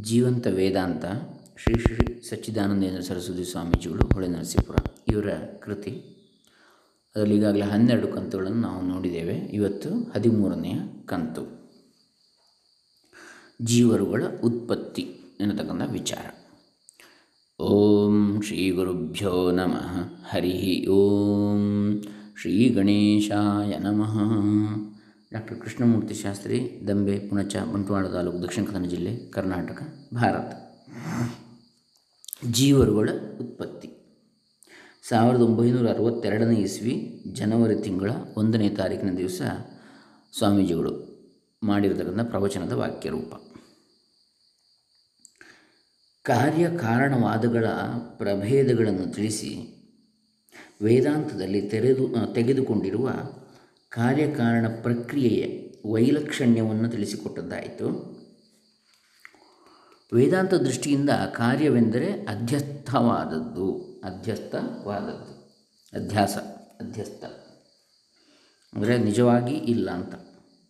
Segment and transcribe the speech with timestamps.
[0.00, 1.04] ಜೀವಂತ ವೇದಾಂತ
[1.56, 4.76] ಶ್ರೀ ಶ್ರೀ ಸಚ್ಚಿದಾನಂದೇಂದ್ರ ಸರಸ್ವತಿ ಸ್ವಾಮೀಜಿಗಳು ಹೊಳೆ ನರಸೀಪುರ
[5.08, 5.28] ಇವರ
[5.62, 5.90] ಕೃತಿ.
[7.16, 9.34] ಅದರಲ್ಲಿ ಈಗಾಗಲೇ ಹನ್ನೆರಡು ಕಂತುಗಳನ್ನು ನಾವು ನೋಡಿದ್ದೇವೆ.
[9.34, 10.74] ಇವತ್ತು ಹದಿಮೂರನೆಯ
[11.06, 11.72] ಕಂತು.
[13.62, 15.02] ಜೀವರುಗಳ ಉತ್ಪತ್ತಿ
[15.40, 16.34] ಎನ್ನತಕ್ಕಂಥ ವಿಚಾರ.
[17.62, 20.24] ಓಂ ಶ್ರೀ ಗುರುಭ್ಯೋ ನಮಃ.
[20.28, 22.02] ಹರಿ ಓಂ
[22.40, 24.93] ಶ್ರೀ ಗಣೇಶಾಯ ನಮಃ.
[25.34, 29.82] ಡಾಕ್ಟರ್ ಕೃಷ್ಣಮೂರ್ತಿ ಶಾಸ್ತ್ರಿ, ದಂಬೆ, ಪುಣಚ, ಬಂಟ್ವಾಳ ತಾಲೂಕು, ದಕ್ಷಿಣ ಕನ್ನಡ ಜಿಲ್ಲೆ, ಕರ್ನಾಟಕ,
[30.14, 30.52] ಭಾರತ.
[32.50, 33.90] ಜೀವರುಗಳ ಉತ್ಪತ್ತಿ.
[35.08, 39.42] ಸಾವಿರದ ಒಂಬೈನೂರ ಅರವತ್ತೆರಡನೇ ಇಸ್ವಿ, ಜನವರಿ ತಿಂಗಳ ಒಂದನೇ ತಾರೀಕಿನ ದಿವಸ
[40.38, 40.92] ಸ್ವಾಮೀಜಿಗಳು
[41.62, 43.34] ಮಾಡಿರತಕ್ಕಂಥ ಪ್ರವಚನದ ವಾಕ್ಯರೂಪ.
[46.22, 47.66] ಕಾರ್ಯಕಾರಣವಾದಗಳ
[48.16, 49.50] ಪ್ರಭೇದಗಳನ್ನು ತಿಳಿಸಿ
[50.82, 53.10] ವೇದಾಂತದಲ್ಲಿ ತೆರೆದು, ತೆಗೆದುಕೊಂಡಿರುವ
[53.94, 58.14] ಕಾರ್ಯಕಾರಣ ಪ್ರಕ್ರಿಯೆಯ ವೈಲಕ್ಷಣ್ಯವನ್ನು ತಿಳಿಸಿಕೊಟ್ಟದ್ದಾಯಿತು.
[60.14, 63.78] ವೇದಾಂತ ದೃಷ್ಟಿಯಿಂದ ಕಾರ್ಯವೆಂದರೆ ಅಧ್ಯಸ್ಥವಾದದ್ದು.
[64.04, 65.34] ಅಧ್ಯಸ್ಥವಾದದ್ದು.
[66.04, 66.36] ಅಧ್ಯಾಸ,
[66.80, 67.24] ಅಧ್ಯಸ್ಥ.
[68.76, 70.14] ಅಂದರೆ ನಿಜವಾಗಿ ಇಲ್ಲ ಅಂತ.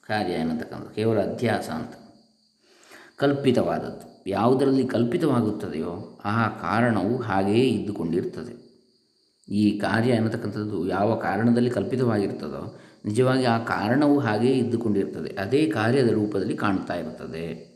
[0.06, 1.92] ಕಾರ್ಯ ಎನ್ನತಕ್ಕಂಥ ಕೇವಲ ಅಧ್ಯಾಸ ಅಂತ.
[3.16, 4.30] ಕಲ್ಪಿತವಾದದ್ದು.
[4.30, 8.64] ಯಾವುದರಲ್ಲಿ ಕಲ್ಪಿತವಾಗುತ್ತದೆಯೋ ಆ ಕಾರಣವು ಹಾಗೆಯೇ ಇದ್ದುಕೊಂಡಿರ್ತದೆ.
[9.48, 15.36] ಈ ಕಾರ್ಯ ಎನ್ನತಕ್ಕಂಥದ್ದು ಯಾವ ಕಾರಣದಲ್ಲಿ ಕಲ್ಪಿತವಾಗಿರ್ತದೋ ನಿಜವಾಗಿ ಆ ಕಾರಣವು ಹಾಗೆಯೇ ಇದ್ದುಕೊಂಡಿರ್ತದೆ.
[15.40, 17.74] ಅದೇ ಕಾರ್ಯದ ರೂಪದಲ್ಲಿ ಕಾಣ್ತಾ ಇರುತ್ತದೆ.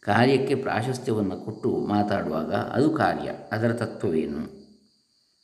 [0.00, 4.60] ಕಾರ್ಯಕ್ಕೆ ಪ್ರಾಶಸ್ತ್ಯವನ್ನು ಕೊಟ್ಟು ಮಾತಾಡುವಾಗ ಅದು ಕಾರ್ಯ, ಅದರ ತತ್ವವೇನು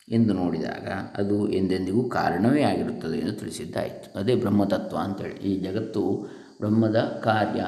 [0.08, 4.18] ಎಂದು ನೋಡಿದಾಗ ಅದು ಎಂದೆಂದಿಗೂ ಕಾರಣವೇ ಆಗಿರುತ್ತದೆ ಎಂದು ತಿಳಿಸಿದ್ದಾಯಿತು.
[4.18, 5.34] ಅದೇ ಬ್ರಹ್ಮತತ್ವ ಅಂತೇಳಿ.
[5.34, 6.02] ಈ ಜಗತ್ತು
[6.60, 7.62] ಬ್ರಹ್ಮದ ಕಾರ್ಯ,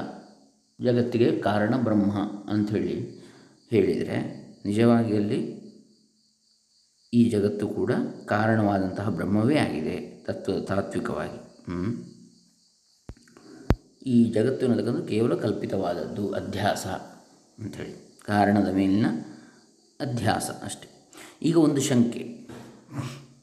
[0.81, 2.13] ಜಗತ್ತಿಗೆ ಕಾರಣ ಬ್ರಹ್ಮ
[2.51, 2.97] ಅಂಥೇಳಿ
[3.71, 4.19] ಹೇಳಿದರೆ
[4.67, 5.41] ನಿಜವಾಗಿ ಅಲ್ಲಿ
[7.15, 7.93] ಈ ಜಗತ್ತು ಕೂಡ
[8.27, 11.48] ಕಾರಣವಾದಂತಹ ಬ್ರಹ್ಮವೇ ಆಗಿದೆ ತತ್ವ ತಾತ್ವಿಕವಾಗಿ.
[14.07, 16.87] ಈ ಜಗತ್ತು ಅನ್ನತಕ್ಕಂಥ ಕೇವಲ ಕಲ್ಪಿತವಾದದ್ದು ಅಧ್ಯಾಸ
[17.59, 19.07] ಅಂಥೇಳಿ ಕಾರಣದ ಮೇಲಿನ
[20.01, 21.11] ಅಧ್ಯಾಸ ಅಷ್ಟೆ.
[21.43, 22.49] ಈಗ ಒಂದು ಶಂಕೆ.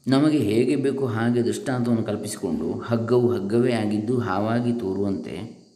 [0.06, 5.66] ನಮಗೆ ಹೇಗೆ ಬೇಕು ಹಾಗೆ ದೃಷ್ಟಾಂತವನ್ನು ಕಲ್ಪಿಸಿಕೊಂಡು ಹಗ್ಗವು ಹಗ್ಗವೇ ಆಗಿದ್ದು ಹಾವಾಗಿ ತೋರುವಂತೆ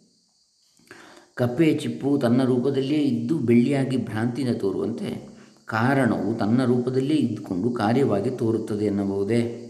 [1.35, 5.29] ಕಪ್ಪೆ ಚಿಪ್ಪು ತನ್ನ ರೂಪದಲ್ಲಿಯೇ ಇದ್ದು ಬೆಳ್ಳಿಯಾಗಿ ಭ್ರಾಂತಿನ ತೋರುವಂತೆ
[5.67, 9.67] ಕಾರಣವು ತನ್ನ ರೂಪದಲ್ಲೇ ಇದ್ದುಕೊಂಡು ಕಾರ್ಯವಾಗಿ ತೋರುತ್ತದೆ ಎನ್ನಬಹುದೇ?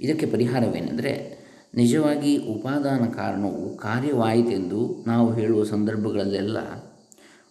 [0.00, 1.31] ಇದಕ್ಕೆ ಪರಿಹಾರವೇನೆಂದರೆ
[1.74, 6.58] ನಿಜವಾಗಿ ಉಪಾದಾನ ಕಾರಣವು ಕಾರ್ಯವಾಯಿತೆಂದು ನಾವು ಹೇಳುವ ಸಂದರ್ಭಗಳಲ್ಲೆಲ್ಲ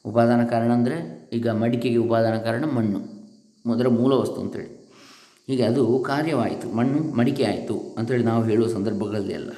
[0.05, 0.97] ಉಪಾದಾನ ಕಾರಣ ಅಂದರೆ
[1.33, 2.99] ಈಗ ಮಡಿಕೆಗೆ ಉಪಾದಾನ ಕಾರಣ ಮಣ್ಣು.
[3.65, 4.69] ಮೊದಲ ಮೂಲ ವಸ್ತು ಅಂತೇಳಿ.
[5.47, 9.51] ಹೀಗೆ ಅದು ಕಾರ್ಯವಾಯಿತು, ಮಣ್ಣು ಮಡಿಕೆ ಆಯಿತು ಅಂತೇಳಿ ನಾವು ಹೇಳುವ ಸಂದರ್ಭಗಳಲ್ಲೆಲ್ಲ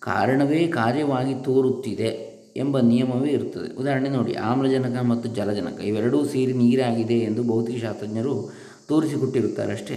[0.00, 2.10] ಕಾರಣವೇ ಕಾರ್ಯವಾಗಿ ತೋರುತ್ತಿದೆ
[2.56, 3.76] ಎಂಬ ನಿಯಮವೇ ಇರುತ್ತದೆ.
[3.76, 8.34] ಉದಾಹರಣೆ ನೋಡಿ, ಆಮ್ಲಜನಕ ಮತ್ತು ಜಲಜನಕ ಇವೆರಡೂ ಸೇರಿ ನೀರಾಗಿದೆ ಎಂದು ಭೌತಿಕ ಶಾಸ್ತ್ರಜ್ಞರು
[8.88, 9.96] ತೋರಿಸಿಕೊಟ್ಟಿರುತ್ತಾರೆ ಅಷ್ಟೇ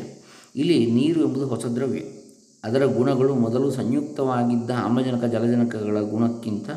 [0.56, 2.00] ಇಲ್ಲಿ ನೀರು ಎಂಬುದು ಹೊಸ ದ್ರವ್ಯ
[2.64, 6.70] ಅದರ ಗುಣಗಳು ಮೊದಲು ಸಂಯುಕ್ತವಾಗಿದ್ದ ಆಮ್ಲಜನಕ, ಜಲಜನಕಗಳ ಗುಣಕ್ಕಿಂತ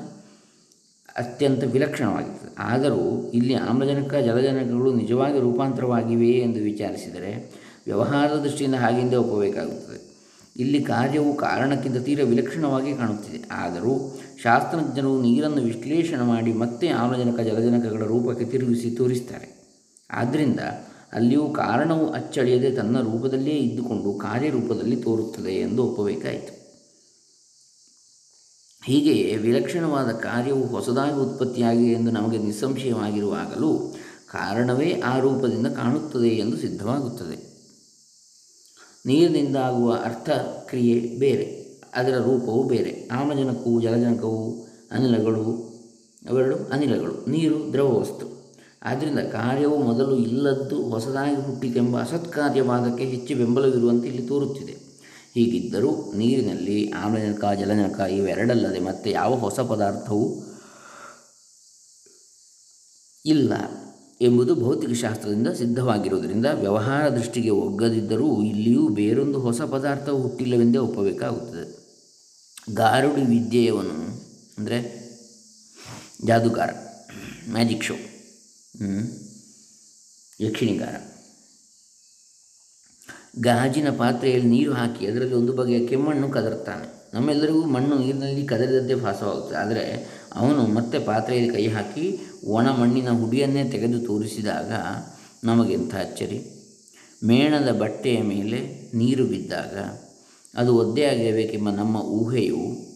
[1.16, 2.54] ಅತ್ಯಂತ ವಿಲಕ್ಷಣವಾಗಿತ್ತು.
[2.58, 10.00] ಆದರೂ ಇಲ್ಲಿ ಆಮ್ಲಜನಕ, ಜಲಜನಕಗಳು ನಿಜವಾಗಿ ರೂಪಾಂತರವಾಗಿವೆಯೇ ಎಂದು ವಿಚಾರಿಸಿದರೆ ವ್ಯವಹಾರದ ದೃಷ್ಟಿಯಿಂದ ಹಾಗೆಂದೇ ಒಪ್ಪಬೇಕಾಗುತ್ತದೆ
[10.56, 13.44] ಇಲ್ಲಿ ಕಾರ್ಯವು ಕಾರಣಕ್ಕಿಂತ ತೀರ ವಿಲಕ್ಷಣವಾಗಿ ಕಾಣುತ್ತಿದೆ.
[13.52, 19.48] ಆದರೂ ಶಾಸ್ತ್ರಜ್ಞರು ನೀರನ್ನು ವಿಶ್ಲೇಷಣೆ ಮಾಡಿ ಮತ್ತೆ ಆಮ್ಲಜನಕ, ಜಲಜನಕಗಳ ರೂಪಕ್ಕೆ ತಿರುಗಿಸಿ ತೋರಿಸ್ತಾರೆ.
[20.10, 20.60] ಆದ್ದರಿಂದ
[21.12, 26.62] ಅಲ್ಲಿಯೂ ಕಾರಣವು ಅಚ್ಚಳಿಯದೆ ತನ್ನ ರೂಪದಲ್ಲೇ ಇದ್ದುಕೊಂಡು ಕಾರ್ಯರೂಪದಲ್ಲಿ ತೋರುತ್ತದೆ ಎಂದು ಒಪ್ಪಬೇಕಾಯಿತು.
[28.84, 33.94] ಹೀಗೆಯೇ ವಿಲಕ್ಷಣವಾದ ಕಾರ್ಯವು ಹೊಸದಾಗಿ ಉತ್ಪತ್ತಿಯಾಗಿದೆ ಎಂದು ನಮಗೆ ನಿಸ್ಸಂಶಯವಾಗಿರುವಾಗಲೂ
[34.30, 37.52] ಕಾರಣವೇ ಆ ರೂಪದಿಂದ ಕಾಣುತ್ತದೆ ಎಂದು ಸಿದ್ಧವಾಗುತ್ತದೆ.
[39.06, 40.30] ನೀರಿನಿಂದಾಗುವ ಅರ್ಥ
[40.68, 41.46] ಕ್ರಿಯೆ ಬೇರೆ,
[41.94, 43.08] ಅದರ ರೂಪವು ಬೇರೆ.
[43.12, 45.44] ಆಮಜನಕವು ಜಲಜನಕವು, ಅನಿಲಗಳು,
[46.30, 48.31] ಅವೆರಡು ಅನಿಲಗಳು, ನೀರು ದ್ರವ ವಸ್ತು
[48.82, 54.74] ಆದ್ದರಿಂದ ಕಾರ್ಯವು ಮೊದಲು ಇಲ್ಲದ್ದು ಹೊಸದಾಗಿ ಹುಟ್ಟಿತೆಂಬ ಅಸತ್ಕಾರ್ಯವಾದಕ್ಕೆ ಹೆಚ್ಚು ಬೆಂಬಲವಿರುವಂತೆ ಇಲ್ಲಿ ತೋರುತ್ತಿದೆ.
[55.34, 60.24] ಹೀಗಿದ್ದರೂ ನೀರಿನಲ್ಲಿ ಆಮ್ಲಜನಕ, ಜಲಜನಕ ಇವೆರಡಲ್ಲದೆ ಮತ್ತೆ ಯಾವ ಹೊಸ ಪದಾರ್ಥವೂ
[63.26, 63.52] ಇಲ್ಲ
[64.20, 71.66] ಎಂಬುದು ಭೌತಿಕ ಶಾಸ್ತ್ರದಿಂದ ಸಿದ್ಧವಾಗಿರುವುದರಿಂದ ವ್ಯವಹಾರ ದೃಷ್ಟಿಗೆ ಒಗ್ಗದಿದ್ದರೂ ಇಲ್ಲಿಯೂ ಬೇರೊಂದು ಹೊಸ ಪದಾರ್ಥವು ಹುಟ್ಟಿಲ್ಲವೆಂದೇ ಒಪ್ಪಬೇಕಾಗುತ್ತದೆ.
[72.74, 73.96] ಗಾರುಡಿ ವಿದ್ಯೆಯವನು,
[74.58, 74.78] ಅಂದರೆ
[76.24, 76.70] ಜಾದುಗಾರ,
[77.50, 77.94] ಮ್ಯಾಜಿಕ್ ಶೋ.
[80.40, 80.94] ಯಕ್ಷಿಣಿಗಾರ
[83.40, 90.14] ಗಾಜಿನ ಪಾತ್ರೆಯಲ್ಲಿ ನೀರು ಹಾಕಿ ಅದರಲ್ಲಿ ಒಂದು ಬಗೆಯ ಕೆಮ್ಮಣ್ಣು ಕದರ್ತಾನೆ ನಮ್ಮೆಲ್ಲರಿಗೂ ಮಣ್ಣು ನೀರಿನಲ್ಲಿ ಕದರಿದಂತೆ ಭಾಸವಾಗುತ್ತೆ ಆದರೆ
[90.32, 94.72] ಅವನು ಮತ್ತೆ ಪಾತ್ರೆಯಲ್ಲಿ ಕೈ ಹಾಕಿ ಒಣ ಮಣ್ಣಿನ ಹುಡಿಯನ್ನೇ ತೆಗೆದು ತೋರಿಸಿದಾಗ
[95.44, 96.38] ನಮಗೆಂಥ ಅಚ್ಚರಿ?
[97.24, 99.76] ಮೇಣದ ಬಟ್ಟೆಯ ಮೇಲೆ ನೀರು ಬಿದ್ದಾಗ
[100.54, 102.91] ಅದು ಒದ್ದೆಯಾಗಿರಬೇಕೆಂಬ ನಮ್ಮ ಊಹೆಯು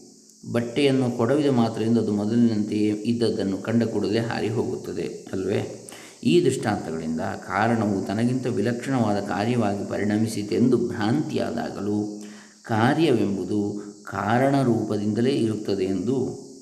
[0.51, 5.89] ಬಟ್ಟೆಯನ್ನು ಕೊಡವಿದ ಮಾತ್ರದಿಂದ ಅದು ಮೊದಲಿನಂತೆಯೇ ಇದ್ದದ್ದನ್ನು ಕಂಡ ಕೂಡಲೇ ಹಾರಿ ಹೋಗುತ್ತದೆ, ಅಲ್ವೇ?
[6.23, 12.23] ಈ ದೃಷ್ಟಾಂತಗಳಿಂದ ಕಾರಣವು ತನಗಿಂತ ವಿಲಕ್ಷಣವಾದ ಕಾರ್ಯವಾಗಿ ಪರಿಣಮಿಸಿತೆಂದು ಭ್ರಾಂತಿಯಾದಾಗಲೂ
[12.63, 16.15] ಕಾರ್ಯವೆಂಬುದು ಕಾರಣ ರೂಪದಿಂದಲೇ ಇರುತ್ತದೆ ಎಂದು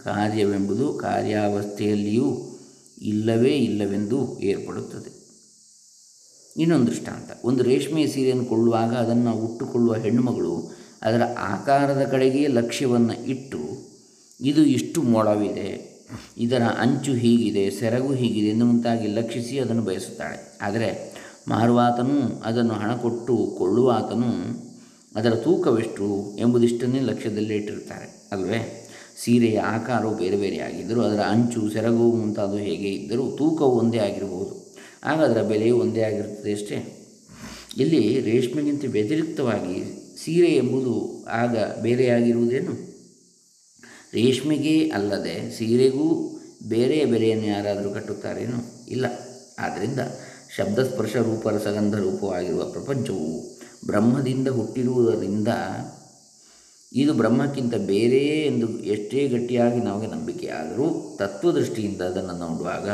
[0.04, 2.58] ಕಾರ್ಯವೆಂಬುದು ಕಾರ್ಯಾವಸ್ಥೆಯಲ್ಲಿಯೂ
[3.02, 5.26] ಇಲ್ಲವೇ ಇಲ್ಲವೆಂದು ಏರ್ಪಡುತ್ತದೆ.
[6.58, 13.75] ಇನ್ನೊಂದು ದೃಷ್ಟಾಂತ, ಒಂದು ರೇಷ್ಮೆಯ ಸೀರೆಯನ್ನು ಕೊಳ್ಳುವಾಗ ಅದನ್ನು ಉಟ್ಟುಕೊಳ್ಳುವ ಹೆಣ್ಣುಮಗಳು ಅದರ ಆಕಾರದ ಕಡೆಗೆ ಲಕ್ಷ್ಯವನ್ನು ಇಟ್ಟು
[14.40, 15.96] ಇದು ಇಷ್ಟು ಮೊಳವಿದೆ
[16.38, 20.58] ಇದರ ಅಂಚು ಹೀಗಿದೆ, ಸೆರಗು ಹೀಗಿದೆ ಎಂದು ಮುಂತಾಗಿ ಲಕ್ಷಿಸಿ ಅದನ್ನು ಬಯಸುತ್ತಾಳೆ.
[20.62, 21.16] ಆದರೆ
[21.48, 24.30] ಮಾರುವಾತನು ಅದನ್ನು ಹಣ ಕೊಟ್ಟು ಕೊಳ್ಳುವಾತನು
[25.16, 28.90] ಅದರ ತೂಕವೆಷ್ಟು ಎಂಬುದಿಷ್ಟನ್ನೇ ಲಕ್ಷ್ಯದಲ್ಲಿ ಇಟ್ಟಿರ್ತಾರೆ ಅಲ್ವೇ
[29.24, 34.76] ಸೀರೆಯ ಆಕಾರವು ಬೇರೆ ಬೇರೆ ಆಗಿದ್ದರೂ ಅದರ ಅಂಚು, ಸೆರಗು ಮುಂತಾದವು ಹೇಗೆ ಇದ್ದರೂ ತೂಕವು ಒಂದೇ ಆಗಿರಬಹುದು.
[35.04, 37.08] ಆಗ ಅದರ ಬೆಲೆಯು ಒಂದೇ ಆಗಿರುತ್ತದೆ ಅಷ್ಟೇ.
[37.78, 39.78] ಇಲ್ಲಿ ರೇಷ್ಮೆಗಿಂತ ವ್ಯತಿರಿಕ್ತವಾಗಿ
[40.24, 42.95] ಸೀರೆ ಎಂಬುದು ಆಗ ಬೇರೆಯಾಗಿರುವುದೇನು?
[44.14, 46.32] ರೇಷ್ಮೆಗೆ ಅಲ್ಲದೆ ಸೀರೆಗೂ
[46.68, 48.90] ಬೇರೆ ಬೆಲೆಯನ್ನು ಯಾರಾದರೂ ಕಟ್ಟುತ್ತಾರೇನು?
[48.90, 49.06] ಇಲ್ಲ.
[49.60, 50.00] ಆದ್ದರಿಂದ
[50.56, 55.48] ಶಬ್ದಸ್ಪರ್ಶ ರೂಪರಸಗಂಧ ರೂಪವಾಗಿರುವ ಪ್ರಪಂಚವು ಬ್ರಹ್ಮದಿಂದ ಹುಟ್ಟಿರುವುದರಿಂದ
[56.94, 62.90] ಇದು ಬ್ರಹ್ಮಕ್ಕಿಂತ ಬೇರೆಯೇ ಎಂದು ಎಷ್ಟೇ ಗಟ್ಟಿಯಾಗಿ ನಮಗೆ ನಂಬಿಕೆ ಆದರೂ ತತ್ವದೃಷ್ಟಿಯಿಂದ ಅದನ್ನು ನೋಡುವಾಗ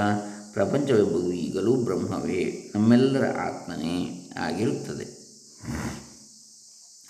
[0.54, 2.72] ಪ್ರಪಂಚವೆಂಬುದು ಈಗಲೂ ಬ್ರಹ್ಮವೇ.
[2.76, 5.22] ನಮ್ಮೆಲ್ಲರ ಆತ್ಮನೇ ಆಗಿರುತ್ತದೆ.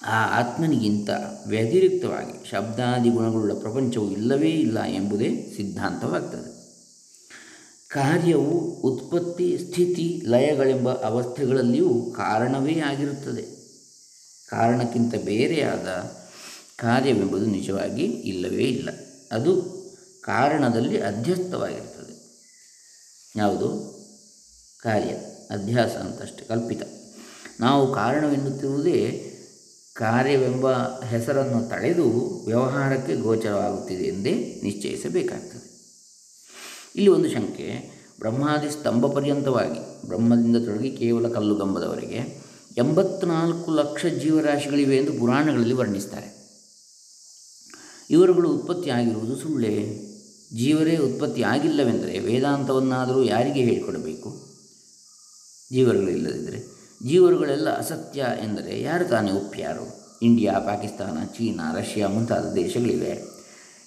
[0.06, 1.10] ಆ ಆತ್ಮನಿಗಿಂತ
[1.48, 6.62] ವ್ಯತಿರಿಕ್ತವಾಗಿ ಶಬ್ದಾದಿ ಗುಣಗಳುಳ್ಳ ಪ್ರಪಂಚವು ಇಲ್ಲವೇ ಇಲ್ಲ ಎಂಬುದೇ ಸಿದ್ಧಾಂತವಾಗ್ತದೆ.
[7.88, 13.42] ಕಾರ್ಯವು ಉತ್ಪತ್ತಿ, ಸ್ಥಿತಿ, ಲಯಗಳೆಂಬ ಅವಸ್ಥೆಗಳಲ್ಲಿಯೂ ಕಾರಣವೇ ಆಗಿರುತ್ತದೆ.
[14.50, 15.88] ಕಾರಣಕ್ಕಿಂತ ಬೇರೆಯಾದ
[16.76, 18.90] ಕಾರ್ಯವೆಂಬುದು ನಿಜವಾಗಿ ಇಲ್ಲವೇ ಇಲ್ಲ.
[19.32, 19.62] ಅದು
[20.22, 22.42] ಕಾರಣದಲ್ಲಿ ಅಧ್ಯಸ್ಥವಾಗಿರ್ತದೆ
[23.36, 23.70] ಯಾವುದು?
[24.84, 25.10] ಕಾರ್ಯ
[25.52, 26.82] ಅಧ್ಯಾಸ ಅಂತಷ್ಟೇ ಕಲ್ಪಿತ.
[27.60, 29.28] ನಾವು ಕಾರಣವೆನ್ನುತ್ತಿರುವುದೇ
[29.94, 30.72] ಕಾರ್ಯವೆಂಬ
[31.02, 35.72] ಹೆಸರನ್ನು ತಳೆದು ವ್ಯವಹಾರಕ್ಕೆ ಗೋಚರವಾಗುತ್ತಿದೆ ಎಂದೇ ನಿಶ್ಚಯಿಸಬೇಕಾಗ್ತದೆ.
[36.96, 42.42] ಇಲ್ಲಿ ಒಂದು ಶಂಕೆ, ಬ್ರಹ್ಮಾದಿ ಸ್ತಂಭ ಪರ್ಯಂತವಾಗಿ, ಬ್ರಹ್ಮದಿಂದ ತೊಡಗಿ ಕೇವಲ ಕಲ್ಲುಗಂಬದವರೆಗೆ
[42.78, 46.42] ಎಂಬತ್ನಾಲ್ಕು ಲಕ್ಷ ಜೀವರಾಶಿಗಳಿವೆ ಎಂದು ಪುರಾಣಗಳಲ್ಲಿ ವರ್ಣಿಸ್ತಾರೆ.
[48.10, 50.08] ಇವರುಗಳು ಉತ್ಪತ್ತಿಯಾಗಿರುವುದು ಸುಳ್ಳೇ?
[50.56, 54.30] ಜೀವರೇ ಉತ್ಪತ್ತಿ ಆಗಿಲ್ಲವೆಂದರೆ ವೇದಾಂತವನ್ನಾದರೂ ಯಾರಿಗೆ ಹೇಳಿಕೊಡಬೇಕು?
[55.74, 56.71] ಜೀವರುಗಳಿಲ್ಲದಿದ್ದರೆ.
[57.08, 60.02] ಜೀವರುಗಳೆಲ್ಲ ಅಸತ್ಯ ಎಂದರೆ ಯಾರು ತಾನೇ ಒಪ್ಪ್ಯಾರು?
[60.22, 63.24] ಇಂಡಿಯಾ, ಪಾಕಿಸ್ತಾನ, ಚೀನಾ, ರಷ್ಯಾ ಮುಂತಾದ ದೇಶಗಳಿವೆ.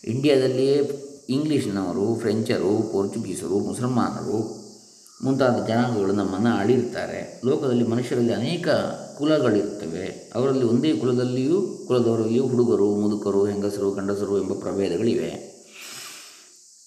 [0.04, 4.64] ಇಂಡಿಯಾದಲ್ಲಿಯೇ ಇಂಗ್ಲೀಷ್ನವರು, ಫ್ರೆಂಚರು, ಪೋರ್ಚುಗೀಸರು, ಮುಸಲ್ಮಾನರು
[5.24, 8.68] ಮುಂತಾದ ಜನಾಂಗಗಳು ನಮ್ಮನ್ನು ಆಳಿರ್ತಾರೆ ಲೋಕದಲ್ಲಿ ಮನುಷ್ಯರಲ್ಲಿ ಅನೇಕ
[9.18, 15.54] ಕುಲಗಳಿರ್ತವೆ ಅವರಲ್ಲಿ ಒಂದೇ ಕುಲದಲ್ಲಿಯೂ, ಕುಲದವರಲ್ಲಿಯೂ ಹುಡುಗರು, ಮುದುಕರು, ಹೆಂಗಸರು, ಗಂಡಸರು ಎಂಬ ಪ್ರಭೇದಗಳಿವೆ.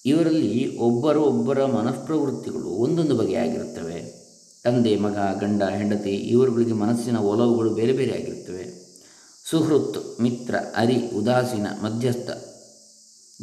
[0.06, 3.97] ಇವರಲ್ಲಿ ಒಬ್ಬರು ಒಬ್ಬರ ಮನಃಪ್ರವೃತ್ತಿಗಳು ಒಂದೊಂದು ಬಗೆಯಾಗಿರುತ್ತವೆ.
[4.64, 8.88] ತಂದೆ, ಮಗ, ಗಂಡ, ಹೆಂಡತಿ ಇವರುಗಳಿಗೆ ಮನಸ್ಸಿನ ಒಲವುಗಳು ಬೇರೆ ಬೇರೆ ಆಗಿರುತ್ತವೆ.
[9.50, 12.30] ಸುಹೃತ್ ಮಿತ್ರ, ಅರಿ, ಉದಾಸೀನ, ಮಧ್ಯಸ್ಥ,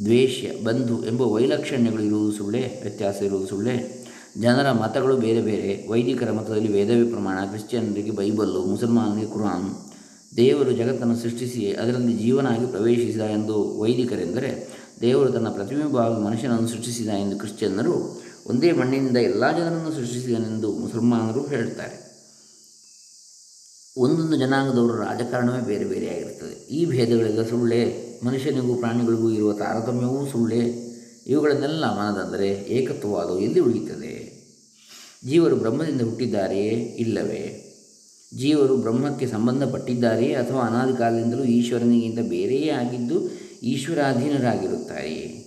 [0.05, 4.05] ದ್ವೇಷ್ಯ, ಬಂಧು ಎಂಬ ವೈಲಕ್ಷಣ್ಯಗಳು ಇರುವುದು ಸುಳ್ಳೆ, ವ್ಯತ್ಯಾಸ ಇರುವುದು ಸುಳ್ಳೆ.
[4.41, 5.87] ಜನರ ಮತಗಳು ಬೇರೆ ಬೇರೆ.
[5.89, 7.45] ವೈದಿಕರ ಮತದಲ್ಲಿ ವೇದವೇ ಪ್ರಮಾಣ.
[7.45, 9.75] ಕ್ರಿಶ್ಚಿಯನ್ರಿಗೆ ಬೈಬಲ್ಲು, ಮುಸಲ್ಮಾನರಿಗೆ ಕುರಾನ್.
[10.37, 14.69] ದೇವರು ಜಗತ್ತನ್ನು ಸೃಷ್ಟಿಸಿ ಅದರಲ್ಲಿ ಜೀವನಾಗಿ ಪ್ರವೇಶಿಸಿದ ಎಂದು ವೈದಿಕರೆಂದರೆ,
[15.01, 22.05] ದೇವರು ತನ್ನ ಪ್ರತಿಬಿಂಬವಾಗಿ ಮನುಷ್ಯನನ್ನು ಸೃಷ್ಟಿಸಿದ ಎಂದು ಕ್ರಿಶ್ಚಿಯನ್ನರು ಒಂದೇ ಮಣ್ಣಿನಿಂದ ಎಲ್ಲ ಜನರನ್ನು ಸೃಷ್ಟಿಸಿದನೆಂದು ಮುಸಲ್ಮಾನರು ಹೇಳ್ತಾರೆ.
[23.97, 30.85] ಒಂದೊಂದು ಜನಾಂಗದವರ ರಾಜಕಾರಣವೇ ಬೇರೆ ಬೇರೆಯಾಗಿರುತ್ತದೆ ಈ ಭೇದಗಳೆಲ್ಲ ಸುಳ್ಳೇ, ಮನುಷ್ಯನಿಗೂ ಪ್ರಾಣಿಗಳಿಗೂ ಇರುವ ತಾರತಮ್ಯವೂ ಸುಳ್ಳೇ.
[31.27, 34.35] ಇವುಗಳನ್ನೆಲ್ಲ ಮನದಂದರೆ ಏಕತ್ವವಾದವು ಎಲ್ಲಿ ಉಳಿಯುತ್ತದೆ?
[35.25, 37.61] ಜೀವರು ಬ್ರಹ್ಮದಿಂದ ಹುಟ್ಟಿದ್ದಾರೆಯೇ ಇಲ್ಲವೇ?
[38.37, 43.29] ಜೀವರು ಬ್ರಹ್ಮಕ್ಕೆ ಸಂಬಂಧಪಟ್ಟಿದ್ದಾರೆಯೇ ಅಥವಾ ಅನಾದಿ ಕಾಲದಿಂದಲೂ ಈಶ್ವರನಿಗಿಂತ ಬೇರೆಯೇ ಆಗಿದ್ದು
[43.63, 45.44] ಈಶ್ವರಾಧೀನರಾಗಿರುತ್ತಾರೆಯೇ?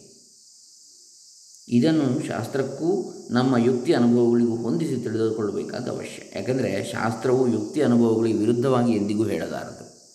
[1.71, 6.37] ಇದನ್ನು ಶಾಸ್ತ್ರಕ್ಕೂ ನಮ್ಮ ಯುಕ್ತಿ ಅನುಭವಗಳಿಗೂ ಹೊಂದಿಸಿ ತಿಳಿದುಕೊಳ್ಳಬೇಕಾದ ಅವಶ್ಯ.
[6.37, 10.09] ಯಾಕೆಂದರೆ ಶಾಸ್ತ್ರವು ಯುಕ್ತಿ ಅನುಭವಗಳಿಗೆ ವಿರುದ್ಧವಾಗಿ ಎಂದಿಗೂ ಹೇಳಲಾರದು.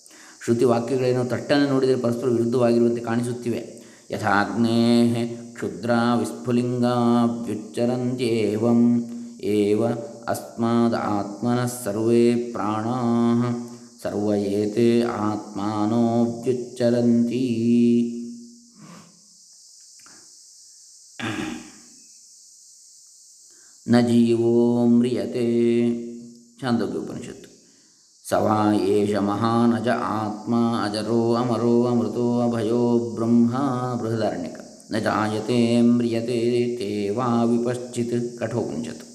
[0.46, 3.84] ಶ್ರುತಿ ವಾಕ್ಯಗಳೇನೋ ತಟ್ಟನೆ ನೋಡಿದರೆ ಪರಸ್ಪರ ವಿರುದ್ಧವಾಗಿರುವಂತೆ ಕಾಣಿಸುತ್ತಿವೆ.
[4.12, 9.84] ಯಥಾಗ್ನೇ ಕ್ಷುದ್ರ ವಿಸ್ಫುಲಿಂಗಾಭ್ಯುಚ್ಚರಂತ್ಯೇವಂ ಏವ
[10.28, 12.86] ಅಸ್ಮಾದಾತ್ಮನಃ ಸರ್ವೇ ಪ್ರಾಣ
[14.04, 15.04] ಸರ್ವ ಏತೆ
[23.88, 25.48] ನ ಜೀವೋ ಮ್ರಿಯತೆ.
[26.62, 27.50] ಛಾಂದೋಗ್ಯ ಉಪನಿಷತ್ತು.
[28.30, 33.52] ಸವಾ ಏಷ ಮಹಾನಜ ಆತ್ಮ ಅಜರೋ ಅಮರೋ ಅಮೃತೋ ಅಭಯೋ ಬ್ರಹ್ಮ
[34.02, 34.60] ಬೃಹದಾರಣ್ಯಕ.
[34.92, 39.06] ನ ಜಾಯತೆ ಮ್ರಿಯತೆ ತೇವಾ ವಿಪಶ್ಚಿತ್ ಕಠೋಪನಿಷತ್ತು.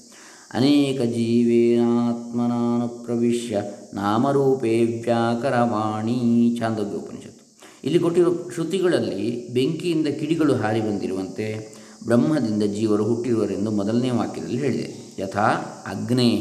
[0.53, 3.61] ಅನೇಕ ಜೀವೇನಾತ್ಮನಾನು ಪ್ರವಿಶ್ಯ
[3.93, 7.57] ನಾಮರೂಪೇ ವ್ಯಾಕರವಾಣಿ ಛಾಂದೋಗ್ಯ ಉಪನಿಷತ್ತು.
[7.83, 15.15] ಇಲ್ಲಿ ಕೊಟ್ಟಿರೋ ಶ್ರುತಿಗಳಲ್ಲಿ ಬೆಂಕಿಯಿಂದ ಕಿಡಿಗಳು ಹಾರಿ ಬಂದಿರುವಂತೆ ಬ್ರಹ್ಮದಿಂದ ಜೀವರು ಹುಟ್ಟಿರುವರೆಂದು ಮೊದಲನೇ ವಾಕ್ಯದಲ್ಲಿ ಹೇಳಿದೆ.
[15.19, 15.45] ಯಥಾ
[15.87, 16.31] ಅಗ್ನೇ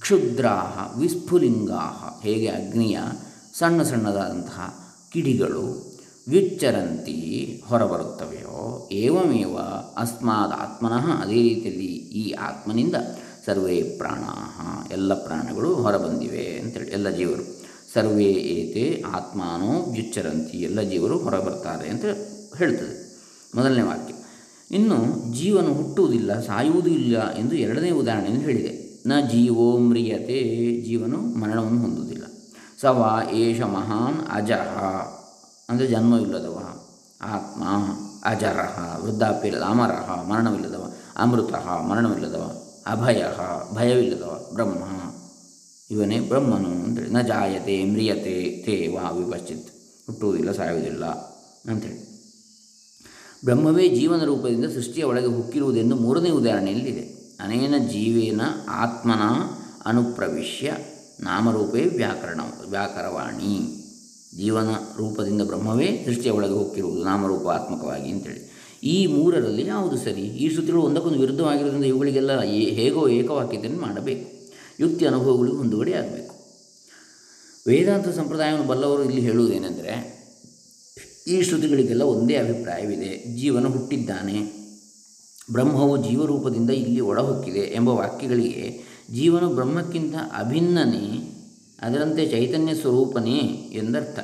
[0.00, 2.22] ಕ್ಷುದ್ರಾಹ ವಿಸ್ಫುಲಿಂಗಾಹ.
[2.22, 2.98] ಹೇಗೆ ಅಗ್ನಿಯ
[3.58, 4.74] ಸಣ್ಣ ಸಣ್ಣದಾದಂತಹ
[5.12, 5.92] ಕಿಡಿಗಳು
[6.28, 9.58] ವ್ಯುಚ್ಚರಂತಿ ಹೊರಬರುತ್ತವೆಯೋ, ಏವಮೇವ
[9.96, 12.94] ಅಸ್ಮಾದ ಆತ್ಮನಃ ಅದೇ ರೀತಿಯಲ್ಲಿ ಈ ಆತ್ಮನಿಂದ
[13.46, 14.24] ಸರ್ವೇ ಪ್ರಾಣ
[14.92, 17.62] ಎಲ್ಲ ಪ್ರಾಣಗಳು ಹೊರಬಂದಿವೆ ಅಂತೇಳಿ, ಎಲ್ಲ ಜೀವರು.
[17.94, 22.04] ಸರ್ವೇ ಏತೆ ಆತ್ಮಾನೋ ವ್ಯುಚ್ಚರಂತಿ, ಎಲ್ಲ ಜೀವರು ಹೊರಬರ್ತಾರೆ ಅಂತ
[22.56, 23.20] ಹೇಳ್ತದೆ.
[23.54, 24.14] ಮೊದಲನೇ ವಾಕ್ಯ.
[24.70, 24.98] ಇನ್ನು
[25.32, 28.72] ಜೀವನು ಹುಟ್ಟುವುದಿಲ್ಲ, ಸಾಯುವುದೂ ಇಲ್ಲ ಎಂದು ಎರಡನೇ ಉದಾಹರಣೆಯನ್ನು ಹೇಳಿದೆ.
[29.06, 30.40] ನ ಜೀವೋ ಮ್ರಿಯತೆ,
[30.82, 32.24] ಜೀವನು ಮರಣವನ್ನು ಹೊಂದುವುದಿಲ್ಲ.
[32.80, 34.70] ಸವಾ ಏಷ ಮಹಾನ್ ಅಜಃ
[35.70, 36.58] ಅಂದರೆ ಜನ್ಮವಿಲ್ಲದವ
[37.22, 37.62] ಆತ್ಮ
[38.24, 40.84] ಅಜರಹ ವೃದ್ಧಾಪ್ಯವಿಲ್ಲದ ಅಮರಹ, ಮರಣವಿಲ್ಲದವ,
[41.16, 42.44] ಅಮೃತಃ ಮರಣವಿಲ್ಲದವ,
[42.86, 43.22] ಅಭಯ
[43.74, 44.82] ಭಯವಿಲ್ಲದವ, ಬ್ರಹ್ಮ
[45.90, 49.68] ಇವನೇ ಬ್ರಹ್ಮನು ಅಂತೇಳಿ ನ ಜಾಯತೆ ಮ್ರಿಯತೆ ತೇ ವಾ ವಿಪಶ್ಚಿತ್,
[50.06, 51.04] ಹುಟ್ಟುವುದಿಲ್ಲ, ಸಾಯುವುದಿಲ್ಲ
[51.70, 52.11] ಅಂಥೇಳಿ
[53.44, 57.00] ಬ್ರಹ್ಮವೇ ಜೀವನ ರೂಪದಿಂದ ಸೃಷ್ಟಿಯ ಒಳಗೆ ಹುಕ್ಕಿರುವುದೆಂದು ಮೂರನೇ ಉದಾಹರಣೆಯಲ್ಲಿದೆ.
[57.40, 59.22] ಅನೇನ ಜೀವೇನ ಆತ್ಮನ
[59.86, 60.72] ಅನುಪ್ರವಿಶ್ಯ
[61.20, 63.76] ನಾಮರೂಪೇ ವ್ಯಾಕರಣ, ವ್ಯಾಕರವಾಣಿ.
[64.36, 68.52] ಜೀವನ ರೂಪದಿಂದ ಬ್ರಹ್ಮವೇ ಸೃಷ್ಟಿಯ ಒಳಗೆ ಹೋಗಿರುವುದು ನಾಮರೂಪಾತ್ಮಕವಾಗಿ ಅಂತೇಳಿ.
[68.82, 70.20] ಈ ಮೂರರಲ್ಲಿ ಯಾವುದು ಸರಿ?
[70.20, 74.42] ಈ ಶ್ರುತಿಗಳು ಒಂದಕ್ಕೊಂದು ವಿರುದ್ಧವಾಗಿರುವುದರಿಂದ ಇವುಗಳಿಗೆಲ್ಲ ಹೇಗೋ ಏಕವಾಕ್ಯತೆಯನ್ನು ಮಾಡಬೇಕು.
[74.80, 76.32] ಯುಕ್ತಿ ಅನುಭವಗಳಿಗೂ ಹೊಂದುಗಡೆ ಆಗಬೇಕು
[77.66, 80.11] ವೇದಾಂತ ಸಂಪ್ರದಾಯವನ್ನು ಬಲ್ಲವರು ಇಲ್ಲಿ ಹೇಳುವುದೇನೆಂದರೆ
[81.26, 83.36] ಈ ಶ್ರುತಿಗಳಿಗೆಲ್ಲ ಒಂದೇ ಅಭಿಪ್ರಾಯವಿದೆ.
[83.36, 84.62] ಜೀವನ ಹುಟ್ಟಿದ್ದಾನೆ.
[85.52, 91.28] ಬ್ರಹ್ಮವು ಜೀವರೂಪದಿಂದ ಇಲ್ಲಿ ಒಳಹೊಕ್ಕಿದೆ ಎಂಬ ವಾಕ್ಯಗಳಿಗೆ ಜೀವನು ಬ್ರಹ್ಮಕ್ಕಿಂತ ಅಭಿನ್ನನೇ,
[91.82, 93.38] ಅದರಂತೆ ಚೈತನ್ಯ ಸ್ವರೂಪನೇ
[93.72, 94.18] ಎಂದರ್ಥ.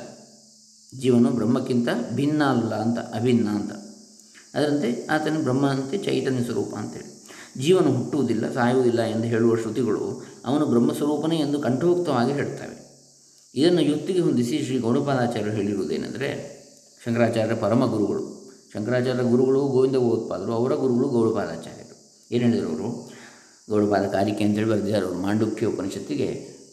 [0.99, 3.71] ಜೀವನು ಬ್ರಹ್ಮಕ್ಕಿಂತ ಭಿನ್ನ ಅಲ್ಲ ಅಂತ, ಅಭಿನ್ನ ಅಂತ.
[4.55, 7.27] ಅದರಂತೆ ಆತನು ಬ್ರಹ್ಮ ಅಂತೆ ಚೈತನ್ಯ ಸ್ವರೂಪ ಅಂತೇಳಿ.
[7.61, 12.89] ಜೀವನು ಹುಟ್ಟುವುದಿಲ್ಲ, ಸಾಯುವುದಿಲ್ಲ ಎಂದು ಹೇಳುವ ಶ್ರುತಿಗಳು ಅವನು ಬ್ರಹ್ಮಸ್ವರೂಪನೇ ಎಂದು ಕಂಠೋಕ್ತವಾಗಿ ಹೇಳ್ತವೆ.
[13.55, 16.58] ಇದನ್ನು ಯುಕ್ತಿಗೆ ಹೊಂದಿಸಿ ಶ್ರೀ ಗೌಡಪಾದಾಚಾರ್ಯರು ಹೇಳಿರುವುದೇನೆಂದರೆ
[17.05, 18.23] ಶಂಕರಾಚಾರ್ಯರ ಪರಮ ಗುರುಗಳು.
[18.73, 21.95] ಶಂಕರಾಚಾರ್ಯರ ಗುರುಗಳು ಗೋವಿಂದ ಗೋಪಾದರು ಅವರ ಗುರುಗಳು ಗೌಡಪಾದಾಚಾರ್ಯರು.
[22.31, 22.89] ಏನು ಹೇಳಿದರು ಅವರು?
[23.69, 25.19] ಗೌಡಪಾದ ಕಾರಿಕೆ ಅಂತೇಳಿ ಬರೆದಿದ್ದಾರೆ ಅವರು.
[25.19, 26.29] ಮಾಂಡುಕ್ಯ ಉಪನಿಷತ್ತಿಗೆ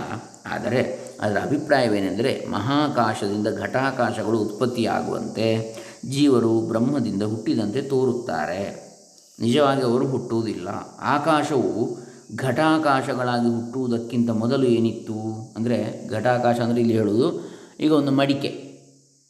[0.51, 5.77] ಆದರೆ ಅದರ ಅಭಿಪ್ರಾಯವೇನೆಂದರೆ ಮಹಾಕಾಶದಿಂದ ಘಟಾಕಾಶಗಳು ಉತ್ಪತ್ತಿಯಾಗುವಂತೆ
[6.11, 8.93] ಜೀವರು ಬ್ರಹ್ಮದಿಂದ ಹುಟ್ಟಿದಂತೆ ತೋರುತ್ತಾರೆ.
[9.41, 10.69] ನಿಜವಾಗಿ ಅವರು ಹುಟ್ಟುವುದಿಲ್ಲ.
[11.01, 11.99] ಆಕಾಶವು
[12.37, 15.53] ಘಟಾಕಾಶಗಳಾಗಿ ಹುಟ್ಟುವುದಕ್ಕಿಂತ ಮೊದಲು ಏನಿತ್ತು?
[15.57, 18.49] ಅಂದರೆ ಘಟಾಕಾಶ ಅಂದರೆ ಇಲ್ಲಿ ಹೇಳುವುದು ಈಗ ಒಂದು ಮಡಿಕೆ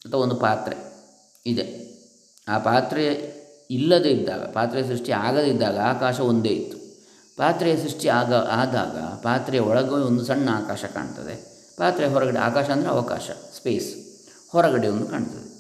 [0.07, 0.77] ಅಥವಾ ಒಂದು ಪಾತ್ರೆ
[1.47, 1.83] ಇದೆ.
[2.49, 3.33] ಆ ಪಾತ್ರೆ
[3.71, 6.79] ಇಲ್ಲದೇ ಇದ್ದಾಗ, ಪಾತ್ರೆ ಸೃಷ್ಟಿ ಆಗದಿದ್ದಾಗ ಆಕಾಶ ಒಂದೇ ಇತ್ತು.
[7.37, 11.52] ಪಾತ್ರೆಯ ಸೃಷ್ಟಿ ಆಗ, ಆದಾಗ ಪಾತ್ರೆಯ ಒಳಗೆ ಒಂದು ಸಣ್ಣ ಆಕಾಶ ಕಾಣ್ತದೆ.
[11.79, 13.95] ಪಾತ್ರೆ ಹೊರಗಡೆ ಆಕಾಶ ಅಂದರೆ ಅವಕಾಶ ಸ್ಪೇಸ್
[14.53, 15.53] ಹೊರಗಡೆ ಒಂದು ಕಾಣ್ತದೆ.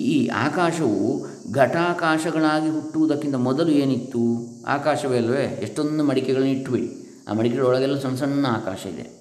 [0.00, 4.46] ಈ ಆಕಾಶವು ಘಟಾಕಾಶಗಳಾಗಿ ಹುಟ್ಟುವುದಕ್ಕಿಂತ ಮೊದಲು ಏನಿತ್ತು?
[4.66, 5.44] ಆಕಾಶವೇ ಅಲ್ವೇ?
[5.44, 6.92] ಎಷ್ಟೊಂದು ಮಡಿಕೆಗಳನ್ನ ಇಟ್ಟುಬಿಡಿ
[7.28, 9.20] ಆ ಮಡಿಕೆಗಳ ಒಳಗೆಲ್ಲ ಸಣ್ಣ ಸಣ್ಣ ಆಕಾಶ ಇದೆ.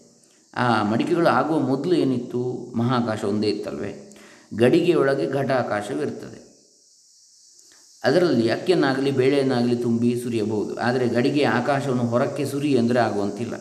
[0.56, 2.74] ಆ ಮಡಿಕೆಗಳು ಆಗುವ ಮೊದಲು ಏನಿತ್ತು?
[2.76, 4.18] ಮಹಾಕಾಶ ಒಂದೇ ಇತ್ತಲ್ವೇ?
[4.58, 6.50] ಗಡಿಗೆಯೊಳಗೆ ಘಟಾಕಾಶವಿರ್ತದೆ
[8.04, 10.80] ಅದರಲ್ಲಿ ಅಕ್ಕಿಯನ್ನಾಗಲಿ, ಬೇಳೆಯನ್ನಾಗಲಿ ತುಂಬಿ ಸುರಿಯಬಹುದು.
[10.80, 13.54] ಆದರೆ ಗಡಿಗೆ ಆಕಾಶವನ್ನು ಹೊರಕ್ಕೆ ಸುರಿ ಅಂದರೆ ಆಗುವಂತಿಲ್ಲ.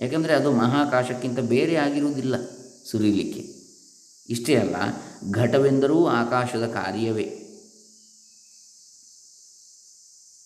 [0.00, 2.34] ಯಾಕೆಂದರೆ ಅದು ಮಹಾಕಾಶಕ್ಕಿಂತ ಬೇರೆ ಆಗಿರುವುದಿಲ್ಲ
[2.90, 3.42] ಸುರಿಲಿಕ್ಕೆ.
[4.28, 4.76] ಇಷ್ಟೇ ಅಲ್ಲ,
[5.30, 7.26] ಘಟವೆಂದರೂ ಆಕಾಶದ ಕಾರ್ಯವೇ.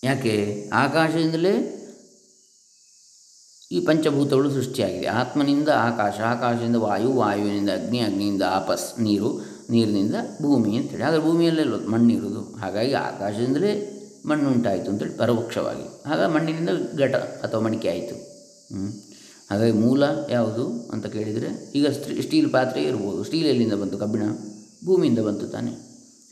[0.04, 0.34] ಯಾಕೆ?
[0.72, 1.76] ಆಕಾಶದಿಂದಲೇ
[3.72, 5.06] ಈ ಪಂಚಭೂತಗಳು ಸೃಷ್ಟಿಯಾಗಿದೆ.
[5.06, 9.30] ಆತ್ಮನಿಂದ ಆಕಾಶ, ಆಕಾಶದಿಂದ ವಾಯು, ವಾಯುವಿನಿಂದ ಅಗ್ನಿ, ಅಗ್ನಿಯಿಂದ ಆಪಸ್, ನೀರು,
[9.70, 11.02] ನೀರಿನಿಂದ ಭೂಮಿ ಅಂತೇಳಿ.
[11.02, 13.72] ಆದರೆ ಭೂಮಿಯಲ್ಲೇ ಮಣ್ಣಿರುವುದು ಹಾಗಾಗಿ ಆಕಾಶದಿಂದಲೇ
[14.26, 15.86] ಮಣ್ಣು ಉಂಟಾಯಿತು ಅಂತೇಳಿ ಪರೋಕ್ಷವಾಗಿ.
[16.10, 18.16] ಆಗ ಮಣ್ಣಿನಿಂದ ಘಟ ಅಥವಾ ಮಡಿಕೆ ಆಯಿತು.
[19.50, 21.86] ಹಾಗಾಗಿ ಮೂಲ ಯಾವುದು ಅಂತ ಕೇಳಿದರೆ ಈಗ
[22.22, 23.24] ಸ್ಟೀಲ್ ಪಾತ್ರೆ ಇರ್ಬೋದು.
[23.24, 24.22] ಸ್ಟೀಲ್ ಎಲ್ಲಿಂದ ಬಂತು ಕಬ್ಬಿಣ,
[24.84, 25.72] ಭೂಮಿಯಿಂದ ಬಂತು ತಾನೆ.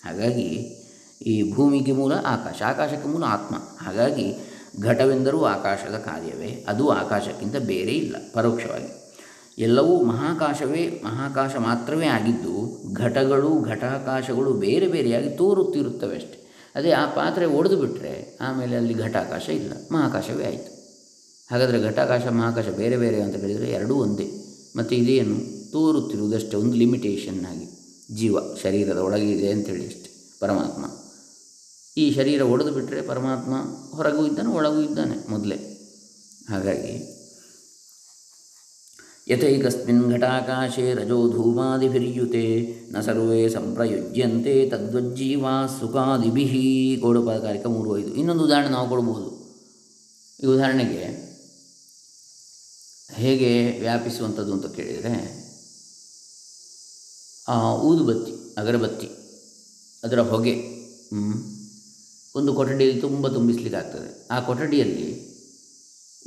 [0.05, 0.49] ಹಾಗಾಗಿ
[1.27, 3.55] ಈ ಭೂಮಿಗೆ ಮೂಲ ಆಕಾಶ, ಆಕಾಶಕ್ಕೆ ಮೂಲ ಆತ್ಮ.
[3.85, 4.27] ಹಾಗಾಗಿ
[4.83, 6.65] ಘಟವೆಂದರೂ ಆಕಾಶದ ಕಾರ್ಯವೇ.
[6.69, 8.91] ಅದು ಆಕಾಶಕ್ಕಿಂತ ಬೇರೆ ಇಲ್ಲ, ಪರೋಕ್ಷವಾಗಿ.
[9.59, 12.55] ಎಲ್ಲವೂ ಮಹಾಕಾಶವೇ, ಮಹಾಕಾಶ ಮಾತ್ರವೇ ಆಗಿದ್ದು
[12.95, 16.71] ಘಟಗಳು, ಘಟಾಕಾಶಗಳು ಬೇರೆ ಬೇರೆಯಾಗಿ ತೋರುತ್ತಿರುತ್ತವೆ ಅಷ್ಟೆ.
[16.75, 20.78] ಅದೇ ಆ ಪಾತ್ರೆ ಒಡೆದು ಬಿಟ್ಟರೆ ಆಮೇಲೆ ಅಲ್ಲಿ ಘಟಾಕಾಶ ಇಲ್ಲ, ಮಹಾಕಾಶವೇ ಆಯಿತು.
[21.51, 24.31] ಹಾಗಾದರೆ ಘಟಾಕಾಶ, ಮಹಾಕಾಶ ಬೇರೆ ಬೇರೆ ಅಂತ ಕೇಳಿದರೆ ಎರಡೂ ಒಂದೇ.
[24.77, 25.59] ಮತ್ತು ಇದೇನು?
[25.73, 27.67] ತೋರುತ್ತಿರುವುದಷ್ಟೇ, ಒಂದು ಲಿಮಿಟೇಷನ್ ಆಗಿ.
[28.15, 30.85] ಜೀವ, ಶರೀರದ ಒಳಗೆ ಇದೆ ಅಂತೇಳಿ ಅಷ್ಟೆ, ಪರಮಾತ್ಮ.
[31.97, 33.53] ಈ ಶರೀರ ಒಡೆದು ಬಿಟ್ಟರೆ ಪರಮಾತ್ಮ
[33.97, 35.57] ಹೊರಗೂ ಇದ್ದಾನೆ, ಒಳಗೂ ಇದ್ದಾನೆ ಮೊದಲೇ.
[36.49, 37.15] ಹಾಗಾಗಿ,
[39.29, 46.99] ಯಥೈಕಸ್ಮಿನ್ ಘಟಾಕಾಶೆ ರಜೋ ಧೂಮಾದಿಭಿರ್ಯುತೆ, ನ ಸರ್ವೇ ಸಂಪ್ರಯುಜ್ಯಂತೆ ತದ್ವಜ್ಜೀವಾ ಸುಖಾದಿಭಿ.
[47.43, 48.15] ಕಾರ್ಯಕ್ರಮ ಮೂರು ಐದು.
[48.15, 49.39] ಇನ್ನೊಂದು ಉದಾಹರಣೆ ನಾವು ಕೊಡ್ಬೋದು.
[50.43, 51.28] ಈ ಉದಾಹರಣೆಗೆ
[53.11, 55.13] ಹೇಗೆ ವ್ಯಾಪಿಸುವಂಥದ್ದು ಅಂತ ಕೇಳಿದರೆ
[57.49, 59.09] ಆ, ಊದುಬತ್ತಿ ಅಗರಬತ್ತಿ
[60.05, 60.55] ಅದರ ಹೊಗೆ
[62.37, 65.09] ಒಂದು ಕೊಠಡಿಯಲ್ಲಿ ತುಂಬ ತುಂಬಿಸ್ಲಿಕ್ಕೆ ಆಗ್ತದೆ ಆ ಕೊಠಡಿಯಲ್ಲಿ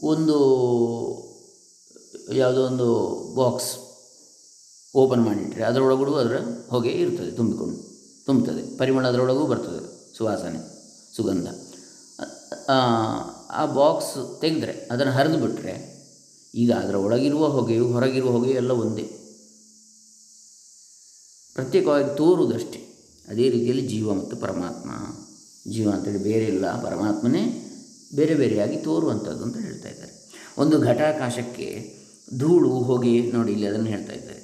[0.03, 0.35] ಒಂದು
[2.33, 2.88] ಯಾವುದೋ ಒಂದು
[3.35, 3.71] ಬಾಕ್ಸ್
[4.95, 6.38] ಓಪನ್ ಮಾಡಿಟ್ಟರೆ ಅದರೊಳಗೂ ಅದರ
[6.69, 7.77] ಹೊಗೆ ಇರ್ತದೆ ತುಂಬಿಕೊಂಡು
[8.25, 10.59] ತುಂಬುತ್ತದೆ ಪರಿಮಳ ಅದರೊಳಗೂ ಬರ್ತದೆ ಸುವಾಸನೆ
[11.15, 11.47] ಸುಗಂಧ.
[13.50, 15.90] ಆ ಬಾಕ್ಸ್ ತೆಗೆದ್ರೆ ಅದನ್ನು ಹರಿದು ಬಿಟ್ಟರೆ
[16.55, 19.01] ಈಗ ಅದರ ಒಳಗಿರುವ ಹೊಗೆಯು ಹೊರಗಿರುವ ಹೊಗೆಯು ಎಲ್ಲ ಒಂದೇ.
[21.53, 22.88] ಪ್ರತ್ಯೇಕವಾಗಿ ತೋರುವುದಷ್ಟೇ
[23.27, 24.89] ಅದೇ ರೀತಿಯಲ್ಲಿ ಜೀವ ಮತ್ತು ಪರಮಾತ್ಮ.
[25.72, 27.67] ಜೀವ ಅಂತೇಳಿ ಬೇರೆ ಇಲ್ಲ, ಪರಮಾತ್ಮನೇ
[28.15, 30.31] ಬೇರೆ ಬೇರೆಯಾಗಿ ತೋರುವಂಥದ್ದು ಅಂತ ಹೇಳ್ತಾ ಇದ್ದಾರೆ.
[30.58, 31.93] ಒಂದು ಘಟಾಕಾಶಕ್ಕೆ
[32.38, 34.41] ಧೂಳು, ಹೊಗೆ ನೋಡಿ ಇಲ್ಲಿ ಅದನ್ನು ಹೇಳ್ತಾ ಇದ್ದಾರೆ.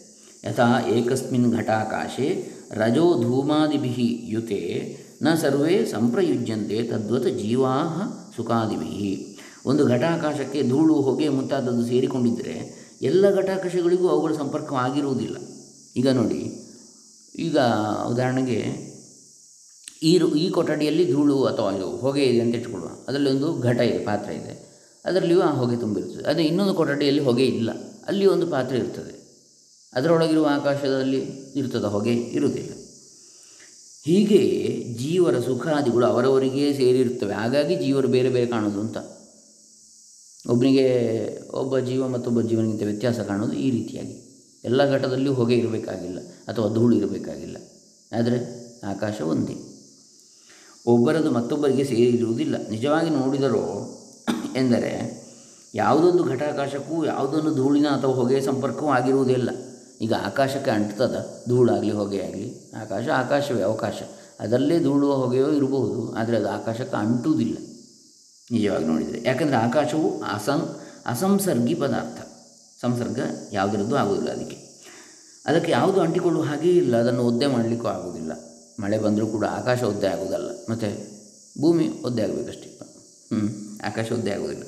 [0.49, 7.73] ಯಥಾ ಏಕಸ್ಮಿನ್ ಘಟಾಕಾಶೆ ರಜೋ ಧೂಮಾದಿಭಿ ಯುತೆ ನ ಸರ್ವೇ ಸಂಪ್ರಯುಜ್ಯಂತೆ ತದ್ವತ್ ಜೀವಾ
[8.35, 9.26] ಸುಖಾದಿಭಿ.
[9.67, 12.55] ಒಂದು ಘಟಾಕಾಶಕ್ಕೆ ಧೂಳು ಹೊಗೆ ಮುಂತಾದದ್ದು ಸೇರಿಕೊಂಡಿದ್ದರೆ
[13.01, 15.37] ಎಲ್ಲ ಘಟಾಕಾಶಗಳಿಗೂ ಅವುಗಳ ಸಂಪರ್ಕವಾಗಿರುವುದಿಲ್ಲ
[15.97, 16.41] ಈಗ ನೋಡಿ,
[17.35, 17.57] ಈಗ
[18.07, 18.59] ಉದಾಹರಣೆಗೆ
[20.03, 24.33] ಈ ಈ ಕೊಠಡಿಯಲ್ಲಿ ಧೂಳು ಅಥವಾ ಇದು ಹೊಗೆ ಇದೆ ಅಂತ ಇಟ್ಕೊಳ್ಳುವ ಅದರಲ್ಲಿ ಒಂದು ಘಟ ಇದೆ, ಪಾತ್ರೆ
[24.35, 24.53] ಇದೆ.
[25.05, 26.23] ಅದರಲ್ಲಿಯೂ ಆ ಹೊಗೆ ತುಂಬಿರುತ್ತದೆ.
[26.23, 27.69] ಅದೇ ಇನ್ನೊಂದು ಕೊಠಡಿಯಲ್ಲಿ ಹೊಗೆ ಇಲ್ಲ.
[28.07, 29.13] ಅಲ್ಲಿ ಒಂದು ಪಾತ್ರೆ ಇರ್ತದೆ.
[29.93, 31.21] ಅದರೊಳಗಿರುವ ಆಕಾಶದಲ್ಲಿ
[31.55, 32.71] ಇರ್ತದೆ ಹೊಗೆ ಇರುವುದಿಲ್ಲ.
[34.05, 34.41] ಹೀಗೆ
[34.99, 37.33] ಜೀವರ ಸುಖಾದಿಗಳು ಅವರವರಿಗೇ ಸೇರಿರುತ್ತವೆ.
[37.33, 38.97] ಹಾಗಾಗಿ ಜೀವರು ಬೇರೆ ಬೇರೆ ಕಾಣೋದು ಅಂತ.
[40.49, 40.85] ಒಬ್ಬನಿಗೆ
[41.51, 44.23] ಒಬ್ಬ ಜೀವ ಮತ್ತೊಬ್ಬ ಜೀವನಿಗಿಂತ ವ್ಯತ್ಯಾಸ ಕಾಣೋದು ಈ ರೀತಿಯಾಗಿ.
[44.63, 47.57] ಎಲ್ಲ ಘಟದಲ್ಲಿಯೂ ಹೊಗೆ ಇರಬೇಕಾಗಿಲ್ಲ ಅಥವಾ ಧೂಳು ಇರಬೇಕಾಗಿಲ್ಲ.
[48.11, 48.37] ಆದರೆ
[48.87, 49.55] ಆಕಾಶ ಒಂದೇ.
[50.85, 52.69] ಒಬ್ಬರದು ಮತ್ತೊಬ್ಬರಿಗೆ ಸೇರಿರುವುದಿಲ್ಲ.
[52.69, 53.93] ನಿಜವಾಗಿ ನೋಡಿದರೂ
[54.55, 54.91] ಎಂದರೆ
[55.75, 59.49] ಯಾವುದೊಂದು ಘಟಾಕಾಶಕ್ಕೂ ಯಾವುದೊಂದು ಧೂಳಿನ ಅಥವಾ ಹೊಗೆಯ ಸಂಪರ್ಕವೂ ಆಗಿರುವುದಿಲ್ಲ.
[60.01, 64.01] ಈಗ ಆಕಾಶಕ್ಕೆ ಅಂಟ್ತದ ಧೂಳಾಗಲಿ ಹೊಗೆ ಆಗಲಿ ಆಕಾಶ ಆಕಾಶವೇ ಅವಕಾಶ.
[64.39, 67.57] ಅದರಲ್ಲೇ ಧೂಳುವ ಹೊಗೆಯೋ ಇರಬಹುದು, ಆದರೆ ಅದು ಆಕಾಶಕ್ಕೆ ಅಂಟುವುದಿಲ್ಲ.
[68.51, 69.21] ನಿಜವಾಗಿ ನೋಡಿದರೆ.
[69.25, 72.21] ಯಾಕಂದರೆ ಆಕಾಶವು ಅಸಂ, ಅಸಂಸರ್ಗಿ ಪದಾರ್ಥ.
[72.81, 73.19] ಸಂಸರ್ಗ
[73.51, 74.67] ಯಾವುದರದ್ದು ಆಗುವುದಿಲ್ಲ ಅದಕ್ಕೆ.
[75.45, 76.97] ಅದಕ್ಕೆ ಯಾವುದು ಅಂಟಿಕೊಳ್ಳುವ ಹಾಗೇ ಇಲ್ಲ.
[76.97, 78.31] ಅದನ್ನು ಒದ್ದೆ ಮಾಡಲಿಕ್ಕೂ ಆಗುವುದಿಲ್ಲ
[78.79, 81.17] ಮಳೆ ಬಂದರೂ ಕೂಡ ಆಕಾಶ ಒದ್ದೆ ಆಗುವುದಲ್ಲ ಮತ್ತು
[81.61, 82.79] ಭೂಮಿ ಒದ್ದೆ ಆಗಬೇಕಷ್ಟೇ.
[83.33, 84.63] ಹ್ಞೂ ಆಕಾಶ ಒದ್ದೆ ಆಗುವುದಿಲ್ಲ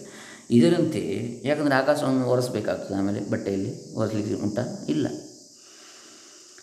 [0.51, 2.97] ಇದರಂತೆ ಯಾಕಂದರೆ ಆಕಾಶವನ್ನು ಒರೆಸಬೇಕಾಗ್ತದೆ.
[2.97, 4.59] ಆಮೇಲೆ ಬಟ್ಟೆಯಲ್ಲಿ ಒರೆಸಲಿಕ್ಕೆ ಉಂಟ?
[4.89, 5.07] ಇಲ್ಲ.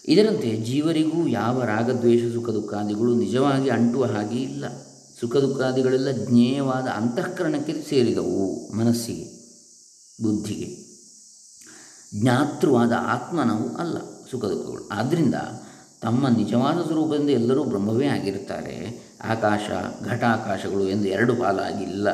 [0.09, 4.65] ಇದರಂತೆ ಜೀವರಿಗೂ ಯಾವ ರಾಗದ್ವೇಷ, ಸುಖ ದುಃಖಾದಿಗಳು ನಿಜವಾಗಿ ಅಂಟುವ ಹಾಗೆ ಇಲ್ಲ.
[5.21, 9.25] ಸುಖ ದುಃಖಾದಿಗಳೆಲ್ಲ ಜ್ಞೇಯವಾದ ಅಂತಃಕರಣಕ್ಕೆ ಸೇರಿದವು ಮನಸ್ಸಿಗೆ,
[10.23, 10.87] ಬುದ್ಧಿಗೆ.
[12.21, 13.99] ಜ್ಞಾತೃವಾದ ಆತ್ಮನವು ಅಲ್ಲ
[14.31, 15.35] ಸುಖ ದುಃಖಗಳು ಆದ್ದರಿಂದ
[16.03, 19.07] ತಮ್ಮ ನಿಜವಾದ ಸ್ವರೂಪದಿಂದ ಎಲ್ಲರೂ ಬ್ರಹ್ಮವೇ ಆಗಿರುತ್ತಾರೆ.
[19.25, 19.71] ಆಕಾಶ,
[20.05, 22.09] ಘಟಾಕಾಶಗಳು ಎಂದು ಎರಡು ಪಾಲಾಗಿಲ್ಲ.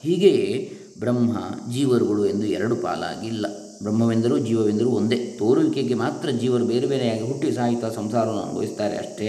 [0.00, 1.36] ಹೀಗೆಯೇ ಬ್ರಹ್ಮ
[1.72, 3.46] ಜೀವರುಗಳು ಎಂದು ಎರಡು ಪಾಲಾಗಿಲ್ಲ.
[3.82, 5.36] ಬ್ರಹ್ಮವೆಂದರೂ ಜೀವವೆಂದರೂ ಒಂದೇ.
[5.38, 9.28] ತೋರುವಿಕೆಗೆ ಮಾತ್ರ ಜೀವರು ಬೇರೆ ಬೇರೆಯಾಗಿ ಹುಟ್ಟಿ ಸಾಹಿತ್ಯ ಸಂಸಾರವನ್ನು ಅನುಭವಿಸ್ತಾರೆ ಅಷ್ಟೇ.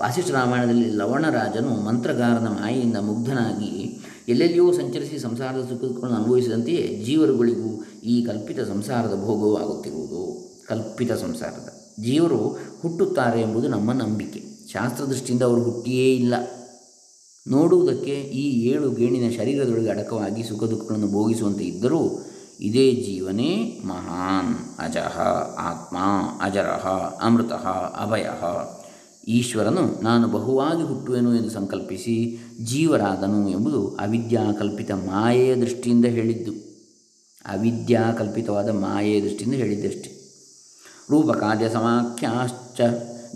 [0.00, 9.20] ವಾಸಿಷ್ಠ ರಾಮಾಯಣದಲ್ಲಿ ಲವಣರಾಜನು ಮಂತ್ರಗಾರನ ಮಾಯೆಯಿಂದ ಮುಗ್ಧನಾಗಿ ಎಲ್ಲೆಲ್ಲಿಯೂ ಸಂಚರಿಸಿ ಸಂಸಾರದ ಸುಖಗಳನ್ನು ಅನುಭವಿಸಿದಂತೆಯೇ ಜೀವರುಗಳಿಗೂ ಈ ಕಲ್ಪಿತ ಸಂಸಾರದ
[9.24, 10.50] ಭೋಗವೂ ಆಗುತ್ತಿರುವುದು.
[10.68, 11.68] ಕಲ್ಪಿತ ಸಂಸಾರದ.
[12.00, 14.68] ಜೀವರು ಹುಟ್ಟುತ್ತಾರೆ ಎಂಬುದು ನಮ್ಮ ನಂಬಿಕೆ.
[14.72, 16.34] ಶಾಸ್ತ್ರದೃಷ್ಟಿಯಿಂದ ಅವರು ಹುಟ್ಟಿಯೇ ಇಲ್ಲ.
[17.46, 22.22] ನೋಡುವುದಕ್ಕೆ ಈ ಏಳು ಗೇಣಿನ ಶರೀರದೊಳಗೆ ಅಡಕವಾಗಿ ಸುಖ ದುಃಖಗಳನ್ನು ಭೋಗಿಸುವಂತೆ ಇದ್ದರೂ
[22.60, 24.56] ಇದೇ ಜೀವನೇ ಮಹಾನ್.
[24.78, 25.20] ಅಜಃ
[25.58, 25.96] ಆತ್ಮ
[26.40, 26.88] ಅಜರಃ
[27.22, 27.68] ಅಮೃತಃ,
[28.02, 28.44] ಅಭಯಃ.
[29.28, 36.52] ಈಶ್ವರನು ನಾನು ಬಹುವಾಗಿ ಹುಟ್ಟುವೆನು ಎಂದು ಸಂಕಲ್ಪಿಸಿ ಜೀವರಾದನು ಎಂಬುದು ಅವಿದ್ಯಾಕಲ್ಪಿತ ಮಾಯೆಯ ದೃಷ್ಟಿಯಿಂದ ಹೇಳಿದ್ದು.
[37.44, 40.24] ಅವಿದ್ಯಾಕಲ್ಪಿತವಾದ ಮಾಯೆಯ ದೃಷ್ಟಿಯಿಂದ ಹೇಳಿದ್ದಷ್ಟೆ.
[41.10, 42.80] ರೂಪಕಾರ್ಯ ಸಮಾಖ್ಯಾಶ್ಚ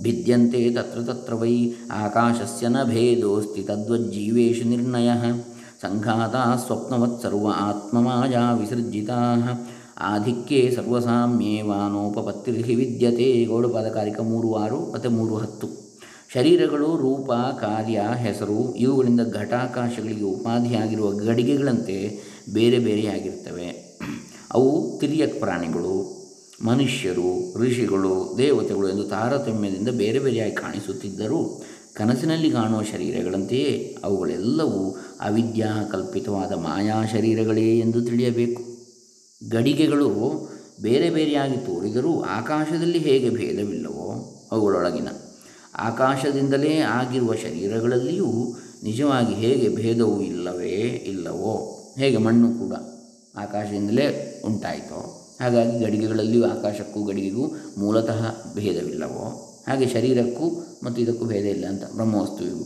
[0.03, 5.11] ಭಿದ್ಯಂತೆ ತತ್ರ ತತ್ರ ವೈ ಆಕಾಶಸ್ಯ ನ ಭೇದೋಸ್ತಿ ತದ್ವಜ್ಜೀವೇಶು ನಿರ್ಣಯ.
[5.83, 9.35] ಸಂಘಾತ ಸ್ವಪ್ನವತ್ ಸರ್ವ ಆತ್ಮಮಾಯಾ ವಿಸರ್ಜಿತಾ.
[10.00, 15.68] ಆಧಿಕ್ಯೆ ಸರ್ವಸಾಮ್ಯೇವಾನೋಪಪತ್ತಿರ್ಹಿ ವಿದ್ಯತೆ ಗೌಡಪಾದಕಾರಿಕ ಮೂರು ಆರು ಮತ್ತು ಮೂರು ಹತ್ತು.
[16.34, 22.20] ಶರೀರಗಳು, ರೂಪ, ಕಾರ್ಯ, ಹೆಸರು ಇವುಗಳಿಂದ ಘಟಾಕಾಶಗಳಿಗೆ ಉಪಾಧಿಯಾಗಿರುವ ಗಡಿಗೆಗಳಂತೆ
[22.52, 23.98] ಬೇರೆ ಬೇರೆಯಾಗಿರ್ತವೆ.
[24.52, 26.18] ಅವು ತಿರ್ಯಕ್ ಪ್ರಾಣಿಗಳು,
[26.64, 31.62] ಮನುಷ್ಯರು, ಋಷಿಗಳು, ದೇವತೆಗಳು ಎಂದು ತಾರತಮ್ಯದಿಂದ ಬೇರೆ ಬೇರೆಯಾಗಿ ಕಾಣಿಸುತ್ತಿದ್ದರೂ
[31.94, 38.77] ಕನಸಿನಲ್ಲಿ ಕಾಣುವ ಶರೀರಗಳಂತೆಯೇ ಅವುಗಳೆಲ್ಲವೂ ಅವಿದ್ಯಾ ಕಲ್ಪಿತವಾದ ಮಾಯಾ ಶರೀರಗಳೇ ಎಂದು ತಿಳಿಯಬೇಕು.
[39.42, 40.09] ಗಡಿಗೆಗಳು
[40.83, 45.09] ಬೇರೆ ಬೇರೆಯಾಗಿ ತೋರಿದರೂ ಆಕಾಶದಲ್ಲಿ ಹೇಗೆ ಭೇದವಿಲ್ಲವೋ ಅವುಗಳೊಳಗಿನ.
[45.74, 51.79] ಆಕಾಶದಿಂದಲೇ ಆಗಿರುವ ಶರೀರಗಳಲ್ಲಿಯೂ ನಿಜವಾಗಿ ಹೇಗೆ ಭೇದವೂ ಇಲ್ಲವೇ ಇಲ್ಲವೋ.
[51.98, 52.74] ಹೇಗೆ ಮಣ್ಣು ಕೂಡ
[53.38, 54.07] ಆಕಾಶದಿಂದಲೇ
[54.44, 55.01] ಉಂಟಾಯಿತೋ,
[55.40, 57.46] ಹಾಗಾಗಿ ಗಡಿಗೆಗಳಲ್ಲಿಯೂ ಆಕಾಶಕ್ಕೂ ಗಡಿಗೆಗೂ
[57.79, 59.27] ಮೂಲತಃ ಭೇದವಿಲ್ಲವೋ,
[59.68, 62.64] ಹಾಗೆ ಶರೀರಕ್ಕೂ ಮತ್ತು ಇದಕ್ಕೂ ಭೇದ ಇಲ್ಲ ಅಂತ ಬ್ರಹ್ಮವಸ್ತುವಿಗೂ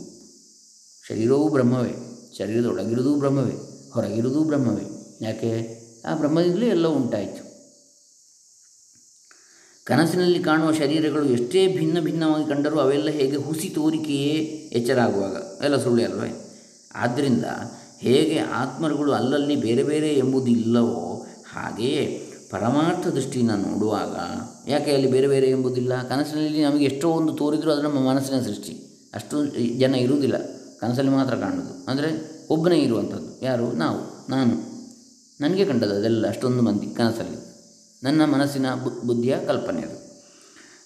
[1.07, 1.93] ಶರೀರವೂ ಬ್ರಹ್ಮವೇ,
[2.37, 3.55] ಶರೀರದೊಳಗಿರುವುದೂ ಬ್ರಹ್ಮವೇ,
[3.91, 4.85] ಹೊರಗಿರುವುದೂ ಬ್ರಹ್ಮವೇ.
[5.21, 5.82] ಯಾಕೆ?
[6.05, 7.53] ಆ ಬ್ರಹ್ಮದಿಂದಲೇ ಎಲ್ಲ ಉಂಟಾಯಿತು.
[9.85, 14.33] ಕನಸಿನಲ್ಲಿ ಕಾಣುವ ಶರೀರಗಳು ಎಷ್ಟೇ ಭಿನ್ನ ಭಿನ್ನವಾಗಿ ಕಂಡರೂ ಅವೆಲ್ಲ ಹೇಗೆ ಹುಸಿ ತೋರಿಕೆಯೇ
[14.73, 16.61] ಎಚ್ಚರಾಗುವಾಗ, ಎಲ್ಲ ಸುಳ್ಳೆ ಅಲ್ವೇ?
[16.95, 17.45] ಆದ್ದರಿಂದ
[17.99, 24.15] ಹೇಗೆ ಆತ್ಮರುಗಳು ಅಲ್ಲಲ್ಲಿ ಬೇರೆ ಬೇರೆ ಎಂಬುದಿಲ್ಲವೋ, ಹಾಗೆಯೇ ಪರಮಾರ್ಥ ದೃಷ್ಟಿಯಿಂದ ನೋಡುವಾಗ,
[24.69, 26.07] ಯಾಕೆ ಅಲ್ಲಿ ಬೇರೆ ಬೇರೆ ಎಂಬುದಿಲ್ಲ?
[26.07, 28.83] ಕನಸಿನಲ್ಲಿ ನಮಗೆ ಎಷ್ಟೋ ಒಂದು ತೋರಿದರೂ ಅದು ನಮ್ಮ ಮನಸ್ಸಿನ ಸೃಷ್ಟಿ.
[29.13, 29.45] ಅಷ್ಟು
[29.79, 30.37] ಜನ ಇರುವುದಿಲ್ಲ.
[30.79, 33.45] ಕನಸಲ್ಲಿ ಮಾತ್ರ ಕಾಣೋದು ಅಂದರೆ ಒಬ್ಬನೇ ಇರುವಂಥದ್ದು.
[33.45, 33.71] ಯಾರು?
[33.71, 34.31] ನಾವು.
[34.31, 34.72] ನಾನು.
[35.43, 37.39] ನನಗೆ ಕಂಡದ್ದು ಅದೆಲ್ಲ ಅಷ್ಟೊಂದು ಮಂದಿ ಕನಸಲ್ಲಿ
[38.03, 38.65] ನನ್ನ ಮನಸ್ಸಿನ
[39.05, 39.97] ಬುದ್ಧಿಯ ಕಲ್ಪನೆ ಅದು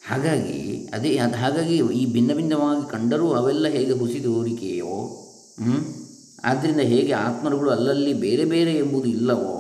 [0.09, 4.33] ಹಾಗಾಗಿ ಅದೇ ಅದು ಹಾಗಾಗಿ ಈ ಭಿನ್ನ ಭಿನ್ನವಾಗಿ ಕಂಡರೂ ಅವೆಲ್ಲ ಹೇಗೆ ಹುಸಿದು?
[6.45, 9.53] ಆದ್ದರಿಂದ ಹೇಗೆ ಆತ್ಮರುಗಳು ಅಲ್ಲಲ್ಲಿ ಬೇರೆ ಬೇರೆ ಎಂಬುದು ಇಲ್ಲವೋ,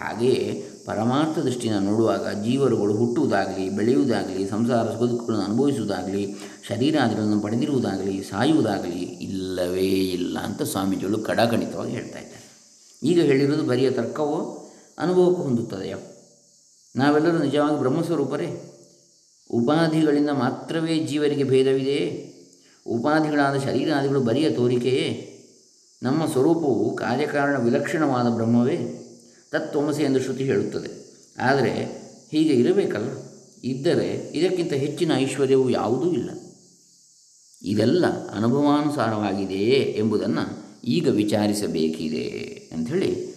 [0.00, 6.24] ಹಾಗೆಯೇ ಪರಮಾರ್ಥ ದೃಷ್ಟಿನ ನೋಡುವಾಗ ಜೀವರುಗಳು ಹುಟ್ಟುವುದಾಗಲಿ, ಬೆಳೆಯುವುದಾಗಲಿ, ಸಂಸಾರ ಸುಖದುಃಖಗಳನ್ನು ಅನುಭವಿಸುವುದಾಗಲಿ,
[6.68, 9.88] ಶರೀರಾದಿಗಳನ್ನು ಪಡೆದಿರುವುದಾಗಲಿ, ಸಾಯುವುದಾಗಲಿ ಇಲ್ಲವೇ
[10.18, 12.18] ಇಲ್ಲ ಅಂತ ಸ್ವಾಮೀಜಿಗಳು ಕಡಾಖಂಡಿತವಾಗಿ ಹೇಳ್ತಾ
[13.02, 15.98] ಈಗ ಹೇಳಿರುವುದು ಬರಿಯ ತರ್ಕವೋ ಅನುಭವಕ್ಕೂ ಹೊಂದುತ್ತದೆಯೋ?
[16.96, 18.76] ನಾವೆಲ್ಲರೂ ನಿಜವಾಗಿ ಬ್ರಹ್ಮಸ್ವರೂಪರೇ.
[19.50, 22.26] ಉಪಾಧಿಗಳಿಂದ ಮಾತ್ರವೇ ಜೀವರಿಗೆ ಭೇದವಿದೆಯೇ?
[22.86, 25.26] ಉಪಾಧಿಗಳಾದ ಶರೀರಾದಿಗಳು ಬರಿಯ ತೋರಿಕೆಯೇ?
[26.02, 28.96] ನಮ್ಮ ಸ್ವರೂಪವು ಕಾರ್ಯಕಾರಣ ವಿಲಕ್ಷಣವಾದ ಬ್ರಹ್ಮವೇ?
[29.50, 31.10] ತತ್ವಮಸಿ ಎಂದು ಶ್ರುತಿ ಹೇಳುತ್ತದೆ.
[31.40, 33.10] ಆದರೆ ಹೀಗೆ ಇರಬೇಕಲ್ಲ?
[33.64, 36.30] ಇದ್ದರೆ ಇದಕ್ಕಿಂತ ಹೆಚ್ಚಿನ ಐಶ್ವರ್ಯವು ಯಾವುದೂ ಇಲ್ಲ.
[37.62, 42.28] ಇದೆಲ್ಲ ಅನುಭವಾನುಸಾರವಾಗಿದೆಯೇ ಎಂಬುದನ್ನು ಈಗ ವಿಚಾರಿಸಬೇಕಿದೆ
[42.72, 43.34] ಅಂಥೇಳಿ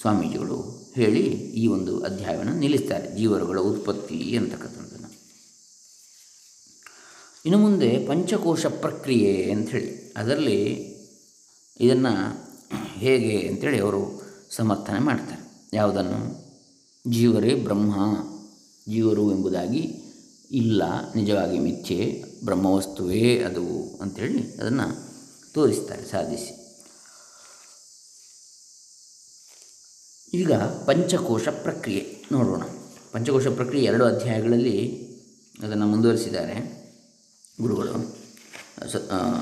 [0.00, 3.16] ಸ್ವಾಮೀಜಿಗಳು ಹೇಳಿ ಈ ಒಂದು ಅಧ್ಯಾಯವನ್ನು ನಿಲ್ಲಿಸ್ತಾರೆ.
[3.16, 5.08] ಜೀವರುಗಳ ಉತ್ಪತ್ತಿ ಅಂತಕ್ಕಂಥದ್ದನ್ನು.
[7.46, 10.12] ಇನ್ನು ಮುಂದೆ ಪಂಚಕೋಶ ಪ್ರಕ್ರಿಯೆ ಅಂಥೇಳಿ.
[10.16, 10.90] ಅದರಲ್ಲಿ
[11.80, 12.44] ಇದನ್ನು
[12.98, 15.68] ಹೇಗೆ ಅಂಥೇಳಿ ಅವರು ಸಮರ್ಥನೆ ಮಾಡ್ತಾರೆ.
[15.74, 16.50] ಯಾವುದನ್ನು?
[17.10, 17.94] ಜೀವರೇ ಬ್ರಹ್ಮ.
[18.88, 19.96] ಜೀವರು ಎಂಬುದಾಗಿ
[20.50, 25.09] ಇಲ್ಲ, ನಿಜವಾಗಿ ಮಿಥ್ಯೆ, ಬ್ರಹ್ಮವಸ್ತುವೇ ಅದು ಅಂಥೇಳಿ ಅದನ್ನು
[25.54, 26.52] ತೋರಿಸ್ತಾರೆ, ಸಾಧಿಸಿ.
[30.34, 32.62] ಈಗ ಪಂಚಕೋಶ ಪ್ರಕ್ರಿಯೆ ನೋಡೋಣ.
[33.12, 35.10] ಪಂಚಕೋಶ ಪ್ರಕ್ರಿಯೆ ಎರಡು ಅಧ್ಯಾಯಗಳಲ್ಲಿ
[35.62, 36.56] ಅದನ್ನು ಮುಂದುವರಿಸಿದ್ದಾರೆ
[37.60, 37.92] ಗುರುಗಳು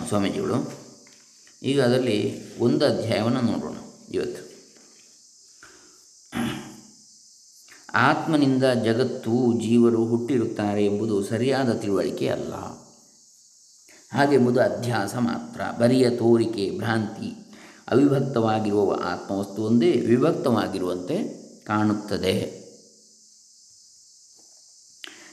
[0.08, 0.72] ಸ್ವಾಮೀಜಿಗಳು.
[1.62, 2.18] ಈಗ ಅದರಲ್ಲಿ
[2.58, 3.76] ಒಂದು ಅಧ್ಯಾಯವನ್ನು ನೋಡೋಣ
[4.10, 4.48] ಇವತ್ತು.
[7.94, 12.52] ಆತ್ಮನಿಂದ ಜಗತ್ತು ಜೀವರು ಹುಟ್ಟಿರುತ್ತಾರೆ ಎಂಬುದು ಸರಿಯಾದ ತಿಳುವಳಿಕೆ ಅಲ್ಲ.
[14.12, 15.60] ಹಾಗೆಂಬುದು ಅಧ್ಯಾಸ ಮಾತ್ರ.
[15.80, 17.34] ಬರಿಯ ತೋರಿಕೆ, ಭ್ರಾಂತಿ,
[17.88, 22.58] ಅವಿಭಕ್ತವಾಗಿರುವ ಆತ್ಮವಸ್ತು ಒಂದೇ ವಿಭಕ್ತವಾಗಿರುವಂತೆ ಕಾಣುತ್ತದೆ.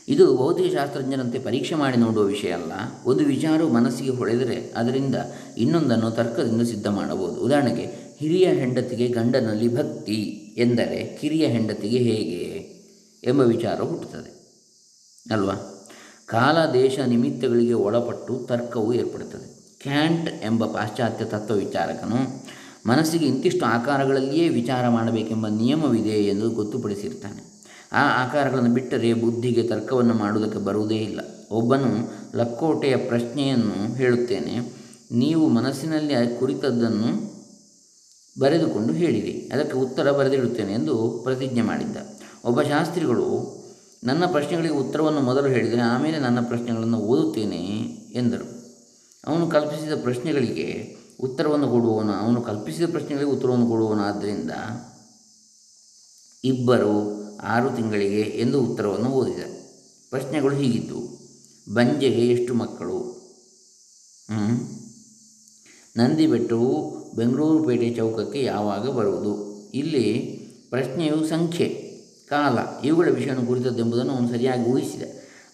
[0.08, 2.72] ಇದು ಭೌತಿಕಶಾಸ್ತ್ರಜ್ಞರಂತೆ ಪರೀಕ್ಷೆ ಮಾಡಿ ನೋಡುವ ವಿಷಯ ಅಲ್ಲ.
[3.06, 5.16] ಒಂದು ವಿಚಾರವು ಮನಸ್ಸಿಗೆ ಹೊಳೆದರೆ ಅದರಿಂದ
[5.58, 7.42] ಇನ್ನೊಂದನ್ನು ತರ್ಕದಿಂದ ಸಿದ್ಧ ಮಾಡಬಹುದು.
[7.42, 10.22] ಉದಾಹರಣೆಗೆ, ಹಿರಿಯ ಹೆಂಡತಿಗೆ ಗಂಡನಲ್ಲಿ ಭಕ್ತಿ
[10.58, 12.76] ಎಂದರೆ ಕಿರಿಯ ಹೆಂಡತಿಗೆ ಹೇಗೆ
[13.24, 14.36] ಎಂಬ ವಿಚಾರ ಹುಟ್ಟುತ್ತದೆ.
[15.32, 15.75] ಅಲ್ವಾ?
[16.28, 19.48] ಕಾಲ, ದೇಶ, ನಿಮಿತ್ತಗಳಿಗೆ ಒಳಪಟ್ಟು ತರ್ಕವು ಏರ್ಪಡುತ್ತದೆ.
[19.82, 22.20] ಕ್ಯಾಂಟ್ ಎಂಬ ಪಾಶ್ಚಾತ್ಯ ತತ್ವ ವಿಚಾರಕನು
[22.88, 27.42] ಮನಸ್ಸಿಗೆ ಇಂತಿಷ್ಟು ಆಕಾರಗಳಲ್ಲಿಯೇ ವಿಚಾರ ಮಾಡಬೇಕೆಂಬ ನಿಯಮವಿದೆ ಎಂದು ಗೊತ್ತುಪಡಿಸಿರ್ತಾನೆ.
[27.94, 31.20] ಆ ಆಕಾರಗಳನ್ನು ಬಿಟ್ಟರೆ ಬುದ್ಧಿಗೆ ತರ್ಕವನ್ನು ಮಾಡುವುದಕ್ಕೆ ಬರುವುದೇ ಇಲ್ಲ.
[31.52, 31.92] ಒಬ್ಬನು
[32.38, 34.56] ಲಕ್ಕೋಟೆಯ ಪ್ರಶ್ನೆಯನ್ನು ಹೇಳುತ್ತೇನೆ,
[35.12, 37.12] ನೀವು ಮನಸ್ಸಿನಲ್ಲಿ ಕುರಿತದ್ದನ್ನು
[38.40, 41.98] ಬರೆದುಕೊಂಡು ಹೇಳಿರಿ, ಅದಕ್ಕೆ ಉತ್ತರ ಬರೆದಿಡುತ್ತೇನೆ ಎಂದು ಪ್ರತಿಜ್ಞೆ ಮಾಡಿದ್ದ.
[42.46, 43.28] ಒಬ್ಬ ಶಾಸ್ತ್ರಿಗಳು
[44.06, 47.66] ನನ್ನ ಪ್ರಶ್ನೆಗಳಿಗೆ ಉತ್ತರವನ್ನು ಮೊದಲು ಹೇಳಿದರೆ ಆಮೇಲೆ ನನ್ನ ಪ್ರಶ್ನೆಗಳನ್ನು ಓದುತ್ತೇನೆ
[48.14, 48.48] ಎಂದರು.
[49.28, 54.52] ಅವನು ಕಲ್ಪಿಸಿದ ಪ್ರಶ್ನೆಗಳಿಗೆ ಉತ್ತರವನ್ನು ಕೊಡುವವನು, ಅವನು ಕಲ್ಪಿಸಿದ ಪ್ರಶ್ನೆಗಳಿಗೆ ಉತ್ತರವನ್ನು ಕೊಡುವವನಾದ್ದರಿಂದ
[56.44, 59.44] ಇಬ್ಬರು ಆರು ತಿಂಗಳಿಗೆ ಎಂದು ಉತ್ತರವನ್ನು ಓದಿದ
[60.10, 61.20] ಪ್ರಶ್ನೆಗಳು ಹೀಗಿದ್ದವು.
[61.74, 63.16] ಬಂಜೆಗೆ ಎಷ್ಟು ಮಕ್ಕಳು?
[65.98, 69.34] ನಂದಿ ಬೆಟ್ಟವು ಬೆಂಗಳೂರು ಪೇಟೆ ಚೌಕಕ್ಕೆ ಯಾವಾಗ ಬರುವುದು?
[69.72, 70.20] ಇಲ್ಲಿ
[70.70, 71.85] ಪ್ರಶ್ನೆಯು ಸಂಖ್ಯೆ.
[72.30, 75.02] ಕಾಲ ಇವುಗಳ ವಿಷಯವನ್ನು ಕುರಿತದ್ದೆಂಬುದನ್ನು ಅವನು ಸರಿಯಾಗಿ ಊಹಿಸಿದ.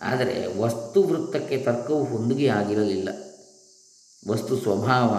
[0.01, 3.09] ಆದರೆ ವಸ್ತು ವೃತ್ತಕ್ಕೆ ತರ್ಕವು ಹೊಂದಿಗೆ ಆಗಿರಲಿಲ್ಲ.
[4.29, 5.13] ವಸ್ತು ಸ್ವಭಾವ,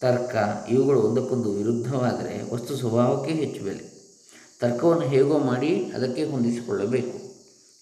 [0.00, 0.36] ತರ್ಕ
[0.70, 3.92] ಇವುಗಳು ಒಂದಕ್ಕೊಂದು ವಿರುದ್ಧವಾದರೆ ವಸ್ತು ಸ್ವಭಾವಕ್ಕೆ ಹೆಚ್ಚು ಬೆಲೆ.
[4.60, 7.34] ತರ್ಕವನ್ನು ಹೇಗೋ ಮಾಡಿ ಅದಕ್ಕೆ ಹೊಂದಿಸಿಕೊಳ್ಳಬೇಕು.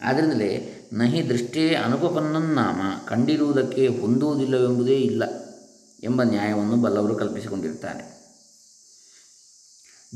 [0.02, 5.22] ಆದ್ದರಿಂದಲೇ ನಹಿ ದೃಷ್ಟೇ ಅನುಪಪನ್ನನ್ನಾಮ, ಕಂಡಿರುವುದಕ್ಕೆ ಹೊಂದುವುದಿಲ್ಲವೆಂಬುದೇ ಇಲ್ಲ
[6.02, 8.19] ಎಂಬ ನ್ಯಾಯವನ್ನು ಬಲ್ಲವರು ಕಲ್ಪಿಸಿಕೊಂಡಿರ್ತಾರೆ.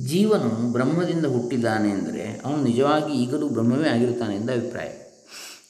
[0.03, 4.89] ಜೀವನು ಬ್ರಹ್ಮದಿಂದ ಹುಟ್ಟಿದ್ದಾನೆ ಅಂದರೆ ಅವನು ನಿಜವಾಗಿ ಈಗಲೂ ಬ್ರಹ್ಮವೇ ಆಗಿರುತ್ತಾನೆ ಎಂದು ಅಭಿಪ್ರಾಯ.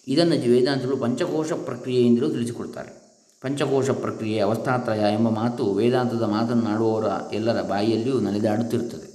[0.09, 3.05] ಇದನ್ನು ವೇದಾಂತಗಳು ಪಂಚಕೋಶ ಪ್ರಕ್ರಿಯೆಯಿಂದಲೂ ತಿಳಿಸಿಕೊಡ್ತಾರೆ.
[3.43, 9.15] ಪಂಚಕೋಶ ಪ್ರಕ್ರಿಯೆ ಅವಸ್ಥಾತ್ರಯ ಎಂಬ ಮಾತು ವೇದಾಂತದ ಮಾತನ್ನಾಡುವವರ ಎಲ್ಲರ ಬಾಯಿಯಲ್ಲಿಯೂ ನಲಿದಾಡುತ್ತಿರುತ್ತದೆ.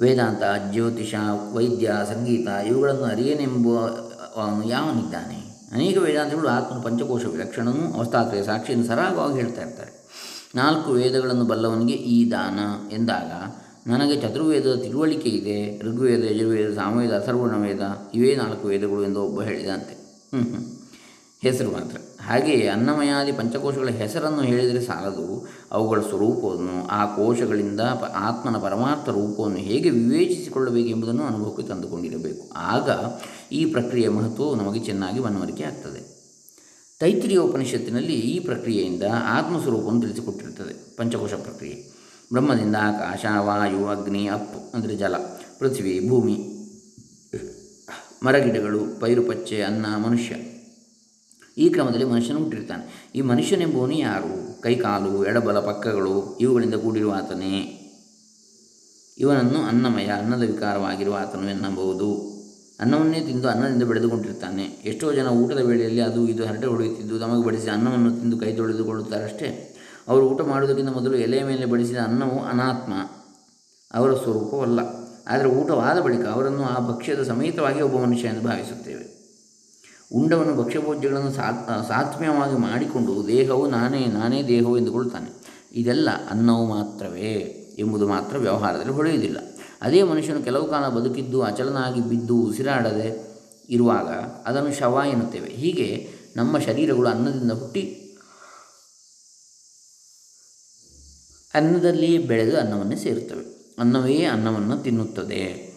[0.00, 1.14] ವೇದಾಂತ, ಜ್ಯೋತಿಷ,
[1.52, 3.68] ವೈದ್ಯ, ಸಂಗೀತ ಇವುಗಳನ್ನು ಅರಿಯನೆಂಬ
[4.36, 5.50] ಅವನು ಯಾವನಿದ್ದಾನೆ?
[5.72, 9.99] ಅನೇಕ ವೇದಾಂತಗಳು ಆತ್ಮನ ಪಂಚಕೋಶ ವಿಲಕ್ಷಣನೂ ಅವಸ್ಥಾತ್ರಯ ಸಾಕ್ಷಿಯನ್ನು ಸರಾಗವಾಗಿ ಹೇಳ್ತಾ ಇರ್ತಾರೆ.
[10.54, 12.58] ನಾಲ್ಕು ವೇದಗಳನ್ನು ಬಲ್ಲವನಿಗೆ ಈ ದಾನ
[12.94, 13.32] ಎಂದಾಗ,
[13.86, 19.94] ನನಗೆ ಚತುರ್ವೇದದ ತಿಳುವಳಿಕೆ ಇದೆ, ಋಗ್ವೇದ, ಯಜುರ್ವೇದ, ಸಾಮವೇದ ಅಥರ್ವಣ ವೇದ, ಇವೇ ನಾಲ್ಕು ವೇದಗಳು ಎಂದು ಒಬ್ಬ ಹೇಳಿದಂತೆ.
[20.38, 20.80] ಹ್ಞೂ.
[21.42, 21.96] ಹೆಸರು ಮಾತ್ರ.
[22.20, 27.80] ಹಾಗೆಯೇ ಅನ್ನಮಯಾದಿ ಪಂಚಕೋಶಗಳ ಹೆಸರನ್ನು ಹೇಳಿದರೆ ಸಾಲದು, ಅವುಗಳ ಸ್ವರೂಪವನ್ನು, ಆ ಕೋಶಗಳಿಂದ
[28.14, 32.54] ಆತ್ಮನ ಪರಮಾರ್ಥ ರೂಪವನ್ನು ಹೇಗೆ ವಿವೇಚಿಸಿಕೊಳ್ಳಬೇಕೆಂಬುದನ್ನು ಅನುಭವಕ್ಕೆ ತಂದುಕೊಂಡಿರಬೇಕು.
[32.56, 32.90] ಆಗ
[33.52, 36.09] ಈ ಪ್ರಕ್ರಿಯೆಯ ಮಹತ್ವವು ನಮಗೆ ಚೆನ್ನಾಗಿ ಮನವರಿಕೆ ಆಗ್ತದೆ.
[37.00, 41.92] ತೈತ್ರಿಯ ಉಪನಿಷತ್ತಿನಲ್ಲಿ ಈ ಪ್ರಕ್ರಿಯೆಯಿಂದ ಆತ್ಮಸ್ವರೂಪವನ್ನು ತಿಳಿಸಿಕೊಟ್ಟಿರುತ್ತದೆ, ಪಂಚಕೋಶ ಪ್ರಕ್ರಿಯೆ.
[42.32, 45.16] ಬ್ರಹ್ಮದಿಂದ ಆಕಾಶ, ವಾಯು, ಅಗ್ನಿ, ಅಪ್ಪು, ಅಂದರೆ ಜಲ,
[45.58, 46.36] ಪೃಥ್ವಿ, ಭೂಮಿ,
[48.22, 50.34] ಮರಗಿಡಗಳು ಪೈರುಪಚ್ಚೆ ಅನ್ನ, ಮನುಷ್ಯ.
[51.58, 53.12] ಈ ಕ್ರಮದಲ್ಲಿ ಮನುಷ್ಯನು ಹುಟ್ಟಿರ್ತಾನೆ.
[53.14, 54.62] ಈ ಮನುಷ್ಯನೆಂಬುವನು ಯಾರು?
[54.62, 57.76] ಕೈಕಾಲು, ಎಡಬಲ ಪಕ್ಕಗಳು, ಇವುಗಳಿಂದ ಕೂಡಿರುವ ಆತನೇ.
[59.18, 62.29] ಇವನನ್ನು ಅನ್ನಮಯ, ಅನ್ನದ ವಿಕಾರವಾಗಿರುವ ಆತನು ಎನ್ನಬಹುದು.
[62.80, 64.62] ಅನ್ನವನ್ನೇ ತಿಂದು ಅನ್ನದಿಂದ ಬೆಳೆದುಕೊಂಡಿರ್ತಾನೆ.
[64.62, 69.76] ಎಷ್ಟೋ ಜನ ಊಟದ ವೇಳೆಯಲ್ಲಿ ಅದು ಇದು ಹರಟೆ ಹೊಡೆಯುತ್ತಿದ್ದು, ತಮಗೆ ಬಡಿಸಿ ಅನ್ನವನ್ನು ತಿಂದು ಕೈ ತೊಳೆದುಕೊಳ್ಳುತ್ತಾರಷ್ಟೇ.
[70.08, 72.92] ಅವರು ಊಟ ಮಾಡುವುದಕ್ಕಿಂತ ಮೊದಲು ಎಲೆಯ ಮೇಲೆ ಬಡಿಸಿದ ಅನ್ನವು ಅನಾತ್ಮ,
[73.94, 74.80] ಅವರ ಸ್ವರೂಪವಲ್ಲ.
[75.28, 79.20] ಆದರೆ ಊಟವಾದ ಬಳಿಕ ಅವರನ್ನು ಆ ಭಕ್ಷ್ಯದ ಸಮೇತವಾಗಿ ಒಬ್ಬ ಮನುಷ್ಯ ಎಂದು ಭಾವಿಸುತ್ತೇವೆ.
[80.12, 85.30] ಉಂಡವನ್ನು ಭಕ್ಷ್ಯಭೋಜ್ಯಗಳನ್ನು ಸಾತ್ ಸಾತ್ಮ್ಯವಾಗಿ ಮಾಡಿಕೊಂಡು ದೇಹವು ನಾನೇ ನಾನೇ ದೇಹವು ಎಂದುಕೊಳ್ತಾನೆ
[85.72, 87.34] ಇದೆಲ್ಲ ಅನ್ನವು ಮಾತ್ರವೇ
[87.78, 89.36] ಎಂಬುದು ಮಾತ್ರ ವ್ಯವಹಾರದಲ್ಲಿ ಹೊಳೆಯುವುದಿಲ್ಲ.
[89.80, 93.30] ಅದೇ ಮನುಷ್ಯನು ಕೆಲವು ಕಾಲ ಬದುಕಿದ್ದು, ಅಚಲನಾಗಿ ಬಿದ್ದು, ಉಸಿರಾಡದೆ
[93.70, 94.08] ಇರುವಾಗ
[94.46, 95.48] ಅದನ್ನು ಶವ ಎನ್ನುತ್ತೇವೆ.
[95.48, 97.96] ಹೀಗೆ ನಮ್ಮ ಶರೀರಗಳು ಅನ್ನದಿಂದ ಹುಟ್ಟಿ
[101.54, 103.74] ಅನ್ನದಲ್ಲಿಯೇ ಬೆಳೆದು ಅನ್ನವನ್ನೇ ಸೇರುತ್ತವೆ.
[103.78, 105.70] ಅನ್ನವೇ ಅನ್ನವನ್ನು ತಿನ್ನುತ್ತದೆ.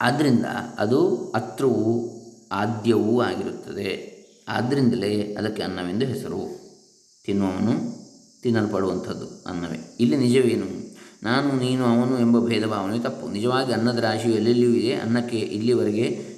[0.00, 0.46] ಆದ್ದರಿಂದ
[0.78, 2.10] ಅದು ಅತ್ರವೂ
[2.52, 4.20] ಆದ್ಯವೂ ಆಗಿರುತ್ತದೆ.
[4.48, 6.60] ಆದ್ದರಿಂದಲೇ ಅದಕ್ಕೆ ಅನ್ನವೆಂದು ಹೆಸರು.
[7.24, 7.72] ತಿನ್ನುವವನು
[8.42, 9.96] ತಿನ್ನಲ್ಪಡುವಂಥದ್ದು ಅನ್ನವೇ.
[10.00, 10.79] ಇಲ್ಲಿ ನಿಜವೇನು?
[11.22, 13.28] ನಾನು, ನೀನು, ಅವನು ಎಂಬ ಭೇದ ಭಾವನೆ ತಪ್ಪು.
[13.28, 16.30] ನಿಜವಾಗಿ ಅನ್ನದ ರಾಶಿಯು ಎಲ್ಲೆಲ್ಲಿಯೂ ಇದೆ ಅನ್ನಕ್ಕೆ ಇಲ್ಲಿಯವರೆಗೆ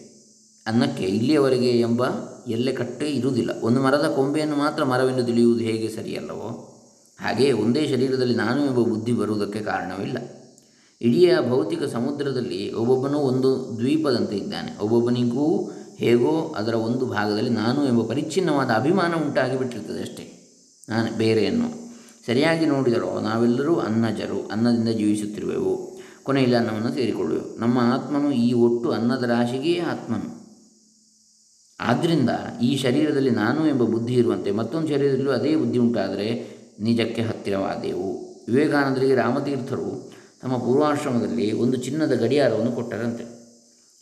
[0.66, 2.02] ಅನ್ನಕ್ಕೆ ಇಲ್ಲಿಯವರೆಗೆ ಎಂಬ
[2.48, 3.50] ಎಲ್ಲೆ ಕಟ್ಟೆ ಇರುವುದಿಲ್ಲ.
[3.62, 6.68] ಒಂದು ಮರದ ಕೊಂಬೆಯನ್ನು ಮಾತ್ರ ಮರವೆಂದು ತಿಳಿಯುವುದು ಹೇಗೆ ಸರಿಯಲ್ಲವೋ?
[7.20, 10.18] ಹಾಗೆಯೇ ಒಂದೇ ಶರೀರದಲ್ಲಿ ನಾನು ಎಂಬ ಬುದ್ಧಿ ಬರುವುದಕ್ಕೆ ಕಾರಣವಿಲ್ಲ.
[11.02, 14.82] ಇಡೀ ಭೌತಿಕ ಸಮುದ್ರದಲ್ಲಿ ಒಬ್ಬೊಬ್ಬನೂ ಒಂದು ದ್ವೀಪದಂತೆ ಇದ್ದಾನೆ.
[14.82, 20.38] ಒಬ್ಬೊಬ್ಬನಿಗೂ ಹೇಗೋ ಅದರ ಒಂದು ಭಾಗದಲ್ಲಿ ನಾನು ಎಂಬ ಪರಿಚ್ಛಿನ್ನವಾದ ಅಭಿಮಾನ ಉಂಟಾಗಿ ಬಿಟ್ಟಿರ್ತದೆ ಅಷ್ಟೇ.
[20.88, 21.68] ನಾನು ಬೇರೆ ಎನ್ನುವ
[22.26, 25.98] ಸರಿಯಾಗಿ ನೋಡಿದರೋ ನಾವೆಲ್ಲರೂ ಅನ್ನಜರು, ಅನ್ನದಿಂದ ಜೀವಿಸುತ್ತಿರುವೆವು.
[26.22, 27.58] ಕೊನೆಯಲ್ಲಿ ಅನ್ನವನ್ನು ಸೇರಿಕೊಳ್ಳುವೆವು.
[27.58, 30.42] ನಮ್ಮ ಆತ್ಮನು ಈ ಒಟ್ಟು ಅನ್ನದ ರಾಶಿಗೆ ಆತ್ಮನು.
[31.80, 32.30] ಆದ್ದರಿಂದ
[32.62, 36.46] ಈ ಶರೀರದಲ್ಲಿ ನಾನು ಎಂಬ ಬುದ್ಧಿ ಇರುವಂತೆ ಮತ್ತೊಂದು ಶರೀರದಲ್ಲೂ ಅದೇ ಬುದ್ಧಿ ಉಂಟಾದರೆ
[36.80, 38.18] ನಿಜಕ್ಕೆ ಹತ್ತಿರವಾದೆವು.
[38.48, 43.24] ವಿವೇಕಾನಂದರಿಗೆ ರಾಮತೀರ್ಥರು ತಮ್ಮ ಪೂರ್ವಾಶ್ರಮದಲ್ಲಿ ಒಂದು ಚಿನ್ನದ ಗಡಿಯಾರವನ್ನು ಕೊಟ್ಟರಂತೆ.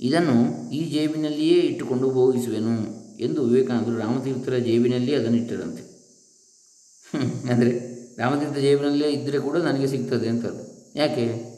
[0.01, 5.83] ಇದನ್ನು ಈ ಜೇಬಿನಲ್ಲಿಯೇ ಇಟ್ಟುಕೊಂಡು ಭೋಗಿಸುವೆನು ಎಂದು ವಿವೇಕಾನಂದರು ರಾಮತೀರ್ಥರ ಜೇಬಿನಲ್ಲಿ ಅದನ್ನು ಇಟ್ಟರಂತೆ
[7.51, 7.90] ಅಂದರೆ
[8.21, 10.65] ರಾಮತೀರ್ಥ ಜೇಬಿನಲ್ಲೇ ಇದ್ದರೆ ಕೂಡ ನನಗೆ ಸಿಗ್ತದೆ ಅಂತದ್ದು
[10.99, 11.51] ಯಾಕೆ?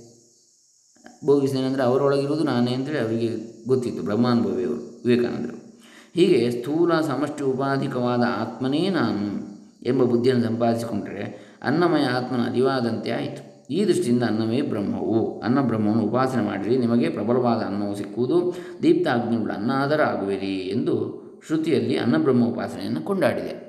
[1.27, 3.29] ಭೋಗಿಸಿದೇನೆಂದರೆ ಅವರೊಳಗಿರುವುದು ನಾನೇ ಅಂತೇಳಿ ಅವರಿಗೆ
[3.69, 5.57] ಗೊತ್ತಿತ್ತು ಬ್ರಹ್ಮಾನುಭವಿಯವರು ವಿವೇಕಾನಂದರು.
[6.15, 9.25] ಹೀಗೆ ಸ್ಥೂಲ ಸಮಷ್ಟಿ ಉಪಾಧಿಕವಾದ ಆತ್ಮನೇ ನಾನು
[9.89, 11.25] ಎಂಬ ಬುದ್ಧಿಯನ್ನು ಸಂಪಾದಿಸಿಕೊಂಡರೆ
[11.63, 13.53] ಅನ್ನಮಯ ಆತ್ಮನ ಅರಿವಾದಂತೆ ಆಯಿತು.
[13.71, 15.41] ಈ ದೃಷ್ಟಿಯಿಂದ ಅನ್ನವೇ ಬ್ರಹ್ಮವು.
[15.41, 20.95] ಅನ್ನ ಬ್ರಹ್ಮವನ್ನು ಉಪಾಸನೆ ಮಾಡಿರಿ, ನಿಮಗೆ ಪ್ರಬಲವಾದ ಅನ್ನವು ಸಿಕ್ಕುವುದು ದೀಪ್ತ ಅನ್ನ ಆದರ ಆಗುವಿರಿ ಎಂದು
[21.47, 23.62] ಶ್ರುತಿಯಲ್ಲಿ ಅನ್ನಬ್ರಹ್ಮ ಉಪಾಸನೆಯನ್ನು ಕೊಂಡಾಡಿದೆ.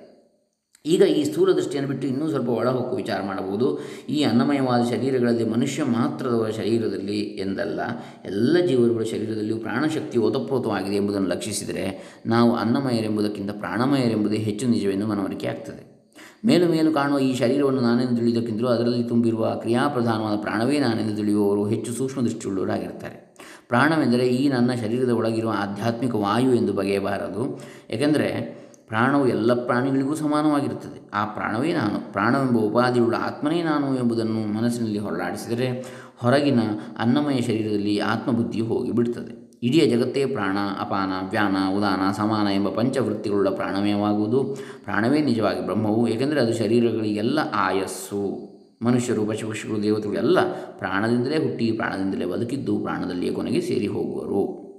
[0.85, 3.79] ಈಗ ಈ ಸ್ಥೂಲ ದೃಷ್ಟಿಯನ್ನು ಬಿಟ್ಟು ಇನ್ನೂ ಸ್ವಲ್ಪ ಒಳಹೊಕ್ಕು ವಿಚಾರ ಮಾಡಬಹುದು.
[4.09, 7.79] ಈ ಅನ್ನಮಯವಾದ ಶರೀರಗಳಲ್ಲಿ ಮನುಷ್ಯ ಮಾತ್ರದವರ ಶರೀರದಲ್ಲಿ ಎಂದಲ್ಲ,
[8.25, 11.85] ಎಲ್ಲ ಜೀವರುಗಳ ಶರೀರದಲ್ಲಿಯೂ ಪ್ರಾಣಶಕ್ತಿ ಓತಪ್ರೋತವಾಗಿದೆ ಎಂಬುದನ್ನು ಲಕ್ಷಿಸಿದರೆ
[12.25, 16.11] ನಾವು ಅನ್ನಮಯರೆಂಬುದಕ್ಕಿಂತ ಪ್ರಾಣಮಯರೆಂಬುದೇ ಹೆಚ್ಚು ನಿಜವೆಂದು ಮನವರಿಕೆ ಆಗ್ತದೆ.
[16.45, 22.21] ಮೇಲು ಮೇಲು ಕಾಣುವ ಈ ಶರೀರವನ್ನು ನಾನೆಂದು ತಿಳಿಯುವುದಕ್ಕಿಂತಲೂ ಅದರಲ್ಲಿ ತುಂಬಿರುವ ಕ್ರಿಯಾಪ್ರಧಾನವಾದ ಪ್ರಾಣವೇ ನಾನೆಂದು ತಿಳಿಯುವವರು ಹೆಚ್ಚು ಸೂಕ್ಷ್ಮ
[22.21, 23.35] ದೃಷ್ಟಿಯುಳ್ಳವರಾಗಿರ್ತಾರೆ
[23.67, 27.43] ಪ್ರಾಣವೆಂದರೆ ಈ ನನ್ನ ಶರೀರದ ಒಳಗಿರುವ ಆಧ್ಯಾತ್ಮಿಕ ವಾಯು ಎಂದು ಬಗೆಯಬಾರದು.
[27.91, 28.62] ಏಕೆಂದರೆ
[28.93, 31.09] ಪ್ರಾಣವು ಎಲ್ಲ ಪ್ರಾಣಿಗಳಿಗೂ ಸಮಾನವಾಗಿರುತ್ತದೆ.
[31.13, 35.85] ಆ ಪ್ರಾಣವೇ ನಾನು, ಪ್ರಾಣವೆಂಬ ಉಪಾಧಿಯುಳ್ಳ ಆತ್ಮನೇ ನಾನು ಎಂಬುದನ್ನು ಮನಸ್ಸಿನಲ್ಲಿ ಹೊರಲಾಡಿಸಿದರೆ
[36.17, 36.59] ಹೊರಗಿನ
[36.99, 45.21] ಅನ್ನಮಯ ಶರೀರದಲ್ಲಿ ಆತ್ಮಬುದ್ಧಿಯು ಹೋಗಿಬಿಡುತ್ತದೆ ಇಡೀ ಜಗತ್ತೇ ಪ್ರಾಣ, ಅಪಾನ, ವ್ಯಾನ, ಉದಾನ, ಸಮಾನ ಎಂಬ ಪಂಚವೃತ್ತಿಗಳುಳ್ಳ ಪ್ರಾಣಮಯವಾಗುವುದು ಪ್ರಾಣವೇ
[45.21, 48.53] ನಿಜವಾಗಿ ಬ್ರಹ್ಮವು, ಏಕೆಂದರೆ ಅದು ಶರೀರಗಳಿಗೆಲ್ಲ ಆಯಸ್ಸು.
[48.81, 50.39] ಮನುಷ್ಯರು, ಪಶುಪಕ್ಷಿಗಳು ದೇವತೆಗಳು ಎಲ್ಲ
[50.77, 54.72] ಪ್ರಾಣದಿಂದಲೇ ಹುಟ್ಟಿ ಪ್ರಾಣದಿಂದಲೇ ಬದುಕಿದ್ದು ಪ್ರಾಣದಲ್ಲಿಯೇ ಕೊನೆಗೆ ಸೇರಿ ಹೋಗುವರು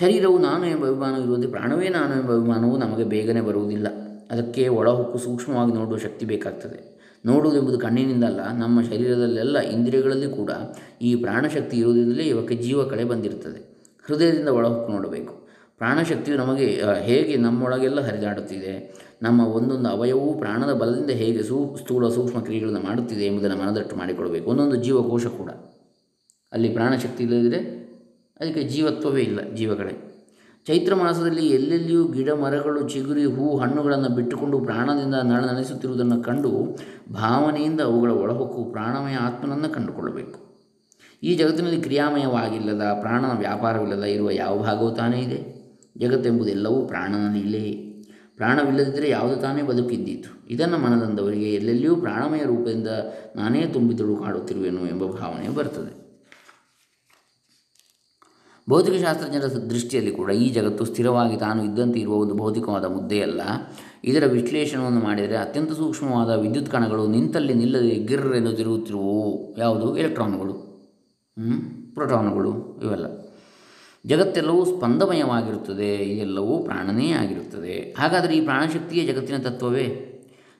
[0.00, 3.88] ಶರೀರವು ನಾನು ಎಂಬ ಅಭಿಮಾನವಿರುವಂತೆ ಪ್ರಾಣವೇ ನಾನು ಎಂಬ ಅಭಿಮಾನವು ನಮಗೆ ಬೇಗನೆ ಬರುವುದಿಲ್ಲ.
[4.30, 6.78] ಅದಕ್ಕೆ ಒಳಹುಕ್ಕು ಸೂಕ್ಷ್ಮವಾಗಿ ನೋಡುವ ಶಕ್ತಿ ಬೇಕಾಗ್ತದೆ.
[7.26, 10.50] ನೋಡುವುದೆಂಬುದು ಕಣ್ಣಿನಿಂದಲ್ಲ ನಮ್ಮ ಶರೀರದಲ್ಲೆಲ್ಲ ಇಂದ್ರಿಯಗಳಲ್ಲಿ ಕೂಡ
[11.02, 13.60] ಈ ಪ್ರಾಣಶಕ್ತಿ ಇರುವುದರಿಂದಲೇ ಇವಕ್ಕೆ ಜೀವ ಕಳೆ ಬಂದಿರುತ್ತದೆ.
[14.06, 15.48] ಹೃದಯದಿಂದ ಒಳಹುಕ್ಕು ನೋಡಬೇಕು.
[15.78, 16.66] ಪ್ರಾಣಶಕ್ತಿಯು ನಮಗೆ
[17.00, 23.56] ಹೇಗೆ ನಮ್ಮೊಳಗೆಲ್ಲ ಹರಿದಾಡುತ್ತಿದೆ, ನಮ್ಮ ಒಂದೊಂದು ಅವಯವೂ ಪ್ರಾಣದ ಬಲದಿಂದ ಹೇಗೆ ಸೂ, ಸ್ಥೂಲ ಸೂಕ್ಷ್ಮ ಕ್ರಿಯೆಗಳನ್ನು ಮಾಡುತ್ತಿದೆ ಎಂಬುದನ್ನು
[23.56, 25.50] ಮನದಟ್ಟು ಮಾಡಿಕೊಡಬೇಕು ಒಂದೊಂದು ಜೀವಕೋಶ ಕೂಡ.
[26.52, 27.81] ಅಲ್ಲಿ ಪ್ರಾಣಶಕ್ತಿ ಇಲ್ಲದಿದ್ದರೆ
[28.42, 30.08] ಅದಕ್ಕೆ ಜೀವತ್ವವೇ ಇಲ್ಲ ಜೀವಗಳೇ
[30.66, 36.78] ಚೈತ್ರ ಮಾಸದಲ್ಲಿ ಎಲ್ಲೆಲ್ಲಿಯೂ ಗಿಡ ಮರಗಳು ಚಿಗುರಿ ಹೂ ಹಣ್ಣುಗಳನ್ನು ಬಿಟ್ಟುಕೊಂಡು ಪ್ರಾಣದಿಂದ ನಳನಳಿಸುತ್ತಿರುವುದನ್ನು ಕಂಡು
[37.12, 40.40] ಭಾವನೆಯಿಂದ ಅವುಗಳ ಒಳಹೊಕ್ಕು ಪ್ರಾಣಮಯ ಆತ್ಮನನ್ನು ಕಂಡುಕೊಳ್ಳಬೇಕು.
[41.22, 45.62] ಈ ಜಗತ್ತಿನಲ್ಲಿ ಕ್ರಿಯಾಮಯವಾಗಿಲ್ಲದ ಪ್ರಾಣನ ವ್ಯಾಪಾರವಿಲ್ಲದ ಇರುವ ಯಾವ ಭಾಗವೂ ತಾನೇ ಇದೆ.
[45.98, 46.90] ಜಗತ್ತೆಂಬುದೆಲ್ಲವೂ
[47.28, 47.72] ನೀಲೇ.
[48.36, 50.48] ಪ್ರಾಣವಿಲ್ಲದಿದ್ದರೆ ಯಾವುದು ತಾನೇ ಬದುಕಿದ್ದೀತು.
[50.50, 52.88] ಇದನ್ನು ಮನದಂದವರಿಗೆ ಎಲ್ಲೆಲ್ಲಿಯೂ ಪ್ರಾಣಮಯ ರೂಪದಿಂದ
[53.36, 56.01] ನಾನೇ ತುಂಬಿದಳು ಕಾಡುತ್ತಿರುವೆನು ಎಂಬ ಭಾವನೆ ಬರ್ತದೆ.
[58.70, 63.40] ಭೌತಿಕಶಾಸ್ತ್ರಜ್ಞರ ದೃಷ್ಟಿಯಲ್ಲಿ ಕೂಡ ಈ ಜಗತ್ತು ಸ್ಥಿರವಾಗಿ ತಾನು ಇದ್ದಂತೆ ಇರುವ ಒಂದು ಭೌತಿಕವಾದ ಮುದ್ದೆಯಲ್ಲ.
[64.04, 69.96] ಇದರ ವಿಶ್ಲೇಷಣವನ್ನು ಮಾಡಿದರೆ ಅತ್ಯಂತ ಸೂಕ್ಷ್ಮವಾದ ವಿದ್ಯುತ್ ಕಣಗಳು ನಿಂತಲ್ಲಿ ನಿಲ್ಲದೆ ಗಿರ್ ಎಂದು ತಿರುಗುತ್ತಿರುವು ಯಾವುದು?
[69.96, 70.52] ಎಲೆಕ್ಟ್ರಾನ್ಗಳು.
[71.94, 72.80] ಪ್ರೋಟಾನ್ಗಳು.
[72.84, 73.06] ಇವೆಲ್ಲ.
[74.06, 75.94] ಜಗತ್ತೆಲ್ಲವೂ ಸ್ಪಂದಮಯವಾಗಿರುತ್ತದೆ.
[75.94, 77.96] ಇದೆಲ್ಲವೂ ಪ್ರಾಣನೇ ಆಗಿರುತ್ತದೆ.
[77.98, 80.08] ಹಾಗಾದರೆ ಈ ಪ್ರಾಣಶಕ್ತಿಯೇ ಜಗತ್ತಿನ ತತ್ವವೇ?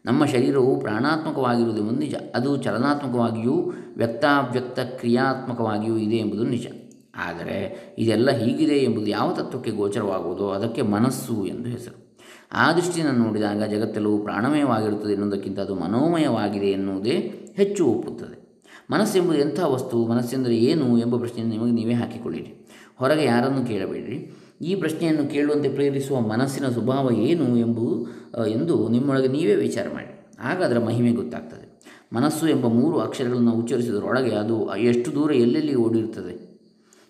[0.04, 2.14] ನಮ್ಮ ಶರೀರವು ಪ್ರಾಣಾತ್ಮಕವಾಗಿರುವುದು ನಿಜ.
[2.34, 6.66] ಅದು ಚಲನಾತ್ಮಕವಾಗಿಯೂ ವ್ಯಕ್ತಾವ್ಯಕ್ತ ಕ್ರಿಯಾತ್ಮಕವಾಗಿಯೂ ಇದೆ ಎಂಬುದು ನಿಜ.
[7.14, 10.48] ಆದರೆ ಇದೆಲ್ಲ ಹೀಗಿದೆ ಎಂಬುದು ಯಾವ ತತ್ವಕ್ಕೆ ಗೋಚರವಾಗುವುದೋ?
[10.48, 12.16] ಅದಕ್ಕೆ ಮನಸ್ಸು ಎಂದು ಹೆಸರು.
[12.52, 18.60] ಆ ದೃಷ್ಟಿಯನ್ನು ನೋಡಿದಾಗ ಜಗತ್ತೆಲ್ಲವೂ ಪ್ರಾಣಮಯವಾಗಿರುತ್ತದೆ ಎನ್ನುವುದಕ್ಕಿಂತ ಅದು ಮನೋಮಯವಾಗಿದೆ ಎನ್ನುವುದೇ ಹೆಚ್ಚು ಒಪ್ಪುತ್ತದೆ.
[18.90, 20.06] ಮನಸ್ಸೆಂಬುದು ಎಂಥ ವಸ್ತು?
[20.06, 22.68] ಮನಸ್ಸೆಂದರೆ ಏನು ಎಂಬ ಪ್ರಶ್ನೆಯನ್ನು ನಿಮಗೆ ನೀವೇ ಹಾಕಿಕೊಳ್ಳಿರಿ.
[22.96, 24.32] ಹೊರಗೆ ಯಾರನ್ನು ಕೇಳಬೇಡಿರಿ?
[24.62, 28.06] ಈ ಪ್ರಶ್ನೆಯನ್ನು ಕೇಳುವಂತೆ ಪ್ರೇರಿಸುವ ಮನಸ್ಸಿನ ಸ್ವಭಾವ ಏನು ಎಂಬುದು
[28.46, 30.28] ಎಂದು ನಿಮ್ಮೊಳಗೆ ನೀವೇ ವಿಚಾರ ಮಾಡಿ.
[30.40, 31.80] ಆಗ ಅದರ ಮಹಿಮೆ ಗೊತ್ತಾಗ್ತದೆ.
[32.12, 36.51] ಮನಸ್ಸು ಎಂಬ ಮೂರು ಅಕ್ಷರಗಳನ್ನು ಉಚ್ಚರಿಸಿದರೊಳಗೆ ಅದು ಎಷ್ಟು ದೂರ ಎಲ್ಲೆಲ್ಲಿ ಓಡಿರುತ್ತದೆ?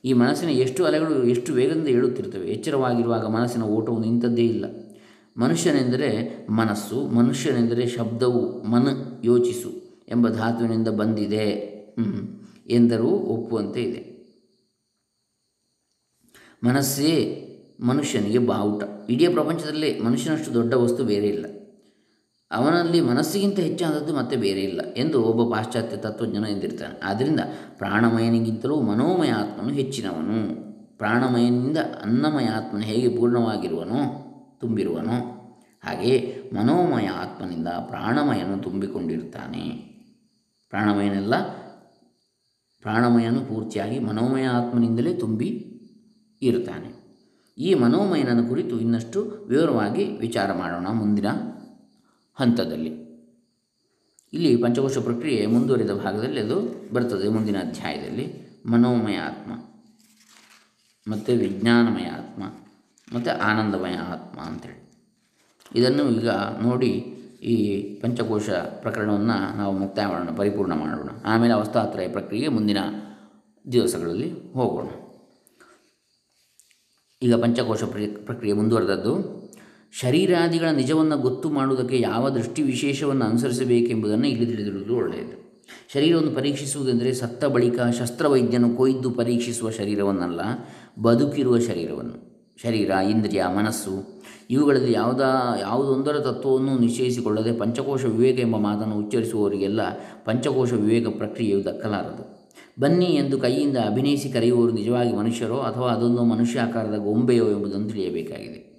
[0.04, 4.64] ಈ ಮನಸ್ಸಿನ ಎಷ್ಟು ಅಲೆಗಳು ಎಷ್ಟು ವೇಗದಿಂದ ಏಳುತ್ತಿರ್ತವೆ ಎಚ್ಚರವಾಗಿರುವಾಗ ಮನಸ್ಸಿನ ಓಟವು ನಿಂತದ್ದೇ ಇಲ್ಲ.
[5.36, 8.88] ಮನುಷ್ಯನೆಂದರೆ ಮನಸ್ಸು, ಮನುಷ್ಯನೆಂದರೆ ಶಬ್ದವು, ಮನ
[9.24, 9.70] ಯೋಚಿಸು
[10.08, 11.72] ಎಂಬ ಧಾತುವಿನಿಂದ ಬಂದಿದೆ.
[12.66, 14.12] ಎಂದರೂ ಒಪ್ಪುವಂತೆ ಇದೆ.
[16.64, 17.38] ಮನಸ್ಸೇ
[17.80, 18.82] ಮನುಷ್ಯನಿಗೆ ಬಾವುಟ.
[19.10, 21.61] ಇಡೀ ಪ್ರಪಂಚದಲ್ಲೇ ಮನುಷ್ಯನಷ್ಟು ದೊಡ್ಡ ವಸ್ತು ಬೇರೆ ಇಲ್ಲ.
[22.52, 27.00] ಅವನಲ್ಲಿ ಮನಸ್ಸಿಗಿಂತ ಹೆಚ್ಚಾದದ್ದು ಮತ್ತೆ ಬೇರೆ ಇಲ್ಲ ಎಂದು ಒಬ್ಬ ಪಾಶ್ಚಾತ್ಯ ತತ್ವಜ್ಞನ ಎಂದಿರ್ತಾನೆ.
[27.04, 27.40] ಆದ್ದರಿಂದ
[27.78, 30.38] ಪ್ರಾಣಮಯನಿಗಿಂತಲೂ ಮನೋಮಯ ಆತ್ಮನು ಹೆಚ್ಚಿನವನು.
[30.98, 34.00] ಪ್ರಾಣಮಯನಿಂದ ಅನ್ನಮಯ ಆತ್ಮನು ಹೇಗೆ ಪೂರ್ಣವಾಗಿರುವನೋ,
[34.60, 35.16] ತುಂಬಿರುವನೋ
[35.84, 39.64] ಹಾಗೆಯೇ ಮನೋಮಯ ಆತ್ಮನಿಂದ ಪ್ರಾಣಮಯನು ತುಂಬಿಕೊಂಡಿರ್ತಾನೆ.
[40.70, 41.34] ಪ್ರಾಣಮಯನೆಲ್ಲ,
[42.82, 45.48] ಪ್ರಾಣಮಯನು ಪೂರ್ತಿಯಾಗಿ ಮನೋಮಯ ಆತ್ಮನಿಂದಲೇ ತುಂಬಿ
[46.42, 46.90] ಇರುತ್ತಾನೆ.
[47.58, 51.26] ಈ ಮನೋಮಯನ ಕುರಿತು ಇನ್ನಷ್ಟು ವಿವರವಾಗಿ ವಿಚಾರ ಮಾಡೋಣ ಮುಂದಿನ
[52.38, 52.92] ಹಂತದಲ್ಲಿ.
[54.32, 56.58] ಇಲ್ಲಿ ಪಂಚಕೋಶ ಪ್ರಕ್ರಿಯೆ ಮುಂದುವರಿದ ಭಾಗದಲ್ಲಿ ಅದು
[56.92, 58.26] ಬರ್ತದೆ, ಮುಂದಿನ ಅಧ್ಯಾಯದಲ್ಲಿ.
[58.66, 59.52] ಮನೋಮಯ ಆತ್ಮ,
[61.06, 62.42] ಮತ್ತು ವಿಜ್ಞಾನಮಯ ಆತ್ಮ,
[63.14, 64.78] ಮತ್ತು ಆನಂದಮಯ ಆತ್ಮ ಅಂಥೇಳಿ
[65.74, 66.30] ಇದನ್ನು ಈಗ
[66.62, 66.90] ನೋಡಿ
[67.42, 67.54] ಈ
[68.00, 71.10] ಪಂಚಕೋಶ ಪ್ರಕರಣವನ್ನು ನಾವು ಮುಕ್ತಾಯ ಮಾಡೋಣ ಪರಿಪೂರ್ಣ ಮಾಡೋಣ.
[71.24, 72.78] ಆಮೇಲೆ ಅವಸ್ಥಾತ್ರಯ ಪ್ರಕ್ರಿಯೆ ಮುಂದಿನ
[73.72, 74.88] ದಿವಸಗಳಲ್ಲಿ ಹೋಗೋಣ.
[77.22, 77.84] ಈಗ ಪಂಚಕೋಶ
[78.24, 79.41] ಪ್ರಕ್ರಿಯೆ ಮುಂದುವರೆದದ್ದು
[79.92, 85.64] ಶರೀರಾದಿಗಳ ನಿಜವನ್ನು ಗೊತ್ತು ಮಾಡುವುದಕ್ಕೆ ಯಾವ ದೃಷ್ಟಿ ವಿಶೇಷವನ್ನು ಅನುಸರಿಸಬೇಕೆಂಬುದನ್ನು ಇಲ್ಲಿ ತಿಳಿದಿರುವುದು ಒಳ್ಳೆಯದು.
[85.92, 90.40] ಶರೀರವನ್ನು ಪರೀಕ್ಷಿಸುವುದೆಂದರೆ ಸತ್ತ ಬಳಿಕ ಶಸ್ತ್ರವೈದ್ಯನು ಕೊಯ್ದು ಪರೀಕ್ಷಿಸುವ ಶರೀರವನ್ನಲ್ಲ,
[91.02, 92.32] ಬದುಕಿರುವ ಶರೀರವನ್ನು.
[92.62, 95.20] ಶರೀರ, ಇಂದ್ರಿಯ, ಮನಸ್ಸು, ಇವುಗಳಲ್ಲಿ ಯಾವುದ,
[95.60, 99.80] ಯಾವುದೊಂದರ ತತ್ವವನ್ನು ನಿಶ್ಚಯಿಸಿಕೊಳ್ಳದೆ ಪಂಚಕೋಶ ವಿವೇಕ ಎಂಬ ಮಾತನ್ನು ಉಚ್ಚರಿಸುವವರಿಗೆಲ್ಲ
[100.24, 102.52] ಪಂಚಕೋಶ ವಿವೇಕ ಪ್ರಕ್ರಿಯೆಯು ದಕ್ಕಲಾರದು.
[102.80, 108.71] ಬನ್ನಿ ಎಂದು ಕೈಯಿಂದ ಅಭಿನಯಿಸಿ ಕರೆಯುವವರು ನಿಜವಾಗಿ ಮನುಷ್ಯರೋ ಅಥವಾ ಅದೊಂದು ಮನುಷ್ಯ ಆಕಾರದ ಗೊಂಬೆಯೋ ಎಂಬುದನ್ನು ತಿಳಿಯಬೇಕಾಗಿದೆ.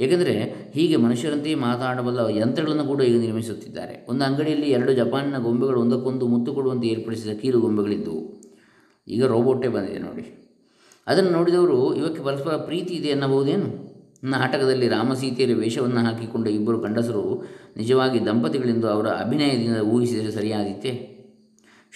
[0.00, 0.34] ಏಕೆಂದರೆ
[0.74, 4.06] ಹೀಗೆ ಮನುಷ್ಯರಂತೆಯೇ ಮಾತಾಡಬಲ್ಲ ಯಂತ್ರಗಳನ್ನು ಕೂಡ ಈಗ ನಿರ್ಮಿಸುತ್ತಿದ್ದಾರೆ.
[4.08, 8.40] ಒಂದು ಅಂಗಡಿಯಲ್ಲಿ ಎರಡು ಜಪಾನಿನ ಗೊಂಬೆಗಳು, ಒಂದಕ್ಕೊಂದು ಮುತ್ತು ಕೊಡುವಂತೆ ಏರ್ಪಡಿಸಿದ ಕೀಲು ಗೊಂಬೆಗಳಿದ್ದವು
[9.08, 10.50] ಈಗ ರೋಬೋಟೇ ಬಂದಿದೆ ನೋಡಿ.
[11.06, 13.90] ಅದನ್ನು ನೋಡಿದವರು, ಇವಕ್ಕೆ ಪರಸ್ಪರ ಪ್ರೀತಿ ಇದೆ ಎನ್ನಬಹುದೇನು
[14.24, 17.44] ನಾಟಕದಲ್ಲಿ ರಾಮಸೀತೆಯರ ವೇಷವನ್ನು ಹಾಕಿಕೊಂಡ ಇಬ್ಬರು ಗಂಡಸರು,
[17.76, 21.10] ನಿಜವಾಗಿ ದಂಪತಿಗಳೆಂದು ಅವರ ಅಭಿನಯದಿಂದ ಊಹಿಸಿದರೆ ಸರಿಯಾದೀತೆ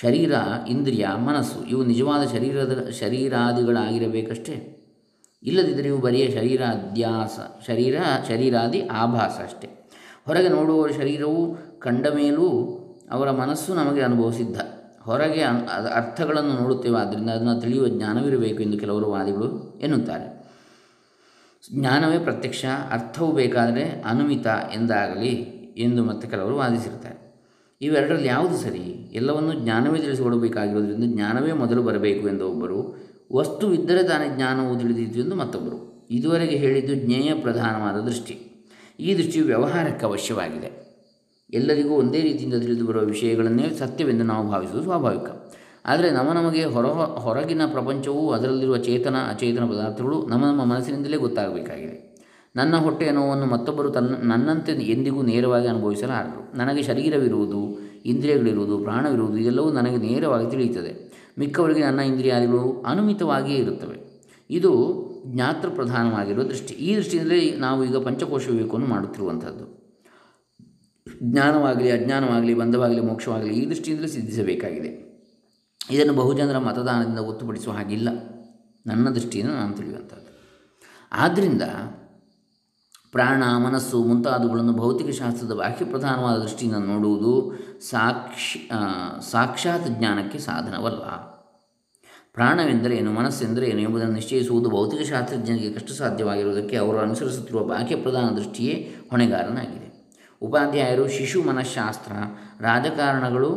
[0.02, 0.32] ಶರೀರ,
[0.68, 4.83] ಇಂದ್ರಿಯ, ಮನಸ್ಸು, ಇವು ನಿಜವಾದ ಶರೀರದ, ಶರೀರಾದಿಗಳಾಗಿರಬೇಕಷ್ಟೇ.
[5.44, 7.96] ಇಲ್ಲದಿದ್ದರೆ ಇವು ಬರಿಯ ಶರೀರಾಧ್ಯಾಸ ಶರೀರ,
[8.28, 9.68] ಶರೀರಾದಿ ಆಭಾಸ ಅಷ್ಟೇ.
[10.26, 11.40] ಹೊರಗೆ ನೋಡುವವರ ಶರೀರವು
[11.80, 12.48] ಕಂಡ ಮೇಲೂ
[13.10, 14.56] ಅವರ ಮನಸ್ಸು ನಮಗೆ ಅನುಭವಿಸಿದ್ದ.
[15.02, 15.42] ಹೊರಗೆ
[15.94, 19.48] ಅರ್ಥಗಳನ್ನು ನೋಡುತ್ತೇವೆ, ಆದ್ದರಿಂದ ಅದನ್ನು ತಿಳಿಯುವ ಜ್ಞಾನವಿರಬೇಕು ಎಂದು ಕೆಲವರು ವಾದಿಗಳು
[19.82, 20.26] ಎನ್ನುತ್ತಾರೆ.
[21.74, 25.34] ಜ್ಞಾನವೇ ಪ್ರತ್ಯಕ್ಷ, ಅರ್ಥವು ಬೇಕಾದರೆ ಅನುಮಿತ ಎಂದಾಗಲಿ
[25.78, 27.18] ಎಂದು ಮತ್ತೆ ಕೆಲವರು ವಾದಿಸಿರ್ತಾರೆ
[27.80, 28.84] ಇವೆರಡರಲ್ಲಿ ಯಾವುದು ಸರಿ?
[29.12, 32.78] ಎಲ್ಲವನ್ನು ಜ್ಞಾನವೇ ತಿಳಿಸಿಕೊಡಬೇಕಾಗಿರೋದ್ರಿಂದ ಜ್ಞಾನವೇ ಮೊದಲು ಬರಬೇಕು ಎಂದು ಒಬ್ಬರು
[33.34, 36.08] ವಸ್ತುವಿದ್ದರೆ ತಾನೇ ಜ್ಞಾನವು ತಿಳಿದಿತ್ತು ಎಂದು ಮತ್ತೊಬ್ಬರು.
[36.10, 38.66] ಇದುವರೆಗೆ ಹೇಳಿದ್ದು ಜ್ಞೇಯ ಪ್ರಧಾನವಾದ ದೃಷ್ಟಿ.
[39.00, 40.84] ಈ ದೃಷ್ಟಿಯು ವ್ಯವಹಾರಕ್ಕೆ ಅವಶ್ಯವಾಗಿದೆ.
[41.50, 45.30] ಎಲ್ಲರಿಗೂ ಒಂದೇ ರೀತಿಯಿಂದ ತಿಳಿದು ಬರುವ ವಿಷಯಗಳನ್ನೇ ಸತ್ಯವೆಂದು ನಾವು ಭಾವಿಸುವುದು ಸ್ವಾಭಾವಿಕ.
[45.86, 52.14] ಆದರೆ ನಮ್ಮ ನಮಗೆ ಹೊರ, ಹೊರಗಿನ ಪ್ರಪಂಚವು ಅದರಲ್ಲಿರುವ ಚೇತನ, ಅಚೇತನ ಪದಾರ್ಥಗಳು ನಮ್ಮ ನಮ್ಮ ಮನಸ್ಸಿನಿಂದಲೇ ಗೊತ್ತಾಗಬೇಕಾಗಿದೆ.
[52.56, 56.56] ನನ್ನ ಹೊಟ್ಟೆಯ ನೋವನ್ನು ಮತ್ತೊಬ್ಬರು ತನ್ನ, ನನ್ನಂತೆ ಎಂದಿಗೂ ನೇರವಾಗಿ ಅನುಭವಿಸಲಾರರು.
[56.56, 61.13] ನನಗೆ ಶರೀರವಿರುವುದು, ಇಂದ್ರಿಯಗಳಿರುವುದು, ಪ್ರಾಣವಿರುವುದು, ಇದೆಲ್ಲವೂ ನನಗೆ ನೇರವಾಗಿ ತಿಳಿಯುತ್ತದೆ.
[61.38, 64.22] ಮಿಕ್ಕವರಿಗೆ ನನ್ನ ಇಂದ್ರಿಯಾದಿಗಳು ಅನುಮಿತವಾಗಿಯೇ ಇರುತ್ತವೆ.
[64.50, 64.72] ಇದು
[65.26, 66.74] ಜ್ಞಾತೃ ಪ್ರಧಾನವಾಗಿರುವ ದೃಷ್ಟಿ.
[66.74, 69.84] ಈ ದೃಷ್ಟಿಯಿಂದಲೇ ನಾವು ಈಗ ಪಂಚಕೋಶ ವಿವೇಕವನ್ನು ಮಾಡುತ್ತಿರುವಂಥದ್ದು
[71.22, 74.90] ಜ್ಞಾನವಾಗಲಿ, ಅಜ್ಞಾನವಾಗಲಿ, ಬಂಧವಾಗಲಿ, ಮೋಕ್ಷವಾಗಲಿ ಈ ದೃಷ್ಟಿಯಿಂದಲೇ ಸಿದ್ಧಿಸಬೇಕಾಗಿದೆ.
[75.90, 78.08] ಇದನ್ನು ಬಹುಜನರ ಮತದಾನದಿಂದ ಗೊತ್ತುಪಡಿಸುವ ಹಾಗಿಲ್ಲ.
[78.86, 80.24] ನನ್ನ ದೃಷ್ಟಿಯಿಂದ ನಾನು ತಿಳಿಯುವಂಥದ್ದು
[81.12, 81.62] ಆದ್ದರಿಂದ
[83.14, 87.32] ಪ್ರಾಣ, ಮನಸ್ಸು ಮುಂತಾದವುಗಳನ್ನು ಭೌತಿಕ ಶಾಸ್ತ್ರದ ಬಾಹ್ಯ ಪ್ರಧಾನವಾದ ದೃಷ್ಟಿಯಿಂದ ನೋಡುವುದು
[87.80, 88.70] ಸಾಕ್ಷಿ
[89.30, 91.04] ಸಾಕ್ಷಾತ್ ಜ್ಞಾನಕ್ಕೆ ಸಾಧನವಲ್ಲ.
[92.32, 98.96] ಪ್ರಾಣವೆಂದರೆ ಏನು, ಮನಸ್ಸೆಂದರೆ ಏನು ಎಂಬುದನ್ನು ನಿಶ್ಚಯಿಸುವುದು ಭೌತಿಕ ಶಾಸ್ತ್ರಜ್ಞನಿಗೆ ಕಷ್ಟ ಸಾಧ್ಯವಾಗಿರುವುದಕ್ಕೆ ಅವರು ಅನುಸರಿಸುತ್ತಿರುವ ಬಾಹ್ಯ ಪ್ರಧಾನ ದೃಷ್ಟಿಯೇ
[99.10, 100.10] ಹೊಣೆಗಾರನಾಗಿದೆ.
[100.42, 102.12] ಉಪಾಧ್ಯಾಯರು ಶಿಶು ಮನಃಶಾಸ್ತ್ರ,
[102.60, 103.50] ರಾಜಕಾರಣಗಳು,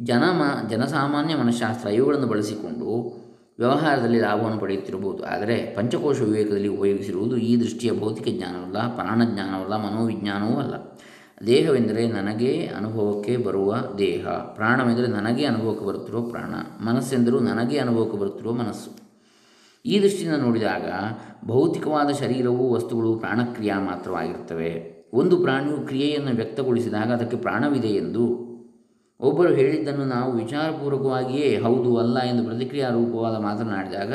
[0.00, 3.21] ಜನಮ, ಜನಸಾಮಾನ್ಯ ಮನಃಶಾಸ್ತ್ರ ಇವುಗಳನ್ನು ಬಳಸಿಕೊಂಡು
[3.62, 5.24] ವ್ಯವಹಾರದಲ್ಲಿ ಲಾಭವನ್ನು ಪಡೆಯುತ್ತಿರಬಹುದು.
[5.24, 10.74] ಆದರೆ ಪಂಚಕೋಶ ವಿವೇಕದಲ್ಲಿ ಉಪಯೋಗಿಸಿರುವುದು ಈ ದೃಷ್ಟಿಯ ಭೌತಿಕ ಜ್ಞಾನವಲ್ಲ ಪ್ರಾಣಜ್ಞಾನವಲ್ಲ ಮನೋವಿಜ್ಞಾನವೂ ಅಲ್ಲ.
[11.46, 16.54] ದೇಹವೆಂದರೆ ನನಗೆ ಅನುಭವಕ್ಕೆ ಬರುವ ದೇಹ, ಪ್ರಾಣವೆಂದರೆ ನನಗೆ ಅನುಭವಕ್ಕೆ ಬರುತ್ತಿರುವ ಪ್ರಾಣ,
[16.84, 19.02] ಮನಸ್ಸೆಂದರೂ ನನಗೆ ಅನುಭವಕ್ಕೆ ಬರುತ್ತಿರುವ ಮನಸ್ಸು.
[19.86, 20.92] ಈ ದೃಷ್ಟಿಯಿಂದ ನೋಡಿದಾಗ
[21.44, 25.02] ಭೌತಿಕವಾದ ಶರೀರವು ವಸ್ತುಗಳು ಪ್ರಾಣಕ್ರಿಯಾ ಮಾತ್ರವಾಗಿರುತ್ತವೆ.
[25.14, 28.41] ಒಂದು ಪ್ರಾಣಿಯು ಕ್ರಿಯೆಯನ್ನು ವ್ಯಕ್ತಗೊಳಿಸಿದಾಗ ಅದಕ್ಕೆ ಪ್ರಾಣವಿದೆ ಎಂದು
[29.22, 34.12] ಒಬ್ಬರು ಹೇಳಿದ್ದನ್ನು ನಾವು ವಿಚಾರಪೂರ್ವಕವಾಗಿಯೇ ಹೌದು, ಅಲ್ಲ ಎಂದು ಪ್ರತಿಕ್ರಿಯಾ ರೂಪವಾದ ಮಾತನಾಡಿದಾಗ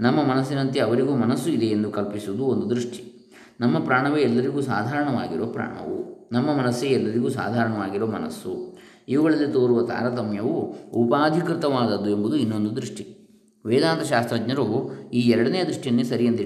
[0.00, 3.32] ನಮ್ಮ ಮನಸ್ಸಿನಂತೆ ಅವರಿಗೂ ಮನಸ್ಸು ಇದೆ ಎಂದು ಕಲ್ಪಿಸುವುದು ಒಂದು ದೃಷ್ಟಿ.
[3.60, 6.28] ನಮ್ಮ ಪ್ರಾಣವೇ ಎಲ್ಲರಿಗೂ ಸಾಧಾರಣವಾಗಿರುವ ಪ್ರಾಣವು.
[6.32, 8.78] ನಮ್ಮ ಮನಸ್ಸೇ ಎಲ್ಲರಿಗೂ ಸಾಧಾರಣವಾಗಿರುವ ಮನಸ್ಸು.
[9.08, 13.19] ಇವುಗಳಲ್ಲಿ ತೋರುವ ತಾರತಮ್ಯವು ಉಪಾಧಿಕೃತವಾದದ್ದು ಎಂಬುದು ಇನ್ನೊಂದು ದೃಷ್ಟಿ.
[13.66, 16.42] ವೇದಾಂತ ಶಾಸ್ತ್ರಜ್ಞರು ಈ ಎರಡನೇ ದೃಷ್ಟಿಯನ್ನೇ ಸರಿ ಎಂದು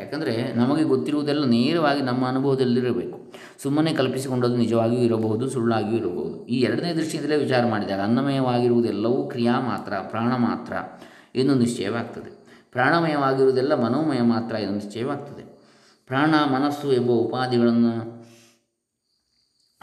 [0.00, 3.32] ಯಾಕಂದರೆ ನಮಗೆ ಗೊತ್ತಿರುವುದೆಲ್ಲ ನೇರವಾಗಿ ನಮ್ಮ ಅನುಭವದಲ್ಲಿರಬೇಕು.
[3.62, 6.46] ಸುಮ್ಮನೆ ಕಲ್ಪಿಸಿಕೊಂಡದ್ದು ನಿಜವಾಗಿಯೂ ಇರಬಹುದು, ಸುಳ್ಳಾಗಿಯೂ ಇರಬಹುದು.
[6.46, 10.72] ಈ ಎರಡನೇ ದೃಷ್ಟಿಯಿಂದಲೇ ವಿಚಾರ ಮಾಡಿದಾಗ ಅನ್ನಮಯವಾಗಿರುವುದೆಲ್ಲವೂ ಕ್ರಿಯಾ ಮಾತ್ರ, ಪ್ರಾಣ ಮಾತ್ರ
[11.38, 12.62] ಎಂದು ನಿಶ್ಚಯವಾಗ್ತದೆ.
[12.72, 15.56] ಪ್ರಾಣಮಯವಾಗಿರುವುದೆಲ್ಲ ಮನೋಮಯ ಮಾತ್ರ ಎಂದು ನಿಶ್ಚಯವಾಗ್ತದೆ.
[16.06, 18.25] ಪ್ರಾಣ, ಮನಸ್ಸು ಎಂಬ ಉಪಾಧಿಗಳನ್ನು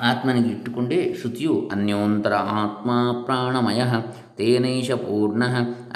[0.03, 2.91] ಆತ್ಮನಿಗೆ ಇಟ್ಟುಕೊಂಡೇ ಶ್ರುತಿಯು ಅನ್ಯೋಂತರ ಆತ್ಮ
[3.25, 3.83] ಪ್ರಾಣಮಯ
[4.35, 5.43] ತೇನೈಷ ಪೂರ್ಣ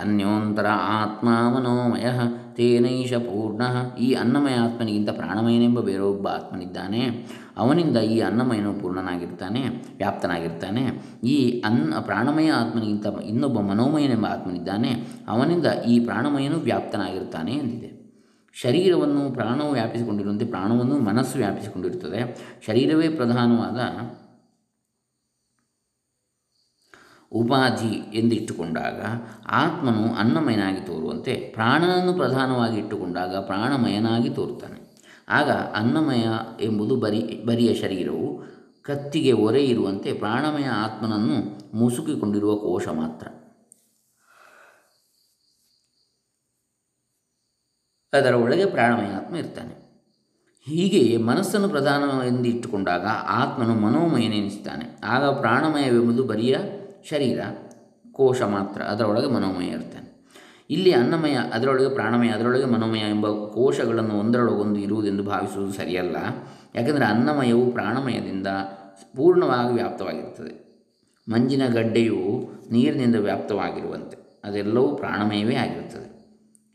[0.02, 2.06] ಅನ್ಯೋಂತರ ಆತ್ಮ ಮನೋಮಯ
[2.54, 3.62] ತೇನೈಷ ಪೂರ್ಣ.
[4.00, 7.28] ಈ ಅನ್ನಮಯ ಆತ್ಮನಿಗಿಂತ ಪ್ರಾಣಮಯನೆಂಬ ಬೇರೊಬ್ಬ ಆತ್ಮನಿದ್ದಾನೆ.
[7.58, 9.62] ಅವನಿಂದ ಈ ಅನ್ನಮಯನು ಪೂರ್ಣನಾಗಿರ್ತಾನೆ,
[9.98, 10.84] ವ್ಯಾಪ್ತನಾಗಿರ್ತಾನೆ.
[11.24, 14.92] ಈ ಅನ್ನ ಪ್ರಾಣಮಯ ಆತ್ಮನಿಗಿಂತ ಇನ್ನೊಬ್ಬ ಮನೋಮಯನೆಂಬ ಆತ್ಮನಿದ್ದಾನೆ.
[15.28, 17.97] ಅವನಿಂದ ಈ ಪ್ರಾಣಮಯನು ವ್ಯಾಪ್ತನಾಗಿರ್ತಾನೆ ಎಂದಿದೆ.
[18.62, 22.20] ಶರೀರವನ್ನು ಪ್ರಾಣವು ವ್ಯಾಪಿಸಿಕೊಂಡಿರುವಂತೆ ಪ್ರಾಣವನ್ನು ಮನಸ್ಸು ವ್ಯಾಪಿಸಿಕೊಂಡಿರುತ್ತದೆ.
[22.68, 23.80] ಶರೀರವೇ ಪ್ರಧಾನವಾದ
[27.32, 29.02] ಉಪಾಧಿ ಎಂದಿಟ್ಟುಕೊಂಡಾಗ
[29.48, 34.96] ಆತ್ಮನು ಅನ್ನಮಯನಾಗಿ ತೋರುವಂತೆ ಪ್ರಾಣನನ್ನು ಪ್ರಧಾನವಾಗಿ ಇಟ್ಟುಕೊಂಡಾಗ ಪ್ರಾಣಮಯನಾಗಿ ತೋರುತ್ತಾನೆ.
[35.30, 36.26] ಆಗ ಅನ್ನಮಯ
[36.62, 38.44] ಎಂಬುದು ಬರಿ, ಬರಿಯ ಶರೀರವು
[38.82, 41.38] ಕತ್ತಿಗೆ ಒರೆ ಇರುವಂತೆ ಪ್ರಾಣಮಯ ಆತ್ಮನನ್ನು
[41.78, 43.28] ಮುಸುಕಿಕೊಂಡಿರುವ ಕೋಶ ಮಾತ್ರ.
[48.14, 49.88] ಅದರ ಒಳಗೆ ಪ್ರಾಣಮಯ ಆತ್ಮ ಇರ್ತಾನೆ.
[50.64, 55.00] ಹೀಗೆ ಮನಸ್ಸನ್ನು ಪ್ರಧಾನ ಎಂದು ಇಟ್ಟುಕೊಂಡಾಗ ಆತ್ಮನು ಮನೋಮಯನೆನಿಸ್ತಾನೆ.
[55.04, 56.58] ಆಗ ಪ್ರಾಣಮಯವೆಂಬುದು ಬರಿಯ
[57.10, 57.40] ಶರೀರ,
[58.12, 60.28] ಕೋಶ ಮಾತ್ರ ಅದರೊಳಗೆ ಮನೋಮಯ ಇರ್ತಾನೆ.
[60.70, 66.16] ಇಲ್ಲಿ ಅನ್ನಮಯ ಅದರೊಳಗೆ ಪ್ರಾಣಮಯ ಅದರೊಳಗೆ ಮನೋಮಯ ಎಂಬ ಕೋಶಗಳನ್ನು ಒಂದರೊಳಗೊಂದು ಇರುವುದೆಂದು ಭಾವಿಸುವುದು ಸರಿಯಲ್ಲ.
[66.76, 68.48] ಯಾಕೆಂದರೆ ಅನ್ನಮಯವು ಪ್ರಾಣಮಯದಿಂದ
[69.16, 70.68] ಪೂರ್ಣವಾಗಿ ವ್ಯಾಪ್ತವಾಗಿರುತ್ತದೆ
[71.30, 74.42] ಮಂಜಿನ ಗಡ್ಡೆಯು ನೀರಿನಿಂದ ವ್ಯಾಪ್ತವಾಗಿರುವಂತೆ.
[74.44, 76.17] ಅದೆಲ್ಲವೂ ಪ್ರಾಣಮಯವೇ ಆಗಿರುತ್ತದೆ.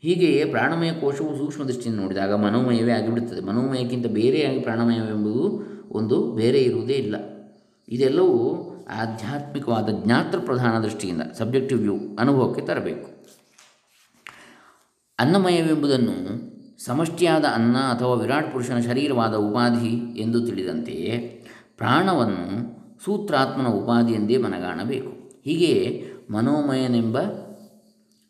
[0.03, 3.41] ಹೀಗೆಯೇ ಪ್ರಾಣಮಯ ಕೋಶವು ಸೂಕ್ಷ್ಮ ದೃಷ್ಟಿಯಿಂದ ನೋಡಿದಾಗ ಮನೋಮಯವೇ ಆಗಿಬಿಡುತ್ತದೆ.
[3.41, 7.15] ಮನೋಮಯಕ್ಕಿಂತ ಬೇರೆಯಾಗಿ ಪ್ರಾಣಮಯವೆಂಬುದು ಒಂದು ಬೇರೆ ಇರುವುದೇ ಇಲ್ಲ.
[7.89, 13.27] ಇದೆಲ್ಲವೂ ಆಧ್ಯಾತ್ಮಿಕವಾದ ಜ್ಞಾತೃ ಪ್ರಧಾನ ದೃಷ್ಟಿಯಿಂದ, ಸಬ್ಜೆಕ್ಟಿವ್ ವ್ಯೂ ಅನುಭವಕ್ಕೆ ತರಬೇಕು.
[15.19, 16.15] ಅನ್ನಮಯವೆಂಬುದನ್ನು
[16.85, 21.45] ಸಮಷ್ಟಿಯಾದ ಅನ್ನ ಅಥವಾ ವಿರಾಟ್ ಪುರುಷನ ಶರೀರವಾದ ಉಪಾಧಿ ಎಂದು ತಿಳಿದಂತೆಯೇ
[21.77, 22.73] ಪ್ರಾಣವನ್ನು
[23.05, 25.09] ಸೂತ್ರಾತ್ಮನ ಉಪಾಧಿ ಎಂದೇ ಮನಗಾಣಬೇಕು.
[25.43, 27.17] ಹೀಗೆಯೇ ಮನೋಮಯನೆಂಬ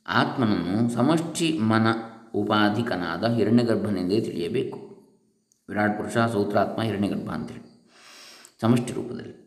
[0.08, 1.88] ಆತ್ಮನನ್ನು ಸಮಷ್ಟಿ ಮನ
[2.36, 4.78] ಉಪಾಧಿಕನಾದ ಹಿರಣ್ಯಗರ್ಭನೆಂದೇ ತಿಳಿಯಬೇಕು.
[5.70, 7.92] ವಿರಾಟ್ ಪುರುಷ, ಸೂತ್ರಾತ್ಮ, ಹಿರಣ್ಯಗರ್ಭ ಅಂತೇಳಿ.
[8.62, 9.44] ಸಮಷ್ಟಿ ರೂಪದಲ್ಲಿ.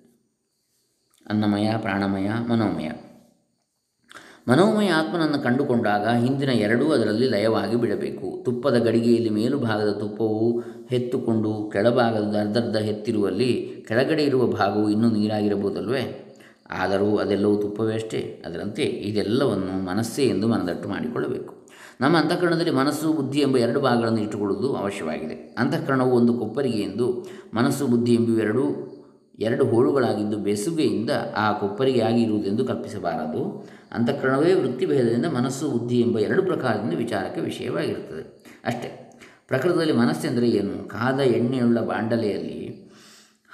[1.31, 2.91] ಅನ್ನಮಯ, ಪ್ರಾಣಮಯ, ಮನೋಮಯ.
[4.49, 8.43] ಮನೋಮಯ ಆತ್ಮನನ್ನು ಕಂಡುಕೊಂಡಾಗ ಹಿಂದಿನ ಎರಡೂ ಅದರಲ್ಲಿ ಲಯವಾಗಿ ಬಿಡಬೇಕು.
[8.45, 16.26] ತುಪ್ಪದ ಗಡಿಗೆಯಲ್ಲಿ ಮೇಲುಭಾಗದ ತುಪ್ಪವು ಹೆತ್ತುಕೊಂಡು ಕೆಳಭಾಗದ ಅರ್ಧರ್ಧ ಹೆತ್ತಿರುವಲ್ಲಿ ಕೆಳಗಡೆ ಇರುವ ಭಾಗವು ಇನ್ನೂ ನೀರಾಗಿರಬಹುದಲ್ವೇ?
[16.71, 18.43] ಆದರೂ ಅದೆಲ್ಲವೂ ತುಪ್ಪವೇ ಅಷ್ಟೇ.
[18.47, 21.67] ಅದರಂತೆ ಇದೆಲ್ಲವನ್ನು ಮನಸ್ಸೇ ಎಂದು ಮನದಟ್ಟು ಮಾಡಿಕೊಳ್ಳಬೇಕು.
[22.01, 25.55] ನಮ್ಮ ಅಂತಃಕರಣದಲ್ಲಿ ಮನಸ್ಸು, ಬುದ್ಧಿ ಎಂಬ ಎರಡು ಭಾಗಗಳನ್ನು ಇಟ್ಟುಕೊಳ್ಳುವುದು ಅವಶ್ಯವಾಗಿದೆ.
[25.59, 28.97] ಅಂತಃಕರಣವು ಒಂದು ಕೊಪ್ಪರಿಗೆ ಎಂದು, ಮನಸ್ಸು, ಬುದ್ಧಿ ಎಂಬುವೆರಡು
[29.39, 33.69] ಎರಡು ಹೋಳುಗಳಾಗಿದ್ದು ಬೆಸುಗೆಯಿಂದ ಆ ಕೊಪ್ಪರಿಗೆಯಾಗಿ ಇರುವುದೆಂದು ಕಲ್ಪಿಸಬಾರದು.
[33.93, 38.45] ಅಂತಃಕರಣವೇ ವೃತ್ತಿಭೇದದಿಂದ ಮನಸ್ಸು, ಬುದ್ಧಿ ಎಂಬ ಎರಡು ಪ್ರಕಾರದಿಂದ ವಿಚಾರಕ್ಕೆ ವಿಷಯವಾಗಿರುತ್ತದೆ.
[38.65, 39.03] ಅಷ್ಟೇ.
[39.49, 40.89] ಪ್ರಕೃತದಲ್ಲಿ ಮನಸ್ಸೆಂದರೆ ಏನು?
[40.89, 42.57] ಕಾದ ಎಣ್ಣೆಯುಳ್ಳ ಬಾಂಡಲೆಯಲ್ಲಿ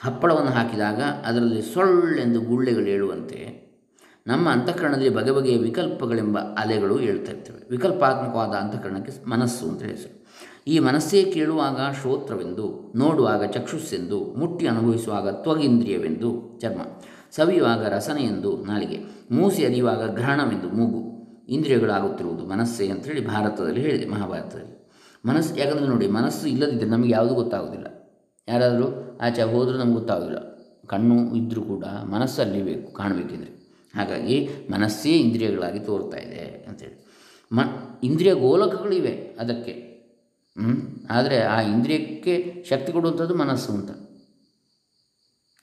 [0.04, 3.72] ಹಪ್ಪಳವನ್ನು ಹಾಕಿದಾಗ ಅದರಲ್ಲಿ ಸೊಳ್ಳೆಂದು ಗುಳ್ಳೆಗಳು ಹೇಳುವಂತೆ
[4.26, 7.60] ನಮ್ಮ ಅಂತಃಕರಣದಲ್ಲಿ ಬಗೆ ಬಗೆಯ ವಿಕಲ್ಪಗಳೆಂಬ ಅಲೆಗಳು ಹೇಳ್ತಾ ಇರ್ತವೆ.
[7.70, 10.22] ವಿಕಲ್ಪಾತ್ಮಕವಾದ ಅಂತಃಕರಣಕ್ಕೆ ಮನಸ್ಸು ಅಂತ ಹೆಸರು
[10.66, 16.80] ಈ ಮನಸ್ಸೇ ಕೇಳುವಾಗ ಶ್ರೋತ್ರವೆಂದು, ನೋಡುವಾಗ ಚಕ್ಷುಸ್ಸೆಂದು, ಮುಟ್ಟಿ ಅನುಭವಿಸುವಾಗ ತ್ವಗೇಂದ್ರಿಯವೆಂದು ಚರ್ಮ,
[17.36, 18.98] ಸವಿಯುವಾಗ ರಸನೆ ಎಂದು ನಾಲಿಗೆ,
[19.30, 21.02] ಮೂಸಿ ಅರಿಯುವಾಗ ಗ್ರಹಣವೆಂದು ಮೂಗು,
[21.48, 24.94] ಇಂದ್ರಿಯಗಳಾಗುತ್ತಿರುವುದು ಮನಸ್ಸೇ ಅಂತೇಳಿ ಭಾರತದಲ್ಲಿ ಹೇಳಿದೆ, ಮಹಾಭಾರತದಲ್ಲಿ.
[25.26, 28.01] ಮನಸ್ಸು ಯಾಕಂದರೆ ನೋಡಿ, ಮನಸ್ಸು ಇಲ್ಲದಿದ್ದರೆ ನಮಗೆ ಯಾವುದು ಗೊತ್ತಾಗೋದಿಲ್ಲ
[28.48, 30.40] ಯಾರಾದರೂ ಆಚೆ ಹೋದರೂ ನಮ್ಗೆ ಗೊತ್ತಾಗೋದಿಲ್ಲ.
[30.86, 33.50] ಕಣ್ಣು ಇದ್ದರೂ ಕೂಡ ಮನಸ್ಸಲ್ಲಿ ಬೇಕು, ಕಾಣಬೇಕಿದ್ರೆ.
[33.94, 36.96] ಹಾಗಾಗಿ ಮನಸ್ಸೇ ಇಂದ್ರಿಯಗಳಾಗಿ ತೋರ್ತಾ ಇದೆ ಅಂತೇಳಿ.
[37.52, 37.60] ಮ,
[38.02, 39.74] ಇಂದ್ರಿಯ ಗೋಲಕಗಳಿವೆ ಅದಕ್ಕೆ.
[41.10, 43.90] ಆದರೆ ಆ ಇಂದ್ರಿಯಕ್ಕೆ ಶಕ್ತಿ ಕೊಡುವಂಥದ್ದು ಮನಸ್ಸು ಅಂತ.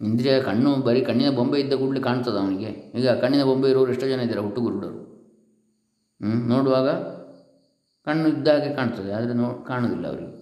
[0.01, 2.69] ಇಂದ್ರಿಯ ಕಣ್ಣು, ಬರೀ ಕಣ್ಣಿನ ಬೊಂಬೆ ಇದ್ದ ಕೂಡಲೇ ಕಾಣ್ತದೆ ಅವನಿಗೆ?
[2.99, 4.99] ಈಗ ಕಣ್ಣಿನ ಬೊಂಬೆ ಇರೋರು ಎಷ್ಟೋ ಜನ ಇದ್ದಾರೆ ಹುಟ್ಟುಗುರುಡರು.
[6.21, 6.89] ಹ್ಞೂ ನೋಡುವಾಗ
[8.07, 10.38] ಕಣ್ಣು ಇದ್ದಾಗೆ ಕಾಣ್ತದೆ, ಆದರೆ ನೋ, ಕಾಣೋದಿಲ್ಲ ಅವರಿಗೆ.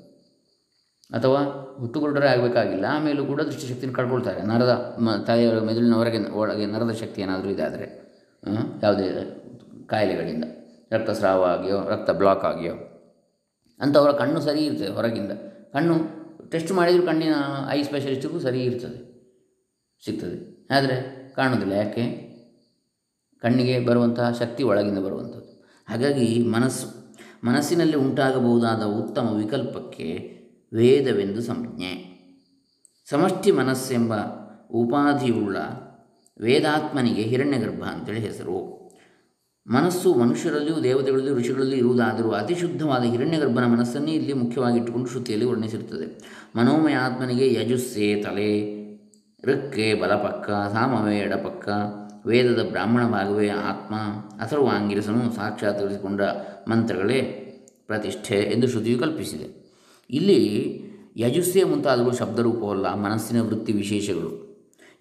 [1.12, 1.42] ಅಥವಾ
[1.80, 4.40] ಹುಟ್ಟುಗುರುಡರೇ ಆಗಬೇಕಾಗಿಲ್ಲ, ಆಮೇಲೂ ಕೂಡ ದೃಷ್ಟಿಶಕ್ತಿಯನ್ನು ಕಳ್ಕೊಳ್ತಾರೆ.
[4.50, 4.74] ನರದ
[5.06, 7.88] ಮ, ತಾಯಿಯವರ ಮೆದುಳಿನ ಹೊರಗೆ ಒಳಗೆ ನರದ ಶಕ್ತಿ ಏನಾದರೂ ಇದಾದರೆ
[8.84, 9.08] ಯಾವುದೇ
[9.92, 10.46] ಕಾಯಿಲೆಗಳಿಂದ
[10.94, 12.76] ರಕ್ತಸ್ರಾವ ಆಗಿಯೋ, ರಕ್ತ ಬ್ಲಾಕ್ ಆಗಿಯೋ,
[13.80, 15.34] ಅಂಥವರ ಕಣ್ಣು ಸರಿ ಇರ್ತದೆ ಹೊರಗಿಂದ.
[15.74, 15.96] ಕಣ್ಣು
[16.52, 17.36] ಟೆಸ್ಟ್ ಮಾಡಿದರೂ ಕಣ್ಣಿನ
[17.70, 19.00] ಐ ಸ್ಪೆಷಲಿಸ್ಟಿಗೂ ಸರಿ ಇರ್ತದೆ,
[20.04, 20.38] ಸಿಗ್ತದೆ.
[20.78, 20.98] ಆದರೆ
[21.36, 21.74] ಕಾಣೋದಿಲ್ಲ.
[21.74, 22.06] ಯಾಕೆ?
[23.44, 25.52] ಕಣ್ಣಿಗೆ ಬರುವಂತಹ ಶಕ್ತಿ ಒಳಗಿಂದ ಬರುವಂಥದ್ದು.
[25.88, 26.88] ಹಾಗಾಗಿ ಮನಸ್ಸು,
[27.48, 30.08] ಮನಸ್ಸಿನಲ್ಲಿ ಉಂಟಾಗಬಹುದಾದ ಉತ್ತಮ ವಿಕಲ್ಪಕ್ಕೆ
[30.74, 32.18] ವೇದವೆಂದು ಸಂಜ್ಞೆ.
[33.10, 34.14] ಸಮಷ್ಟಿ ಮನಸ್ಸೆಂಬ
[34.72, 35.58] ಉಪಾಧಿಯುಳ್ಳ
[36.42, 38.78] ವೇದಾತ್ಮನಿಗೆ ಹಿರಣ್ಯಗರ್ಭ ಅಂತೇಳಿ ಹೆಸರು.
[39.68, 46.20] ಮನಸ್ಸು ಮನುಷ್ಯರಲ್ಲಿಯೂ ದೇವತೆಗಳಲ್ಲಿಯೂ ಋಷಿಗಳಲ್ಲಿ ಇರುವುದಾದರೂ ಅತಿ ಶುದ್ಧವಾದ ಹಿರಣ್ಯಗರ್ಭನ ಮನಸ್ಸನ್ನೇ ಇಲ್ಲಿ ಮುಖ್ಯವಾಗಿ ಇಟ್ಟುಕೊಂಡು ಶ್ರುತಿಯಲ್ಲಿ ವರ್ಣಿಸಿರುತ್ತದೆ.
[46.56, 48.78] ಮನೋಮಯ ಆತ್ಮನಿಗೆ ಯಜುಸ್ಸೆ ತಲೆ,
[49.44, 51.70] ಋಕ್ಕೆ ಬಲಪಕ್ಕ ಸಾಮವೇ ಎಡಪಕ್ಕ
[52.28, 53.96] ವೇದದ ಬ್ರಾಹ್ಮಣ ಭಾಗವೇ ಆತ್ಮ,
[54.44, 56.22] ಅಥರ್ವಾಂಗಿರಸನು ಸಾಕ್ಷಾತ್ಕರಿಸಿಕೊಂಡ
[56.68, 57.22] ಮಂತ್ರಗಳೇ
[57.88, 59.67] ಪ್ರತಿಷ್ಠೆ ಎಂದು ಶ್ರುತಿಯು ಕಲ್ಪಿಸಿದೆ.
[60.10, 60.82] ಇಲ್ಲಿ
[61.18, 64.48] ಯಜುಸ್ಸೆ ಮುಂತಾದವು ಶಬ್ದರೂಪವಲ್ಲ ಮನಸ್ಸಿನ ವೃತ್ತಿ ವಿಶೇಷಗಳು.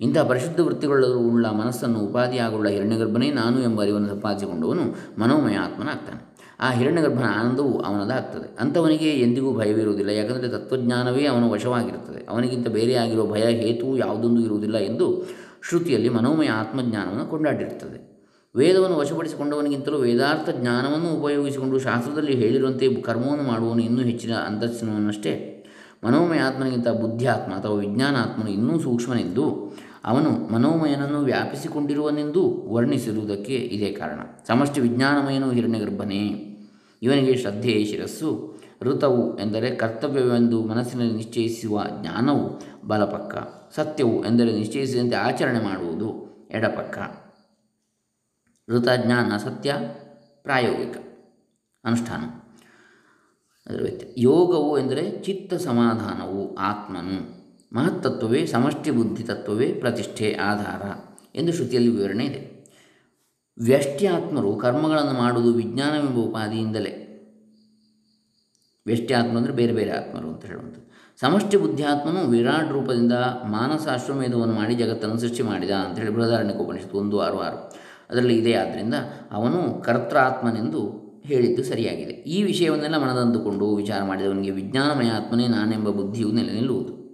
[0.01, 4.83] ಇಂತಹ ಪರಿಶುದ್ಧ ವೃತ್ತಿಗಳುಳ್ಳ ಮನಸ್ಸನ್ನು ಉಪಾಧಿಯಾಗುಳ್ಳ ಹಿರಣ್ಯಗರ್ಭನೇ ನಾನು ಎಂಬ ಅರಿವನ್ನು ಸಂಪಾದಿಸಿಕೊಂಡವನು
[5.21, 6.37] ಮನೋಮಯ ಆತ್ಮನಾಗ್ತಾನೆ.
[6.61, 8.57] ಆ ಹಿರಣ್ಯಗರ್ಭನ ಆನಂದವು ಅವನದಾಗ್ತದೆ.
[8.61, 10.11] ಅಂಥವನಿಗೆ ಎಂದಿಗೂ ಭಯವಿರುವುದಿಲ್ಲ.
[10.11, 12.27] ಯಾಕಂದರೆ ತತ್ವಜ್ಞಾನವೇ ಅವನ ವಶವಾಗಿರುತ್ತದೆ.
[12.29, 15.27] ಅವನಿಗಿಂತ ಬೇರೆಯಾಗಿರುವ ಭಯ, ಹೇತುವು ಯಾವುದೊಂದು ಇರುವುದಿಲ್ಲ ಎಂದು
[15.69, 18.16] ಶ್ರುತಿಯಲ್ಲಿ ಮನೋಮಯ ಆತ್ಮಜ್ಞಾನವನ್ನು ಕೊಂಡಾಡಿರುತ್ತದೆ.
[18.57, 25.53] ವೇದವನ್ನು ವಶಪಡಿಸಿಕೊಂಡವನಿಗಿಂತಲೂ ವೇದಾರ್ಥ ಜ್ಞಾನವನ್ನು ಉಪಯೋಗಿಸಿಕೊಂಡು ಶಾಸ್ತ್ರದಲ್ಲಿ ಹೇಳಿರುವಂತೆ ಕರ್ಮವನ್ನು ಮಾಡುವವನು ಇನ್ನೂ ಹೆಚ್ಚಿನ ಅಂತಸ್ತಿನವನ್ನಷ್ಟೇ
[26.05, 34.21] ಮನೋಮಯ ಆತ್ಮನಿಗಿಂತ ಬುದ್ಧಿಯಾತ್ಮ ಅಥವಾ ವಿಜ್ಞಾನಾತ್ಮನು ಇನ್ನೂ ಸೂಕ್ಷ್ಮನೆಂದು ಅವನು ಮನೋಮಯನನ್ನು ವ್ಯಾಪಿಸಿಕೊಂಡಿರುವನೆಂದು ವರ್ಣಿಸಿರುವುದಕ್ಕೆ ಇದೇ ಕಾರಣ.
[34.47, 36.53] ಸಮಷ್ಟಿ ವಿಜ್ಞಾನಮಯನು ಹಿರಣ್ಯಗರ್ಭನೇ.
[37.03, 43.35] ಇವನಿಗೆ ಶ್ರದ್ಧೆ, ಶಿರಸ್ಸು, ಋತವು ಎಂದರೆ ಕರ್ತವ್ಯವೆಂದು ಮನಸ್ಸಿನಲ್ಲಿ ನಿಶ್ಚಯಿಸುವ ಜ್ಞಾನವು ಬಲಪಕ್ಕ.
[43.77, 47.26] ಸತ್ಯವು ಎಂದರೆ ನಿಶ್ಚಯಿಸಿದಂತೆ ಆಚರಣೆ ಮಾಡುವುದು ಎಡಪಕ್ಕ.
[48.97, 49.75] ಜ್ಞಾನ ಸತ್ಯ
[50.43, 50.97] ಪ್ರಾಯೋಗಿಕ
[51.85, 52.23] ಅನುಷ್ಠಾನ.
[53.67, 57.17] ಅದರ ವ್ಯಕ್ತಿ ಯೋಗವು ಎಂದರೆ ಚಿತ್ತ ಸಮಾಧಾನವು ಆತ್ಮನು.
[57.73, 60.83] ಮಹತ್ತತ್ವವೇ ಸಮಷ್ಟಿ ಬುದ್ಧಿ ತತ್ವವೇ ಪ್ರತಿಷ್ಠೆ ಆಧಾರ
[61.37, 62.41] ಎಂದು ಶ್ರುತಿಯಲ್ಲಿ ವಿವರಣೆ ಇದೆ.
[63.59, 66.93] ವ್ಯಷ್ಟ್ಯಾತ್ಮರು ಕರ್ಮಗಳನ್ನು ಮಾಡುವುದು ವಿಜ್ಞಾನವೆಂಬ ಉಪಾಧಿಯಿಂದಲೇ
[68.87, 70.93] ವ್ಯಷ್ಟ್ಯಾತ್ಮ ಅಂದರೆ ಬೇರೆ ಬೇರೆ ಆತ್ಮರು ಅಂತ ಹೇಳುವಂಥದ್ದು.
[71.21, 73.13] ಸಮಷ್ಟಿ ಬುದ್ಧಿಯಾತ್ಮನು ವಿರಾಟ್ ರೂಪದಿಂದ
[73.45, 77.86] ಮಾನಸ ಅಶ್ವಮೇಧವನ್ನು ಮಾಡಿ ಜಗತ್ತನ್ನು ಸೃಷ್ಟಿ ಮಾಡಿದ ಅಂತೇಳಿ ಬೃಹದಾರಣ್ಯಕ ಉಪನಿಷತ್ತು ಒಂದು ಆರು ಆರು.
[78.11, 78.55] ಅದರಲ್ಲಿ ಇದೆ.
[78.55, 78.95] ಆದ್ದರಿಂದ
[79.33, 82.13] ಅವನು ಕರ್ತಾತ್ಮನೆಂದು ಹೇಳಿದ್ದು ಸರಿಯಾಗಿದೆ.
[82.13, 87.07] ಈ ವಿಷಯವನ್ನೆಲ್ಲ ಮನದಂದುಕೊಂಡು ವಿಚಾರ ಮಾಡಿದವನಿಗೆ ವಿಜ್ಞಾನಮಯ ಆತ್ಮನೇ ನಾನೆಂಬ ಬುದ್ಧಿಯು ನೆಲೆ ನಿಲ್ಲುವುದು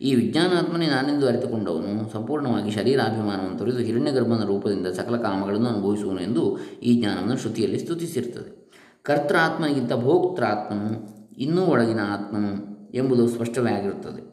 [0.00, 7.38] ಈ ವಿಜ್ಞಾನಾತ್ಮನೇ ನಾನೆಂದು ಅರಿತುಕೊಂಡವನು ಸಂಪೂರ್ಣವಾಗಿ ಶರೀರಾಭಿಮಾನವನ್ನು ತೊರೆದು ಹಿರಣ್ಯಗರ್ಭನ ರೂಪದಿಂದ ಸಕಲ ಕಾಮಗಳನ್ನು ಅನುಭವಿಸುವನು ಎಂದು ಈ ಜ್ಞಾನವನ್ನು
[7.38, 8.62] ಶ್ರುತಿಯಲ್ಲಿ ಸ್ತುತಿಸಿರುತ್ತದೆ
[9.02, 14.32] ಕರ್ತೃಾತ್ಮನಿಗಿಂತ ಭೋಕ್ತೃಾತ್ಮನು ಇನ್ನೂ ಒಳಗಿನ ಆತ್ಮನು ಎಂಬುದು ಸ್ಪಷ್ಟವೇ ಆಗಿರುತ್ತದೆ.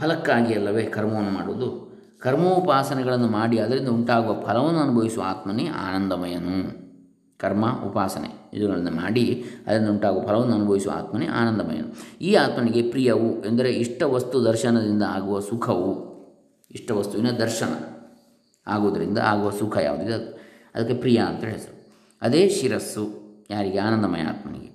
[0.00, 1.91] ಫಲಕ್ಕಾಗಿ ಅಲ್ಲವೇ ಕರ್ಮವನ್ನು ಮಾಡುವುದು?
[2.22, 6.82] ಕರ್ಮೋಪಾಸನೆಗಳನ್ನು ಮಾಡಿ ಅದರಿಂದ ಉಂಟಾಗುವ ಫಲವನ್ನು ಅನುಭವಿಸುವ ಆತ್ಮನೇ ಆನಂದಮಯನು.
[7.38, 12.18] ಕರ್ಮ, ಉಪಾಸನೆ, ಇದುಗಳನ್ನು ಮಾಡಿ ಅದರಿಂದ ಉಂಟಾಗುವ ಫಲವನ್ನು ಅನುಭವಿಸುವ ಆತ್ಮನೇ ಆನಂದಮಯನು.
[12.18, 16.12] ಈ ಆತ್ಮನಿಗೆ ಪ್ರಿಯವು ಎಂದರೆ ಇಷ್ಟ ವಸ್ತು ದರ್ಶನದಿಂದ ಆಗುವ ಸುಖವು.
[16.70, 18.02] ಇಷ್ಟ ವಸ್ತುವಿನ ದರ್ಶನ
[18.66, 20.12] ಆಗುವುದರಿಂದ ಆಗುವ ಸುಖ ಯಾವುದಿದೆ?
[20.12, 20.26] ಅದು
[20.74, 21.86] ಅದಕ್ಕೆ ಪ್ರಿಯ ಅಂತ ಹೆಸರು.
[22.22, 23.08] ಅದೇ ಶಿರಸ್ಸು
[23.50, 23.78] ಯಾರಿಗೆ?
[23.78, 24.72] ಆನಂದಮಯ ಆತ್ಮನಿಗೆ.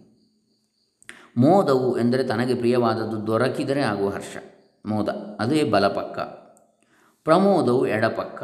[1.38, 4.38] ಮೋದವು ಎಂದರೆ ತನಗೆ ಪ್ರಿಯವಾದದ್ದು ದೊರಕಿದರೆ ಆಗುವ ಹರ್ಷ.
[4.86, 6.47] ಮೋದ, ಅದೇ ಬಲಪಕ್ಕ.
[7.28, 8.44] ಪ್ರಮೋದವು ಎಡಪಕ್ಕ,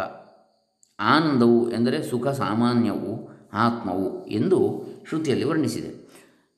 [0.99, 4.59] ಆನಂದವು ಎಂದರೆ ಸುಖ ಸಾಮಾನ್ಯವು, ಆತ್ಮವು ಎಂದು
[5.07, 5.91] ಶ್ರುತಿಯಲ್ಲಿ ವರ್ಣಿಸಿದೆ.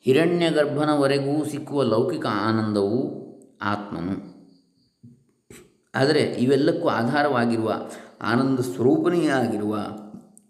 [0.02, 3.00] ಹಿರಣ್ಯ ಗರ್ಭನವರೆಗೂ ಸಿಕ್ಕುವ ಲೌಕಿಕ ಆನಂದವು
[3.62, 4.16] ಆತ್ಮನು.
[5.96, 7.74] ಆದರೆ ಇವೆಲ್ಲಕ್ಕೂ ಆಧಾರವಾಗಿರುವ
[8.22, 9.28] ಆನಂದ ಸ್ವರೂಪನೇ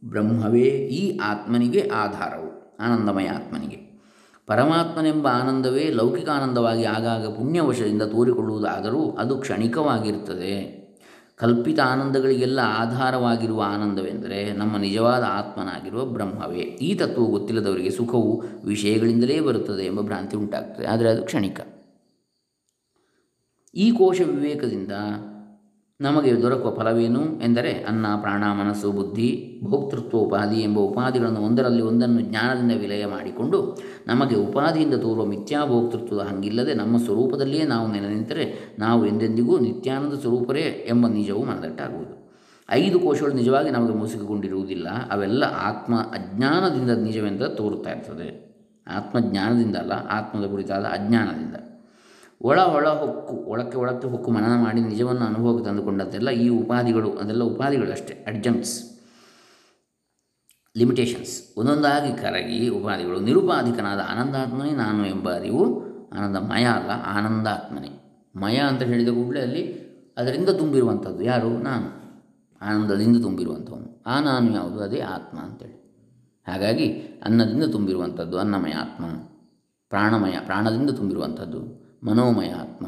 [0.06, 0.70] ಬ್ರಹ್ಮವೇ
[1.00, 3.80] ಈ ಆತ್ಮನಿಗೆ ಆಧಾರವು, ಆನಂದಮಯ ಆತ್ಮನಿಗೆ.
[4.48, 10.85] ಪರಮಾತ್ಮನೆಂಬ ಆನಂದವೇ ಲೌಕಿಕ ಆನಂದವಾಗಿ ಆಗಾಗ ಪುಣ್ಯವಶದಿಂದ ತೋರಿಕೊಳ್ಳುವುದಾದರೂ ಅದು ಕ್ಷಣಿಕವಾಗಿರುತ್ತದೆ.
[11.36, 16.60] ಕಲ್ಪಿತ ಆನಂದಗಳಿಗೆಲ್ಲ ಆಧಾರವಾಗಿರುವ ಆನಂದವೆಂದರೆ ನಮ್ಮ ನಿಜವಾದ ಆತ್ಮನಾಗಿರುವ ಬ್ರಹ್ಮವೇ.
[16.60, 20.86] ಈ ತತ್ವವು ಗೊತ್ತಿಲ್ಲದವರಿಗೆ ಸುಖವು ವಿಷಯಗಳಿಂದಲೇ ಬರುತ್ತದೆ ಎಂಬ ಭ್ರಾಂತಿ ಉಂಟಾಗ್ತದೆ.
[20.88, 21.62] ಆದರೆ ಅದು ಕ್ಷಣಿಕ.
[23.74, 24.92] ಈ ಕೋಶ ವಿವೇಕದಿಂದ
[26.02, 33.06] ನಮಗೆ ದೊರಕುವ ಫಲವೇನು ಎಂದರೆ ಅನ್ನ, ಪ್ರಾಣ, ಮನಸ್ಸು, ಬುದ್ಧಿ, ಭೋಕ್ತೃತ್ವೋಪಾಧಿ ಎಂಬ ಉಪಾಧಿಗಳನ್ನು ಒಂದರಲ್ಲಿ ಒಂದನ್ನು ಜ್ಞಾನದಿಂದ ವಿಲಯ
[33.06, 40.14] ಮಾಡಿಕೊಂಡು ನಮಗೆ ಉಪಾಧಿಯಿಂದ ತೋರುವ ಮಿಥ್ಯಾ ಭೋಕ್ತೃತ್ವದ ಹಂಗಿಲ್ಲದೆ ನಮ್ಮ ಸ್ವರೂಪದಲ್ಲಿಯೇ ನಾವು ನೆಲೆ ನಿಂತರೆ ನಾವು ಎಂದೆಂದಿಗೂ ನಿತ್ಯಾನಂದ
[40.14, 42.36] ಸ್ವರೂಪರೇ ಎಂಬ ನಿಜವು ಮನದಟ್ಟಾಗುವುದು.
[42.72, 48.30] ಐದು ಕೋಶಗಳು ನಿಜವಾಗಿ ನಮಗೆ ಮುಸುಕಿಕೊಂಡಿರುವುದಿಲ್ಲ ಅವೆಲ್ಲ ಆತ್ಮ ಅಜ್ಞಾನದಿಂದ ನಿಜವೆಂದು ತೋರುತ್ತಾ ಇರ್ತದೆ.
[48.88, 51.56] ಆತ್ಮಜ್ಞಾನದಿಂದ ಅಲ್ಲ, ಆತ್ಮದ ಕುರಿತಾದ ಅಜ್ಞಾನದಿಂದ.
[52.46, 58.26] ಒಳ ಒಳ ಹೊಕ್ಕು, ಒಳಕ್ಕೆ ಒಳಕ್ಕೆ ಹೊಕ್ಕು ಮನನ ಮಾಡಿ ನಿಜವನ್ನು ಅನುಭವಕ್ಕೆ ತಂದುಕೊಂಡದ್ದೆಲ್ಲ ಈ ಉಪಾಧಿಗಳು, ಅದೆಲ್ಲ ಉಪಾಧಿಗಳಷ್ಟೇ
[58.28, 59.00] ಅಡ್ಜಂಕ್ಟ್ಸ್
[60.78, 63.20] ಲಿಮಿಟೇಷನ್ಸ್ ಒಂದೊಂದಾಗಿ ಕರಗಿ ಉಪಾಧಿಗಳು.
[63.20, 67.90] ನಿರುಪಾಧಿಕನಾದ ಆನಂದಾತ್ಮನೇ ನಾನು ಎಂಬ ಅರಿವು, ಆನಂದ ಮಯ ಅಲ್ಲ, ಆನಂದಾತ್ಮನೇ.
[68.36, 69.86] ಮಯ ಅಂತ ಹೇಳಿದ ಕೂಡಲೇ ಅಲ್ಲಿ
[70.18, 71.50] ಅದರಿಂದ ತುಂಬಿರುವಂಥದ್ದು ಯಾರು?
[71.50, 71.86] ನಾನು.
[72.62, 74.04] ಆನಂದದಿಂದ ತುಂಬಿರುವಂಥವನು.
[74.06, 74.84] ಆ ನಾನು ಯಾವುದು?
[74.84, 75.86] ಅದೇ ಆತ್ಮ ಅಂತೇಳಿ.
[76.48, 76.94] ಹಾಗಾಗಿ
[77.26, 79.06] ಅನ್ನದಿಂದ ತುಂಬಿರುವಂಥದ್ದು, ಅನ್ನಮಯ ಆತ್ಮ.
[79.90, 81.85] ಪ್ರಾಣಮಯ, ಪ್ರಾಣದಿಂದ ತುಂಬಿರುವಂಥದ್ದು.
[82.08, 82.86] ಮನೋಮಯ ಆತ್ಮ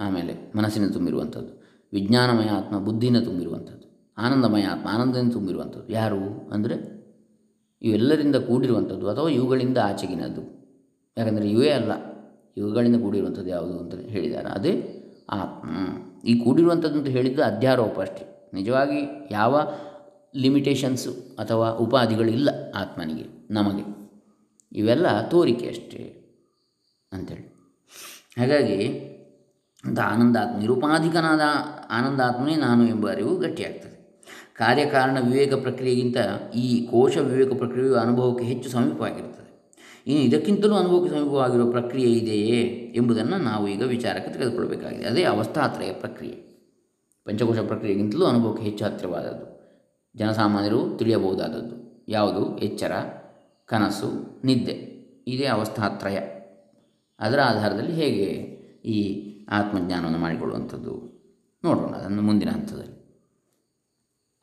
[0.00, 1.52] ಆಮೇಲೆ ಮನಸ್ಸಿನ ತುಂಬಿರುವಂಥದ್ದು.
[1.92, 3.86] ವಿಜ್ಞಾನಮಯ ಆತ್ಮ ಬುದ್ಧಿನ ತುಂಬಿರುವಂಥದ್ದು.
[4.18, 5.92] ಆನಂದಮಯ ಆತ್ಮ ಆನಂದದಿಂದ ತುಂಬಿರುವಂಥದ್ದು.
[5.92, 6.76] ಯಾರು ಅಂದರೆ
[7.82, 10.42] ಇವೆಲ್ಲರಿಂದ ಕೂಡಿರುವಂಥದ್ದು ಅಥವಾ ಇವುಗಳಿಂದ ಆಚೆಗಿನದ್ದು.
[11.18, 11.92] ಯಾಕಂದರೆ ಇವೇ ಅಲ್ಲ,
[12.56, 14.48] ಇವುಗಳಿಂದ ಕೂಡಿರುವಂಥದ್ದು ಯಾವುದು ಅಂತ ಹೇಳಿದ್ದಾರೆ.
[14.48, 14.72] ಅದೇ
[15.30, 15.70] ಆತ್ಮ.
[16.24, 18.50] ಈ ಕೂಡಿರುವಂಥದ್ದು ಅಂತ ಹೇಳಿದ್ದು ಅಧ್ಯಾರೋಪ ಅಷ್ಟೇ.
[18.54, 19.00] ನಿಜವಾಗಿ
[19.30, 19.56] ಯಾವ
[20.36, 23.84] ಲಿಮಿಟೇಷನ್ಸು ಅಥವಾ ಉಪಾಧಿಗಳಿಲ್ಲ ಆತ್ಮನಿಗೆ, ನಮಗೆ.
[24.72, 26.02] ಇವೆಲ್ಲ ತೋರಿಕೆ ಅಷ್ಟೇ
[27.12, 27.55] ಅಂಥೇಳಿ
[28.38, 29.06] ಹಾಗಾಗಿ
[29.84, 31.40] ಅಂತ ಆನಂದಾತ್ಮ ನಿರುಪಾಧಿಕನಾದ
[31.90, 33.96] ಆನಂದಾತ್ಮನೇ ನಾನು ಎಂಬ ಅರಿವು ಗಟ್ಟಿಯಾಗ್ತದೆ.
[34.56, 36.16] ಕಾರ್ಯಕಾರಣ ವಿವೇಕ ಪ್ರಕ್ರಿಯೆಗಿಂತ
[36.54, 39.46] ಈ ಕೋಶ ವಿವೇಕ ಪ್ರಕ್ರಿಯೆಯು ಅನುಭವಕ್ಕೆ ಹೆಚ್ಚು ಸಮೀಪವಾಗಿರುತ್ತದೆ.
[40.06, 42.62] ಇನ್ನು ಇದಕ್ಕಿಂತಲೂ ಅನುಭವಕ್ಕೆ ಸಮೀಪವಾಗಿರುವ ಪ್ರಕ್ರಿಯೆ ಇದೆಯೇ
[42.96, 45.04] ಎಂಬುದನ್ನು ನಾವು ಈಗ ವಿಚಾರಕ್ಕೆ ತೆಗೆದುಕೊಳ್ಳಬೇಕಾಗಿದೆ.
[45.04, 46.46] ಅದೇ ಅವಸ್ಥಾತ್ರಯ ಪ್ರಕ್ರಿಯೆ.
[47.24, 49.56] ಪಂಚಕೋಶ ಪ್ರಕ್ರಿಯೆಗಿಂತಲೂ ಅನುಭವಕ್ಕೆ ಹೆಚ್ಚು ಹತ್ತಿರವಾದದ್ದು.
[50.16, 52.04] ಜನಸಾಮಾನ್ಯರು ತಿಳಿಯಬಹುದಾದದ್ದು.
[52.08, 52.58] ಯಾವುದು?
[52.58, 52.92] ಎಚ್ಚರ,
[53.66, 54.96] ಕನಸು, ನಿದ್ದೆ.
[55.28, 56.18] ಇದೇ ಅವಸ್ಥಾತ್ರಯ.
[57.18, 58.24] ಅದರ ಆಧಾರದಲ್ಲಿ ಹೇಗೆ
[58.84, 61.16] ಈ ಆತ್ಮಜ್ಞಾನವನ್ನು ಮಾಡಿಕೊಳ್ಳುವಂಥದ್ದು?
[61.64, 62.96] ನೋಡೋಣ ಅದನ್ನು ಮುಂದಿನ ಹಂತದಲ್ಲಿ.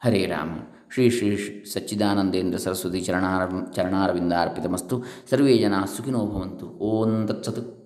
[0.03, 0.49] ಹರೇ ರಾಮ.
[0.93, 6.65] ಶ್ರೀ ಶ್ರೀ ಸಚ್ಚಿದಾನಂದೇಂದ್ರ ಸರಸ್ವತಿ ಚರಣಾರ ಚರಣಾರವಿಂದ ಅರ್ಪಿತಮಸ್ತು ಸರ್ವೇ ಜನ ಸುಖಿನೋ ಭವಂತು.
[6.67, 7.82] ಓಂ ತತ್ಸತ್.